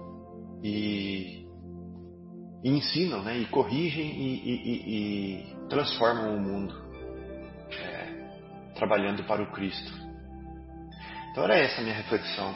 E, 0.62 1.48
e 2.62 2.70
ensinam, 2.70 3.24
né? 3.24 3.38
E 3.38 3.46
corrigem 3.46 4.06
e, 4.06 4.50
e, 4.50 4.96
e 5.46 5.68
transformam 5.70 6.36
o 6.36 6.42
mundo, 6.42 6.76
é, 7.72 8.74
trabalhando 8.76 9.24
para 9.24 9.42
o 9.42 9.52
Cristo. 9.54 9.94
Então 11.32 11.46
era 11.46 11.56
essa 11.56 11.80
a 11.80 11.84
minha 11.86 11.96
reflexão. 11.96 12.54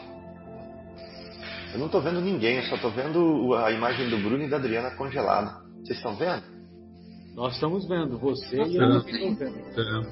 Eu 1.71 1.79
não 1.79 1.85
estou 1.85 2.01
vendo 2.01 2.19
ninguém, 2.19 2.57
eu 2.57 2.63
só 2.63 2.75
estou 2.75 2.91
vendo 2.91 3.55
a 3.55 3.71
imagem 3.71 4.09
do 4.09 4.17
Bruno 4.17 4.43
e 4.43 4.49
da 4.49 4.57
Adriana 4.57 4.91
congelada. 4.97 5.63
Vocês 5.81 5.97
estão 5.97 6.17
vendo? 6.17 6.54
Nós 7.35 7.53
estamos 7.55 7.85
vendo, 7.85 8.17
você 8.17 8.55
e 8.55 8.77
eu 8.77 8.97
estamos 8.99 9.05
vendo. 9.05 9.43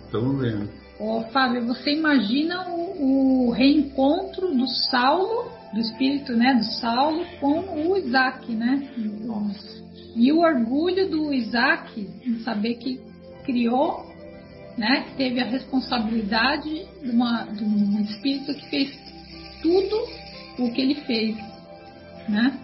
Estamos 0.06 0.42
vendo. 0.42 0.70
Ô, 1.00 1.22
Fábio, 1.32 1.66
você 1.66 1.92
imagina 1.92 2.68
o, 2.70 3.48
o, 3.48 3.52
reencontro 3.52 4.54
do 4.54 4.68
Saulo, 4.68 5.50
do 5.74 5.80
espírito 5.80 6.34
né, 6.34 6.54
do 6.54 6.66
Saulo, 6.82 7.26
com 7.40 7.88
o 7.88 7.98
Isaac, 7.98 8.52
né? 8.52 8.90
Nossa. 9.24 9.82
E 10.18 10.34
o 10.34 10.40
orgulho 10.40 11.10
do 11.10 11.34
Isaac 11.34 12.10
em 12.26 12.40
saber 12.40 12.76
que 12.76 13.00
criou, 13.46 14.06
né, 14.78 15.06
que 15.08 15.16
teve 15.16 15.40
a 15.40 15.46
responsabilidade 15.46 16.86
de, 17.02 17.10
uma, 17.10 17.44
de 17.46 17.64
um 17.64 18.02
espírito 18.02 18.54
que 18.54 18.70
fez 18.70 19.00
tudo 19.62 19.96
o 20.60 20.72
que 20.74 20.82
ele 20.82 20.96
fez, 20.96 21.38
né? 22.28 22.60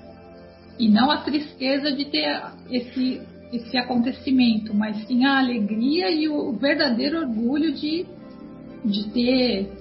E 0.77 0.89
não 0.89 1.09
a 1.09 1.21
tristeza 1.21 1.93
de 1.93 2.05
ter 2.05 2.41
esse, 2.69 3.21
esse 3.51 3.77
acontecimento, 3.77 4.73
mas 4.73 5.07
sim 5.07 5.25
a 5.25 5.39
alegria 5.39 6.11
e 6.11 6.27
o 6.27 6.51
verdadeiro 6.53 7.19
orgulho 7.19 7.73
de, 7.73 8.05
de 8.85 9.09
ter 9.09 9.71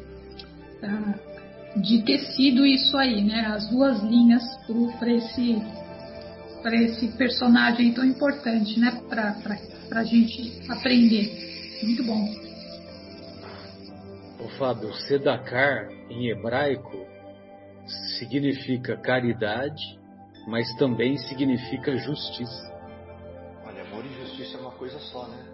uh, 0.82 1.80
de 1.80 2.02
ter 2.02 2.18
sido 2.34 2.64
isso 2.66 2.96
aí, 2.96 3.22
né? 3.22 3.46
As 3.46 3.68
duas 3.68 4.02
linhas 4.02 4.42
para 4.98 5.12
esse 5.12 5.62
para 6.62 6.74
esse 6.74 7.08
personagem 7.16 7.92
tão 7.92 8.04
importante, 8.04 8.80
né? 8.80 9.00
Para 9.08 9.36
a 9.92 10.04
gente 10.04 10.60
aprender. 10.68 11.78
Muito 11.82 12.04
bom. 12.04 12.24
O 14.44 14.48
Fábio, 14.58 14.92
Sedakar 15.06 15.88
em 16.10 16.30
hebraico 16.30 17.06
significa 18.18 18.96
caridade 18.96 19.98
mas 20.48 20.74
também 20.76 21.18
significa 21.18 21.94
justiça. 21.98 22.77
Justiça 24.38 24.56
é 24.56 24.60
uma 24.60 24.70
coisa 24.70 24.98
só, 25.00 25.26
né? 25.26 25.46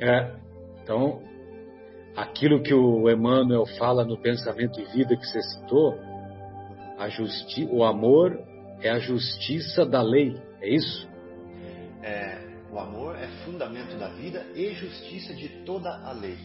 É. 0.00 0.36
Então, 0.82 1.22
aquilo 2.14 2.62
que 2.62 2.74
o 2.74 3.08
Emmanuel 3.08 3.64
fala 3.78 4.04
no 4.04 4.20
Pensamento 4.20 4.78
e 4.78 4.84
Vida 4.84 5.16
que 5.16 5.26
você 5.26 5.40
citou, 5.40 5.98
o 7.70 7.84
amor 7.84 8.38
é 8.82 8.90
a 8.90 8.98
justiça 8.98 9.86
da 9.86 10.02
lei, 10.02 10.36
é 10.60 10.68
isso? 10.68 11.08
É, 12.02 12.38
o 12.70 12.78
amor 12.78 13.16
é 13.16 13.26
fundamento 13.46 13.96
da 13.96 14.08
vida 14.08 14.44
e 14.54 14.74
justiça 14.74 15.32
de 15.32 15.48
toda 15.64 15.88
a 15.88 16.12
lei 16.12 16.36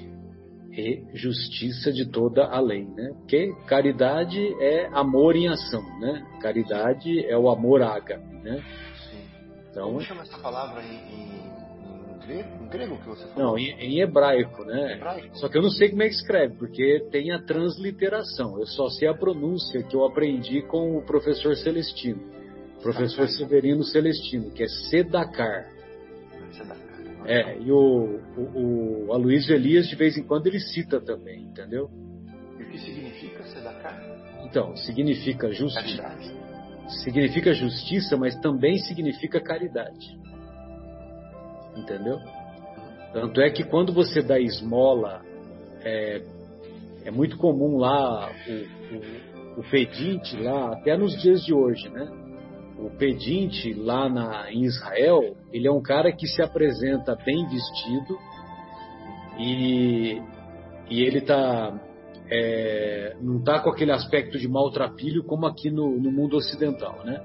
e 0.71 1.05
justiça 1.13 1.91
de 1.91 2.05
toda 2.05 2.45
a 2.45 2.59
lei, 2.59 2.85
né? 2.85 3.11
Porque 3.19 3.53
caridade 3.67 4.39
é 4.59 4.87
amor 4.87 5.35
em 5.35 5.47
ação, 5.47 5.83
né? 5.99 6.25
Caridade 6.41 7.25
é 7.27 7.37
o 7.37 7.49
amor 7.49 7.83
ágape, 7.83 8.25
né? 8.37 8.63
Sim. 9.11 9.23
Então, 9.69 9.87
Como 9.87 10.01
chama 10.01 10.23
essa 10.23 10.37
palavra 10.39 10.81
em, 10.81 10.95
em, 10.95 11.52
grego, 12.25 12.63
em 12.63 12.67
grego, 12.67 12.97
que 12.97 13.07
você 13.07 13.27
falou? 13.27 13.51
Não, 13.51 13.57
em, 13.57 13.71
em 13.79 14.01
hebraico, 14.01 14.63
né? 14.63 14.93
Hebraico. 14.93 15.37
Só 15.37 15.49
que 15.49 15.57
eu 15.57 15.61
não 15.61 15.69
sei 15.69 15.89
como 15.89 16.03
é 16.03 16.07
que 16.07 16.15
escreve, 16.15 16.55
porque 16.55 17.07
tem 17.11 17.31
a 17.31 17.41
transliteração. 17.41 18.59
Eu 18.59 18.65
só 18.67 18.89
sei 18.89 19.07
a 19.07 19.13
pronúncia 19.13 19.83
que 19.83 19.95
eu 19.95 20.05
aprendi 20.05 20.61
com 20.63 20.97
o 20.97 21.05
professor 21.05 21.55
Celestino, 21.55 22.21
professor 22.81 23.27
Severino 23.29 23.83
Celestino, 23.83 24.51
que 24.51 24.63
é 24.63 24.67
Sedacar. 24.67 25.71
É, 27.25 27.57
e 27.57 27.71
o, 27.71 28.19
o, 28.37 29.05
o 29.07 29.13
Aloysio 29.13 29.55
Elias, 29.55 29.87
de 29.87 29.95
vez 29.95 30.17
em 30.17 30.23
quando, 30.23 30.47
ele 30.47 30.59
cita 30.59 30.99
também, 30.99 31.43
entendeu? 31.43 31.89
E 32.59 32.63
o 32.63 32.69
que 32.69 32.77
significa 32.77 33.43
Sedacar? 33.43 33.97
Então, 34.43 34.75
significa 34.75 35.49
justiça. 35.51 36.01
Caridade. 36.01 36.43
Significa 37.01 37.53
justiça, 37.53 38.17
mas 38.17 38.35
também 38.41 38.77
significa 38.77 39.39
caridade. 39.39 40.19
Entendeu? 41.75 42.17
Tanto 43.13 43.41
é 43.41 43.49
que 43.49 43.63
quando 43.63 43.93
você 43.93 44.21
dá 44.21 44.39
esmola, 44.39 45.21
é, 45.81 46.21
é 47.05 47.11
muito 47.11 47.37
comum 47.37 47.77
lá 47.77 48.29
o, 48.47 49.59
o, 49.59 49.59
o 49.61 49.69
pedinte 49.69 50.35
lá, 50.37 50.73
até 50.73 50.97
nos 50.97 51.19
dias 51.21 51.43
de 51.43 51.53
hoje, 51.53 51.89
né? 51.89 52.07
o 52.77 52.89
pedinte 52.89 53.73
lá 53.73 54.09
na, 54.09 54.51
em 54.51 54.63
Israel, 54.63 55.35
ele 55.51 55.67
é 55.67 55.71
um 55.71 55.81
cara 55.81 56.11
que 56.11 56.27
se 56.27 56.41
apresenta 56.41 57.15
bem 57.15 57.47
vestido 57.47 58.17
e, 59.39 60.21
e 60.89 61.01
ele 61.01 61.21
tá, 61.21 61.79
é, 62.29 63.15
não 63.21 63.37
está 63.39 63.59
com 63.59 63.69
aquele 63.69 63.91
aspecto 63.91 64.37
de 64.37 64.47
maltrapilho 64.47 65.23
como 65.23 65.45
aqui 65.45 65.69
no, 65.69 65.97
no 65.97 66.11
mundo 66.11 66.35
ocidental, 66.35 67.03
né? 67.05 67.21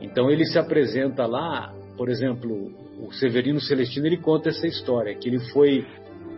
Então 0.00 0.30
ele 0.30 0.44
se 0.46 0.58
apresenta 0.58 1.26
lá, 1.26 1.74
por 1.96 2.08
exemplo, 2.08 2.72
o 3.06 3.12
Severino 3.12 3.60
Celestino 3.60 4.06
ele 4.06 4.18
conta 4.18 4.48
essa 4.48 4.66
história 4.66 5.14
que 5.14 5.28
ele 5.28 5.40
foi 5.52 5.86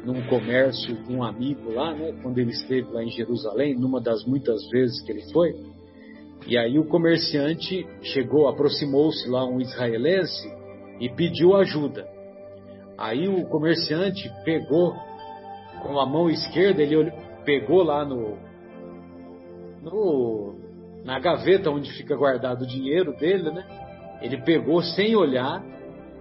num 0.05 0.23
comércio 0.27 0.97
com 1.05 1.15
um 1.15 1.23
amigo 1.23 1.73
lá, 1.73 1.95
né? 1.95 2.13
Quando 2.23 2.39
ele 2.39 2.51
esteve 2.51 2.91
lá 2.91 3.03
em 3.03 3.11
Jerusalém, 3.11 3.75
numa 3.75 4.01
das 4.01 4.25
muitas 4.25 4.69
vezes 4.71 5.01
que 5.03 5.13
ele 5.13 5.23
foi 5.33 5.55
e 6.47 6.59
aí 6.59 6.79
o 6.79 6.85
comerciante 6.85 7.87
chegou, 8.03 8.49
aproximou-se 8.49 9.29
lá 9.29 9.45
um 9.45 9.61
israelense 9.61 10.53
e 11.01 11.09
pediu 11.09 11.55
ajuda. 11.57 12.07
Aí 12.99 13.29
o 13.29 13.47
comerciante 13.47 14.31
pegou 14.45 14.95
com 15.83 15.99
a 16.01 16.07
mão 16.07 16.29
esquerda, 16.29 16.83
ele 16.83 17.13
pegou 17.45 17.83
lá 17.83 18.05
no, 18.05 18.37
no 19.83 20.55
na 21.05 21.19
gaveta 21.19 21.71
onde 21.71 21.93
fica 21.93 22.17
guardado 22.17 22.63
o 22.63 22.67
dinheiro 22.67 23.17
dele, 23.17 23.51
né? 23.51 23.65
Ele 24.21 24.41
pegou 24.43 24.83
sem 24.83 25.17
olhar, 25.17 25.65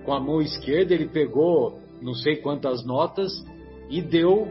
com 0.05 0.13
a 0.13 0.19
mão 0.19 0.41
esquerda, 0.41 0.93
ele 0.93 1.07
pegou 1.07 1.79
não 2.01 2.13
sei 2.13 2.37
quantas 2.37 2.83
notas 2.85 3.31
e 3.89 4.01
deu 4.01 4.47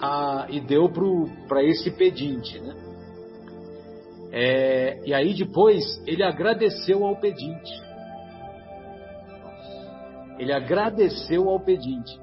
a, 0.00 0.46
e 0.48 0.60
deu 0.60 0.88
para 1.48 1.64
esse 1.64 1.90
pedinte, 1.90 2.58
né? 2.60 2.74
É, 4.32 5.00
e 5.06 5.14
aí 5.14 5.34
depois 5.34 5.82
ele 6.06 6.22
agradeceu 6.22 7.04
ao 7.04 7.16
pedinte. 7.16 7.72
Ele 10.38 10.52
agradeceu 10.52 11.48
ao 11.48 11.58
pedinte. 11.58 12.20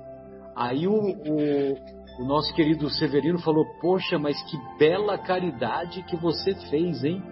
Aí 0.56 0.88
o, 0.88 0.94
o, 0.94 2.22
o, 2.22 2.26
nosso 2.28 2.54
querido 2.54 2.90
Severino 2.90 3.40
falou: 3.40 3.66
Poxa, 3.82 4.20
mas 4.20 4.40
que 4.44 4.58
bela 4.78 5.18
caridade 5.18 6.04
que 6.04 6.16
você 6.16 6.54
fez, 6.70 7.04
hein? 7.04 7.24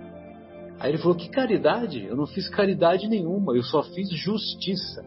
Aí 0.79 0.91
ele 0.91 0.97
falou: 0.97 1.15
Que 1.15 1.29
caridade? 1.29 2.03
Eu 2.03 2.15
não 2.15 2.25
fiz 2.25 2.49
caridade 2.49 3.07
nenhuma, 3.07 3.55
eu 3.55 3.63
só 3.63 3.83
fiz 3.83 4.09
justiça. 4.09 5.05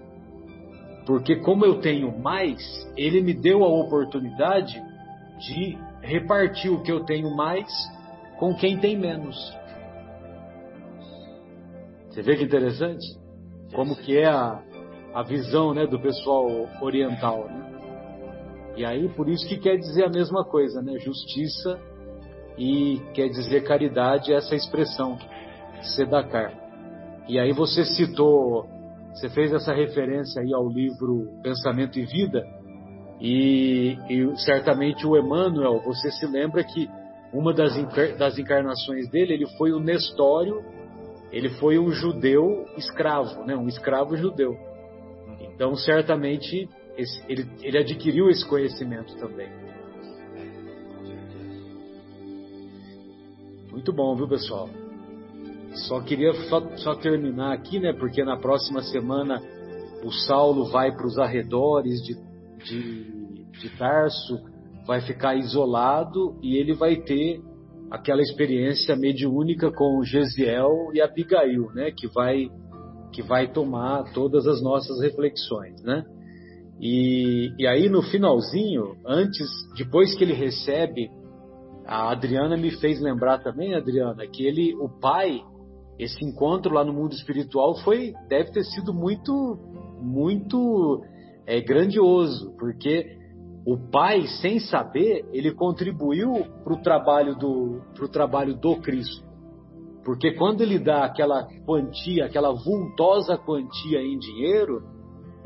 Porque 1.06 1.36
como 1.36 1.64
eu 1.64 1.80
tenho 1.80 2.16
mais, 2.18 2.60
ele 2.96 3.20
me 3.20 3.34
deu 3.34 3.62
a 3.62 3.68
oportunidade 3.68 4.82
de 5.38 5.78
repartir 6.00 6.72
o 6.72 6.82
que 6.82 6.90
eu 6.90 7.04
tenho 7.04 7.34
mais 7.36 7.68
com 8.38 8.54
quem 8.54 8.78
tem 8.78 8.96
menos. 8.96 9.36
Você 12.08 12.22
vê 12.22 12.36
que 12.36 12.44
interessante? 12.44 13.04
Como 13.74 13.96
que 13.96 14.16
é 14.16 14.26
a, 14.26 14.62
a 15.14 15.22
visão 15.22 15.74
né, 15.74 15.86
do 15.86 15.98
pessoal 15.98 16.48
oriental. 16.80 17.46
Né? 17.48 17.74
E 18.76 18.84
aí, 18.84 19.08
por 19.10 19.28
isso 19.28 19.46
que 19.48 19.56
quer 19.56 19.76
dizer 19.76 20.04
a 20.04 20.10
mesma 20.10 20.44
coisa, 20.44 20.82
né? 20.82 20.98
Justiça 20.98 21.80
e 22.58 23.00
quer 23.12 23.28
dizer 23.28 23.64
caridade, 23.64 24.32
essa 24.32 24.54
expressão, 24.54 25.18
sedacar. 25.82 26.52
E 27.28 27.38
aí 27.38 27.52
você 27.52 27.84
citou, 27.84 28.68
você 29.14 29.28
fez 29.28 29.52
essa 29.52 29.72
referência 29.72 30.42
aí 30.42 30.52
ao 30.52 30.68
livro 30.68 31.38
Pensamento 31.40 31.98
e 31.98 32.04
Vida, 32.04 32.44
e, 33.20 33.96
e 34.10 34.36
certamente 34.38 35.06
o 35.06 35.16
Emmanuel, 35.16 35.80
você 35.80 36.10
se 36.10 36.26
lembra 36.26 36.64
que 36.64 36.90
uma 37.32 37.54
das, 37.54 37.74
das 38.18 38.38
encarnações 38.38 39.08
dele, 39.08 39.34
ele 39.34 39.46
foi 39.56 39.72
o 39.72 39.78
Nestório, 39.78 40.64
ele 41.30 41.48
foi 41.50 41.78
um 41.78 41.90
judeu 41.90 42.66
escravo, 42.76 43.44
né? 43.44 43.56
um 43.56 43.68
escravo 43.68 44.16
judeu. 44.16 44.56
Então, 45.40 45.74
certamente, 45.76 46.68
esse, 46.96 47.24
ele, 47.28 47.48
ele 47.62 47.78
adquiriu 47.78 48.28
esse 48.28 48.46
conhecimento 48.46 49.16
também. 49.16 49.48
Muito 53.70 53.92
bom, 53.92 54.14
viu, 54.16 54.28
pessoal? 54.28 54.68
Só 55.74 56.00
queria 56.00 56.32
só, 56.48 56.76
só 56.76 56.94
terminar 56.94 57.52
aqui, 57.52 57.78
né? 57.78 57.92
Porque 57.92 58.24
na 58.24 58.36
próxima 58.36 58.82
semana 58.82 59.42
o 60.04 60.10
Saulo 60.10 60.66
vai 60.70 60.94
para 60.94 61.06
os 61.06 61.18
arredores 61.18 62.00
de, 62.02 62.14
de, 62.64 63.44
de 63.58 63.78
Tarso, 63.78 64.38
vai 64.86 65.00
ficar 65.00 65.34
isolado 65.34 66.38
e 66.42 66.56
ele 66.56 66.74
vai 66.74 66.96
ter 66.96 67.40
aquela 67.90 68.22
experiência 68.22 68.94
mediúnica 68.96 69.70
com 69.72 70.02
Gesiel 70.04 70.90
e 70.92 71.00
Abigail, 71.00 71.70
né? 71.74 71.90
Que 71.90 72.06
vai 72.08 72.48
que 73.12 73.22
vai 73.22 73.46
tomar 73.46 74.12
todas 74.12 74.44
as 74.44 74.60
nossas 74.60 75.00
reflexões, 75.00 75.80
né? 75.82 76.04
E, 76.80 77.52
e 77.56 77.66
aí 77.66 77.88
no 77.88 78.02
finalzinho, 78.02 78.96
antes, 79.06 79.48
depois 79.76 80.14
que 80.16 80.24
ele 80.24 80.32
recebe, 80.32 81.08
a 81.86 82.10
Adriana 82.10 82.56
me 82.56 82.72
fez 82.72 83.00
lembrar 83.00 83.38
também, 83.38 83.74
Adriana, 83.74 84.26
que 84.26 84.44
ele, 84.44 84.74
o 84.74 84.88
pai, 84.88 85.40
esse 85.98 86.24
encontro 86.24 86.72
lá 86.72 86.84
no 86.84 86.92
mundo 86.92 87.12
espiritual 87.12 87.76
foi, 87.76 88.12
deve 88.28 88.50
ter 88.50 88.64
sido 88.64 88.92
muito, 88.92 89.58
muito 90.00 91.02
é, 91.46 91.60
grandioso, 91.60 92.54
porque 92.58 93.18
o 93.66 93.78
pai, 93.78 94.26
sem 94.42 94.58
saber, 94.58 95.24
ele 95.32 95.52
contribuiu 95.52 96.44
para 96.62 96.74
o 96.74 96.82
trabalho 96.82 97.34
do, 97.34 97.80
pro 97.94 98.08
trabalho 98.08 98.54
do 98.54 98.76
Cristo. 98.76 99.24
Porque 100.04 100.32
quando 100.32 100.60
ele 100.60 100.78
dá 100.78 101.04
aquela 101.04 101.46
quantia, 101.64 102.26
aquela 102.26 102.52
vultosa 102.52 103.38
quantia 103.38 104.02
em 104.02 104.18
dinheiro, 104.18 104.82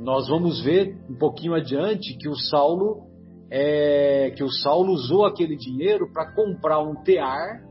nós 0.00 0.28
vamos 0.28 0.60
ver 0.64 0.98
um 1.08 1.16
pouquinho 1.16 1.54
adiante 1.54 2.16
que 2.18 2.28
o 2.28 2.34
Saulo 2.34 3.06
é, 3.50 4.30
que 4.36 4.44
o 4.44 4.50
Saulo 4.50 4.92
usou 4.92 5.24
aquele 5.24 5.56
dinheiro 5.56 6.12
para 6.12 6.34
comprar 6.34 6.80
um 6.80 6.94
tear 7.02 7.62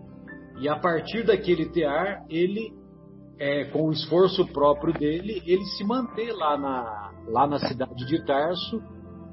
e 0.60 0.68
a 0.68 0.76
partir 0.78 1.26
daquele 1.26 1.70
tear 1.70 2.26
ele 2.30 2.74
é, 3.40 3.66
com 3.66 3.88
o 3.88 3.92
esforço 3.92 4.46
próprio 4.48 4.94
dele 4.94 5.42
ele 5.46 5.64
se 5.78 5.84
manter 5.84 6.32
lá 6.34 6.58
na 6.58 7.12
lá 7.28 7.48
na 7.48 7.60
cidade 7.60 8.06
de 8.06 8.26
Tarso 8.26 8.82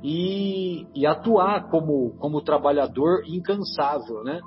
e, 0.03 0.87
e 0.95 1.07
atuar 1.07 1.70
como 1.70 2.16
como 2.18 2.43
trabalhador 2.43 3.22
incansável, 3.27 4.22
né? 4.22 4.41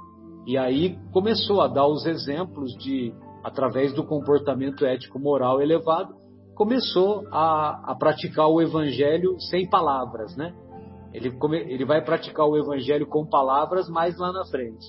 E 0.45 0.57
aí 0.57 0.97
começou 1.11 1.61
a 1.61 1.67
dar 1.67 1.87
os 1.87 2.05
exemplos 2.05 2.71
de 2.77 3.13
através 3.43 3.93
do 3.93 4.05
comportamento 4.05 4.85
ético 4.85 5.19
moral 5.19 5.61
elevado 5.61 6.13
começou 6.57 7.27
a, 7.31 7.91
a 7.91 7.95
praticar 7.95 8.47
o 8.47 8.59
evangelho 8.59 9.39
sem 9.39 9.69
palavras, 9.69 10.35
né? 10.35 10.53
Ele, 11.13 11.31
come, 11.37 11.57
ele 11.59 11.85
vai 11.85 12.03
praticar 12.03 12.47
o 12.47 12.57
evangelho 12.57 13.05
com 13.05 13.25
palavras 13.25 13.87
mais 13.87 14.17
lá 14.17 14.33
na 14.33 14.43
frente. 14.45 14.85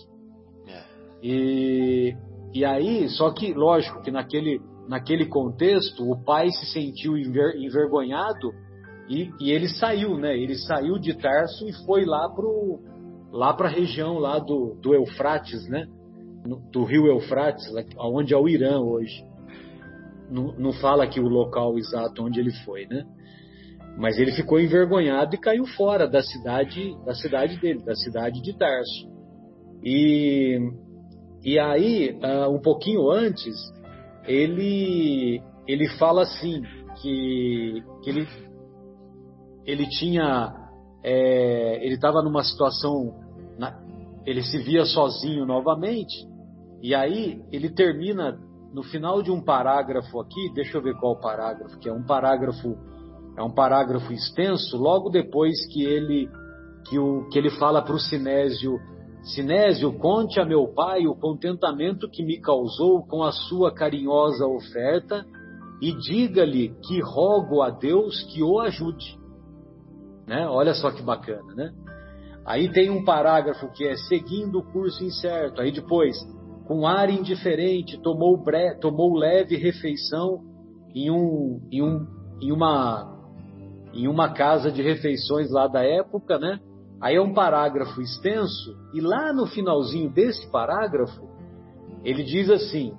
E, 1.22 2.14
e 2.54 2.64
aí, 2.64 3.08
só 3.08 3.30
que, 3.30 3.52
lógico, 3.52 4.02
que 4.02 4.10
naquele, 4.10 4.60
naquele 4.88 5.26
contexto, 5.26 6.10
o 6.10 6.22
pai 6.22 6.50
se 6.50 6.66
sentiu 6.66 7.16
enver, 7.16 7.56
envergonhado 7.56 8.52
e, 9.08 9.30
e, 9.40 9.50
ele 9.50 9.68
saiu, 9.68 10.16
né? 10.16 10.36
Ele 10.36 10.54
saiu 10.54 10.98
de 10.98 11.14
Tarso 11.14 11.66
e 11.66 11.72
foi 11.84 12.04
lá 12.04 12.28
pro 12.28 12.80
lá 13.30 13.52
para 13.52 13.68
a 13.68 13.70
região 13.70 14.18
lá 14.18 14.38
do, 14.38 14.74
do 14.80 14.94
Eufrates, 14.94 15.68
né? 15.68 15.86
do 16.72 16.82
rio 16.84 17.06
Eufrates, 17.06 17.66
onde 17.98 18.32
é 18.32 18.36
o 18.38 18.48
Irã 18.48 18.80
hoje 18.80 19.22
não, 20.30 20.52
não 20.58 20.72
fala 20.72 21.04
aqui 21.04 21.20
o 21.20 21.28
local 21.28 21.78
exato 21.78 22.24
onde 22.24 22.38
ele 22.38 22.52
foi, 22.64 22.86
né? 22.86 23.04
Mas 23.96 24.18
ele 24.18 24.32
ficou 24.32 24.60
envergonhado 24.60 25.34
e 25.34 25.38
caiu 25.38 25.66
fora 25.66 26.06
da 26.06 26.22
cidade, 26.22 26.94
da 27.04 27.14
cidade 27.14 27.58
dele, 27.58 27.82
da 27.82 27.94
cidade 27.94 28.40
de 28.40 28.56
Tarso. 28.56 29.08
E, 29.82 30.58
e 31.49 31.59
aí, 31.59 32.18
uh, 32.22 32.55
um 32.55 32.61
pouquinho 32.61 33.11
antes, 33.11 33.57
ele, 34.26 35.42
ele 35.66 35.88
fala 35.99 36.22
assim, 36.22 36.62
que, 37.01 37.82
que 38.03 38.11
ele, 38.11 38.28
ele 39.64 39.88
tinha, 39.88 40.55
é, 41.03 41.82
ele 41.82 41.94
estava 41.94 42.20
numa 42.20 42.44
situação, 42.44 43.14
na, 43.59 43.80
ele 44.26 44.42
se 44.42 44.59
via 44.59 44.84
sozinho 44.84 45.46
novamente, 45.46 46.16
e 46.82 46.94
aí 46.94 47.40
ele 47.51 47.70
termina 47.70 48.38
no 48.74 48.82
final 48.82 49.22
de 49.22 49.30
um 49.30 49.42
parágrafo 49.42 50.20
aqui, 50.20 50.53
deixa 50.55 50.76
eu 50.76 50.82
ver 50.82 50.99
qual 50.99 51.18
parágrafo, 51.18 51.78
que 51.78 51.88
é 51.88 51.92
um 51.92 52.05
parágrafo 52.05 52.76
é 53.38 53.42
um 53.42 53.55
parágrafo 53.55 54.12
extenso, 54.12 54.76
logo 54.76 55.09
depois 55.09 55.64
que 55.72 55.82
ele 55.82 56.28
que, 56.88 56.99
o, 56.99 57.26
que 57.30 57.38
ele 57.38 57.51
fala 57.51 57.80
para 57.80 57.94
o 57.94 57.99
Sinésio, 57.99 58.78
Sinésio, 59.22 59.92
conte 59.98 60.40
a 60.40 60.44
meu 60.44 60.68
pai 60.68 61.06
o 61.06 61.14
contentamento 61.14 62.08
que 62.08 62.24
me 62.24 62.40
causou 62.40 63.04
com 63.06 63.22
a 63.22 63.32
sua 63.32 63.72
carinhosa 63.72 64.46
oferta 64.46 65.26
e 65.82 65.92
diga-lhe 65.92 66.74
que 66.82 67.00
rogo 67.00 67.62
a 67.62 67.70
Deus 67.70 68.22
que 68.32 68.42
o 68.42 68.60
ajude. 68.60 69.18
Né? 70.26 70.46
Olha 70.48 70.74
só 70.74 70.90
que 70.90 71.02
bacana, 71.02 71.54
né? 71.54 71.72
Aí 72.44 72.70
tem 72.70 72.88
um 72.88 73.04
parágrafo 73.04 73.70
que 73.72 73.86
é 73.86 73.94
seguindo 73.96 74.58
o 74.58 74.72
curso 74.72 75.04
incerto. 75.04 75.60
Aí 75.60 75.70
depois, 75.70 76.16
com 76.66 76.86
ar 76.86 77.10
indiferente, 77.10 78.00
tomou, 78.00 78.42
bre... 78.42 78.74
tomou 78.76 79.14
leve 79.14 79.56
refeição 79.56 80.40
em, 80.94 81.10
um, 81.10 81.60
em, 81.70 81.82
um, 81.82 82.06
em, 82.40 82.50
uma, 82.50 83.14
em 83.92 84.08
uma 84.08 84.32
casa 84.32 84.72
de 84.72 84.82
refeições 84.82 85.50
lá 85.50 85.66
da 85.68 85.82
época, 85.82 86.38
né? 86.38 86.58
Aí 87.01 87.16
é 87.16 87.20
um 87.20 87.32
parágrafo 87.32 88.01
extenso, 88.01 88.76
e 88.92 89.01
lá 89.01 89.32
no 89.32 89.46
finalzinho 89.46 90.11
desse 90.11 90.51
parágrafo, 90.51 91.28
ele 92.05 92.24
diz 92.24 92.51
assim: 92.51 92.92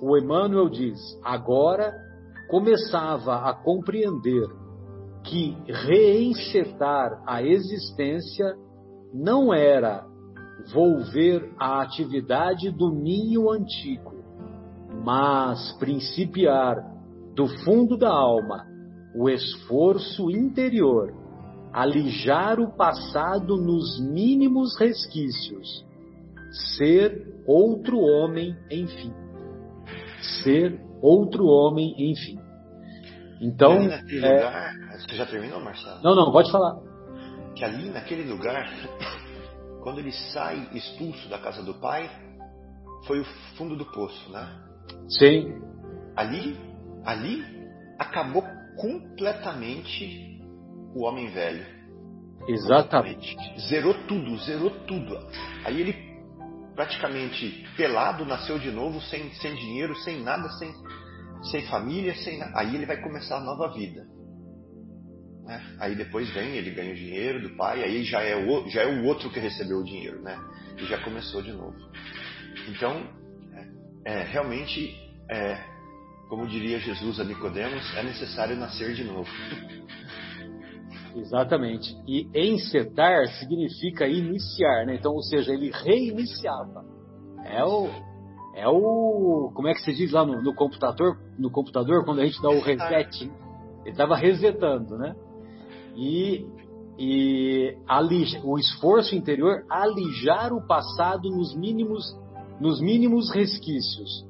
o 0.00 0.16
Emmanuel 0.16 0.68
diz, 0.68 0.98
agora 1.24 1.92
começava 2.48 3.48
a 3.48 3.54
compreender 3.54 4.46
que 5.24 5.56
reencetar 5.66 7.22
a 7.26 7.42
existência 7.42 8.56
não 9.12 9.52
era 9.52 10.06
volver 10.72 11.52
à 11.58 11.82
atividade 11.82 12.70
do 12.70 12.90
ninho 12.90 13.50
antigo, 13.50 14.14
mas 15.04 15.72
principiar 15.78 16.76
do 17.34 17.46
fundo 17.64 17.96
da 17.96 18.10
alma 18.10 18.66
o 19.14 19.28
esforço 19.28 20.30
interior, 20.30 21.12
alijar 21.72 22.60
o 22.60 22.74
passado 22.76 23.56
nos 23.56 24.00
mínimos 24.00 24.78
resquícios, 24.78 25.86
ser 26.76 27.42
outro 27.46 27.98
homem, 27.98 28.56
enfim. 28.70 29.12
Ser 30.42 30.80
outro 31.00 31.46
homem, 31.46 31.94
enfim. 32.10 32.38
Então. 33.40 33.72
Ali 33.72 33.88
naquele 33.88 34.26
é... 34.26 34.34
lugar. 34.34 34.74
Você 34.98 35.16
já 35.16 35.26
terminou, 35.26 35.60
Marcelo? 35.60 36.02
Não, 36.02 36.14
não, 36.14 36.30
pode 36.30 36.50
falar. 36.52 36.78
Que 37.54 37.64
ali 37.64 37.88
naquele 37.88 38.30
lugar 38.30 38.68
quando 39.82 39.98
ele 39.98 40.12
sai 40.12 40.68
expulso 40.72 41.28
da 41.28 41.38
casa 41.38 41.62
do 41.62 41.74
pai, 41.74 42.10
foi 43.06 43.20
o 43.20 43.24
fundo 43.56 43.76
do 43.76 43.84
poço, 43.86 44.30
né? 44.30 44.46
Sim. 45.18 45.60
Ali, 46.16 46.58
ali 47.04 47.42
acabou 47.98 48.44
completamente 48.76 50.39
o 50.94 51.04
homem 51.04 51.28
velho. 51.30 51.64
Exatamente. 52.48 53.36
Zerou 53.68 53.94
tudo, 54.06 54.36
zerou 54.38 54.70
tudo. 54.86 55.16
Aí 55.64 55.80
ele 55.80 56.10
praticamente 56.74 57.66
pelado 57.76 58.24
nasceu 58.24 58.58
de 58.58 58.70
novo, 58.70 59.00
sem, 59.02 59.30
sem 59.34 59.54
dinheiro, 59.54 59.94
sem 59.96 60.22
nada, 60.22 60.48
sem, 60.52 60.72
sem 61.50 61.66
família, 61.66 62.14
sem 62.14 62.42
Aí 62.54 62.74
ele 62.74 62.86
vai 62.86 63.00
começar 63.02 63.36
a 63.36 63.40
nova 63.40 63.68
vida. 63.74 64.06
né? 65.44 65.76
Aí 65.78 65.94
depois 65.94 66.30
vem, 66.30 66.56
ele 66.56 66.70
ganha 66.70 66.92
o 66.92 66.96
dinheiro 66.96 67.42
do 67.42 67.56
pai, 67.56 67.82
aí 67.82 68.02
já 68.04 68.22
é 68.22 68.34
o, 68.34 68.68
já 68.68 68.82
é 68.82 68.86
o 68.86 69.04
outro 69.04 69.30
que 69.30 69.38
recebeu 69.38 69.78
o 69.78 69.84
dinheiro, 69.84 70.22
né? 70.22 70.38
E 70.78 70.86
já 70.86 70.98
começou 71.04 71.42
de 71.42 71.52
novo. 71.52 71.76
Então, 72.68 73.06
é, 74.04 74.22
realmente, 74.22 74.96
é, 75.30 75.58
como 76.28 76.46
diria 76.46 76.78
Jesus 76.78 77.20
a 77.20 77.24
Nicodemos, 77.24 77.94
é 77.96 78.02
necessário 78.02 78.56
nascer 78.56 78.94
de 78.94 79.04
novo. 79.04 79.28
Exatamente. 81.16 81.96
E 82.06 82.28
encetar 82.34 83.26
significa 83.38 84.06
iniciar, 84.06 84.86
né? 84.86 84.96
Então, 84.96 85.12
ou 85.12 85.22
seja, 85.22 85.52
ele 85.52 85.70
reiniciava. 85.70 86.84
É 87.44 87.64
o, 87.64 87.88
é 88.54 88.68
o, 88.68 89.50
como 89.54 89.68
é 89.68 89.74
que 89.74 89.80
se 89.80 89.92
diz 89.92 90.12
lá 90.12 90.24
no, 90.24 90.42
no 90.42 90.54
computador, 90.54 91.18
no 91.38 91.50
computador 91.50 92.04
quando 92.04 92.20
a 92.20 92.24
gente 92.24 92.40
dá 92.42 92.50
o 92.50 92.60
reset, 92.60 93.24
ele 93.82 93.90
estava 93.90 94.16
resetando, 94.16 94.96
né? 94.96 95.14
E, 95.96 96.46
e 96.98 97.76
alija, 97.88 98.40
o 98.44 98.58
esforço 98.58 99.14
interior 99.14 99.64
alijar 99.68 100.52
o 100.52 100.66
passado 100.66 101.28
nos 101.30 101.54
mínimos, 101.56 102.04
nos 102.60 102.80
mínimos 102.80 103.30
resquícios, 103.32 104.26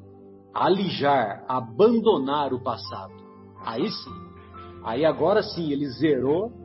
alijar, 0.55 1.45
abandonar 1.49 2.53
o 2.55 2.63
passado. 2.63 3.13
Aí 3.65 3.91
sim. 3.91 4.31
Aí 4.83 5.05
agora 5.05 5.43
sim 5.43 5.71
ele 5.73 5.87
zerou 5.91 6.60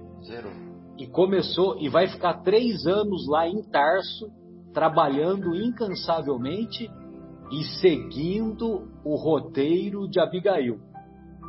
E 0.98 1.08
começou, 1.08 1.78
e 1.80 1.90
vai 1.90 2.08
ficar 2.08 2.42
três 2.42 2.86
anos 2.86 3.28
lá 3.28 3.48
em 3.48 3.62
Tarso, 3.64 4.28
trabalhando 4.74 5.56
incansavelmente 5.56 6.90
e 7.52 7.64
seguindo 7.82 8.88
o 9.04 9.16
roteiro 9.16 10.08
de 10.10 10.20
Abigail. 10.20 10.80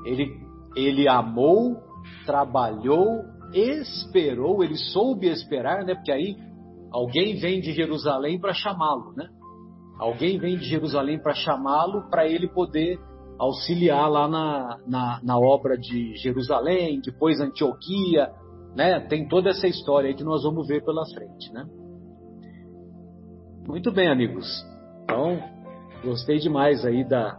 Ele, 0.04 0.30
ele 0.74 1.08
amou, 1.08 1.76
trabalhou, 2.24 3.24
esperou, 3.52 4.62
ele 4.62 4.76
soube 4.76 5.28
esperar, 5.28 5.84
né? 5.84 5.94
Porque 5.94 6.12
aí 6.12 6.36
alguém 6.92 7.36
vem 7.36 7.60
de 7.60 7.72
Jerusalém 7.72 8.38
para 8.38 8.52
chamá-lo, 8.52 9.12
né? 9.16 9.28
Alguém 9.98 10.38
vem 10.38 10.58
de 10.58 10.64
Jerusalém 10.64 11.20
para 11.20 11.34
chamá-lo 11.34 12.10
para 12.10 12.26
ele 12.28 12.48
poder 12.48 12.98
auxiliar 13.38 14.10
lá 14.10 14.28
na, 14.28 14.78
na, 14.86 15.20
na 15.22 15.38
obra 15.38 15.76
de 15.76 16.14
Jerusalém, 16.16 17.00
depois 17.00 17.40
Antioquia, 17.40 18.30
né? 18.76 19.00
Tem 19.00 19.26
toda 19.26 19.50
essa 19.50 19.66
história 19.66 20.14
que 20.14 20.22
nós 20.22 20.42
vamos 20.42 20.68
ver 20.68 20.84
pela 20.84 21.04
frente, 21.06 21.50
né? 21.52 21.66
Muito 23.66 23.90
bem, 23.90 24.08
amigos. 24.08 24.46
Então, 25.02 25.42
gostei 26.04 26.38
demais 26.38 26.84
aí 26.84 27.02
da, 27.02 27.36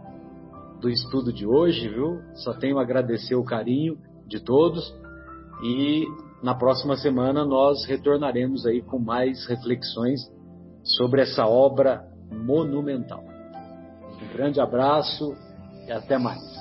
do 0.80 0.90
estudo 0.90 1.32
de 1.32 1.46
hoje, 1.46 1.88
viu? 1.88 2.20
Só 2.34 2.52
tenho 2.54 2.78
a 2.78 2.82
agradecer 2.82 3.36
o 3.36 3.44
carinho 3.44 3.96
de 4.26 4.40
todos 4.40 4.92
e 5.62 6.04
na 6.42 6.54
próxima 6.54 6.96
semana 6.96 7.44
nós 7.44 7.84
retornaremos 7.86 8.66
aí 8.66 8.82
com 8.82 8.98
mais 8.98 9.46
reflexões 9.46 10.20
sobre 10.82 11.22
essa 11.22 11.46
obra 11.46 12.04
monumental. 12.30 13.22
Um 14.22 14.36
grande 14.36 14.60
abraço 14.60 15.34
e 15.86 15.92
até 15.92 16.18
mais. 16.18 16.57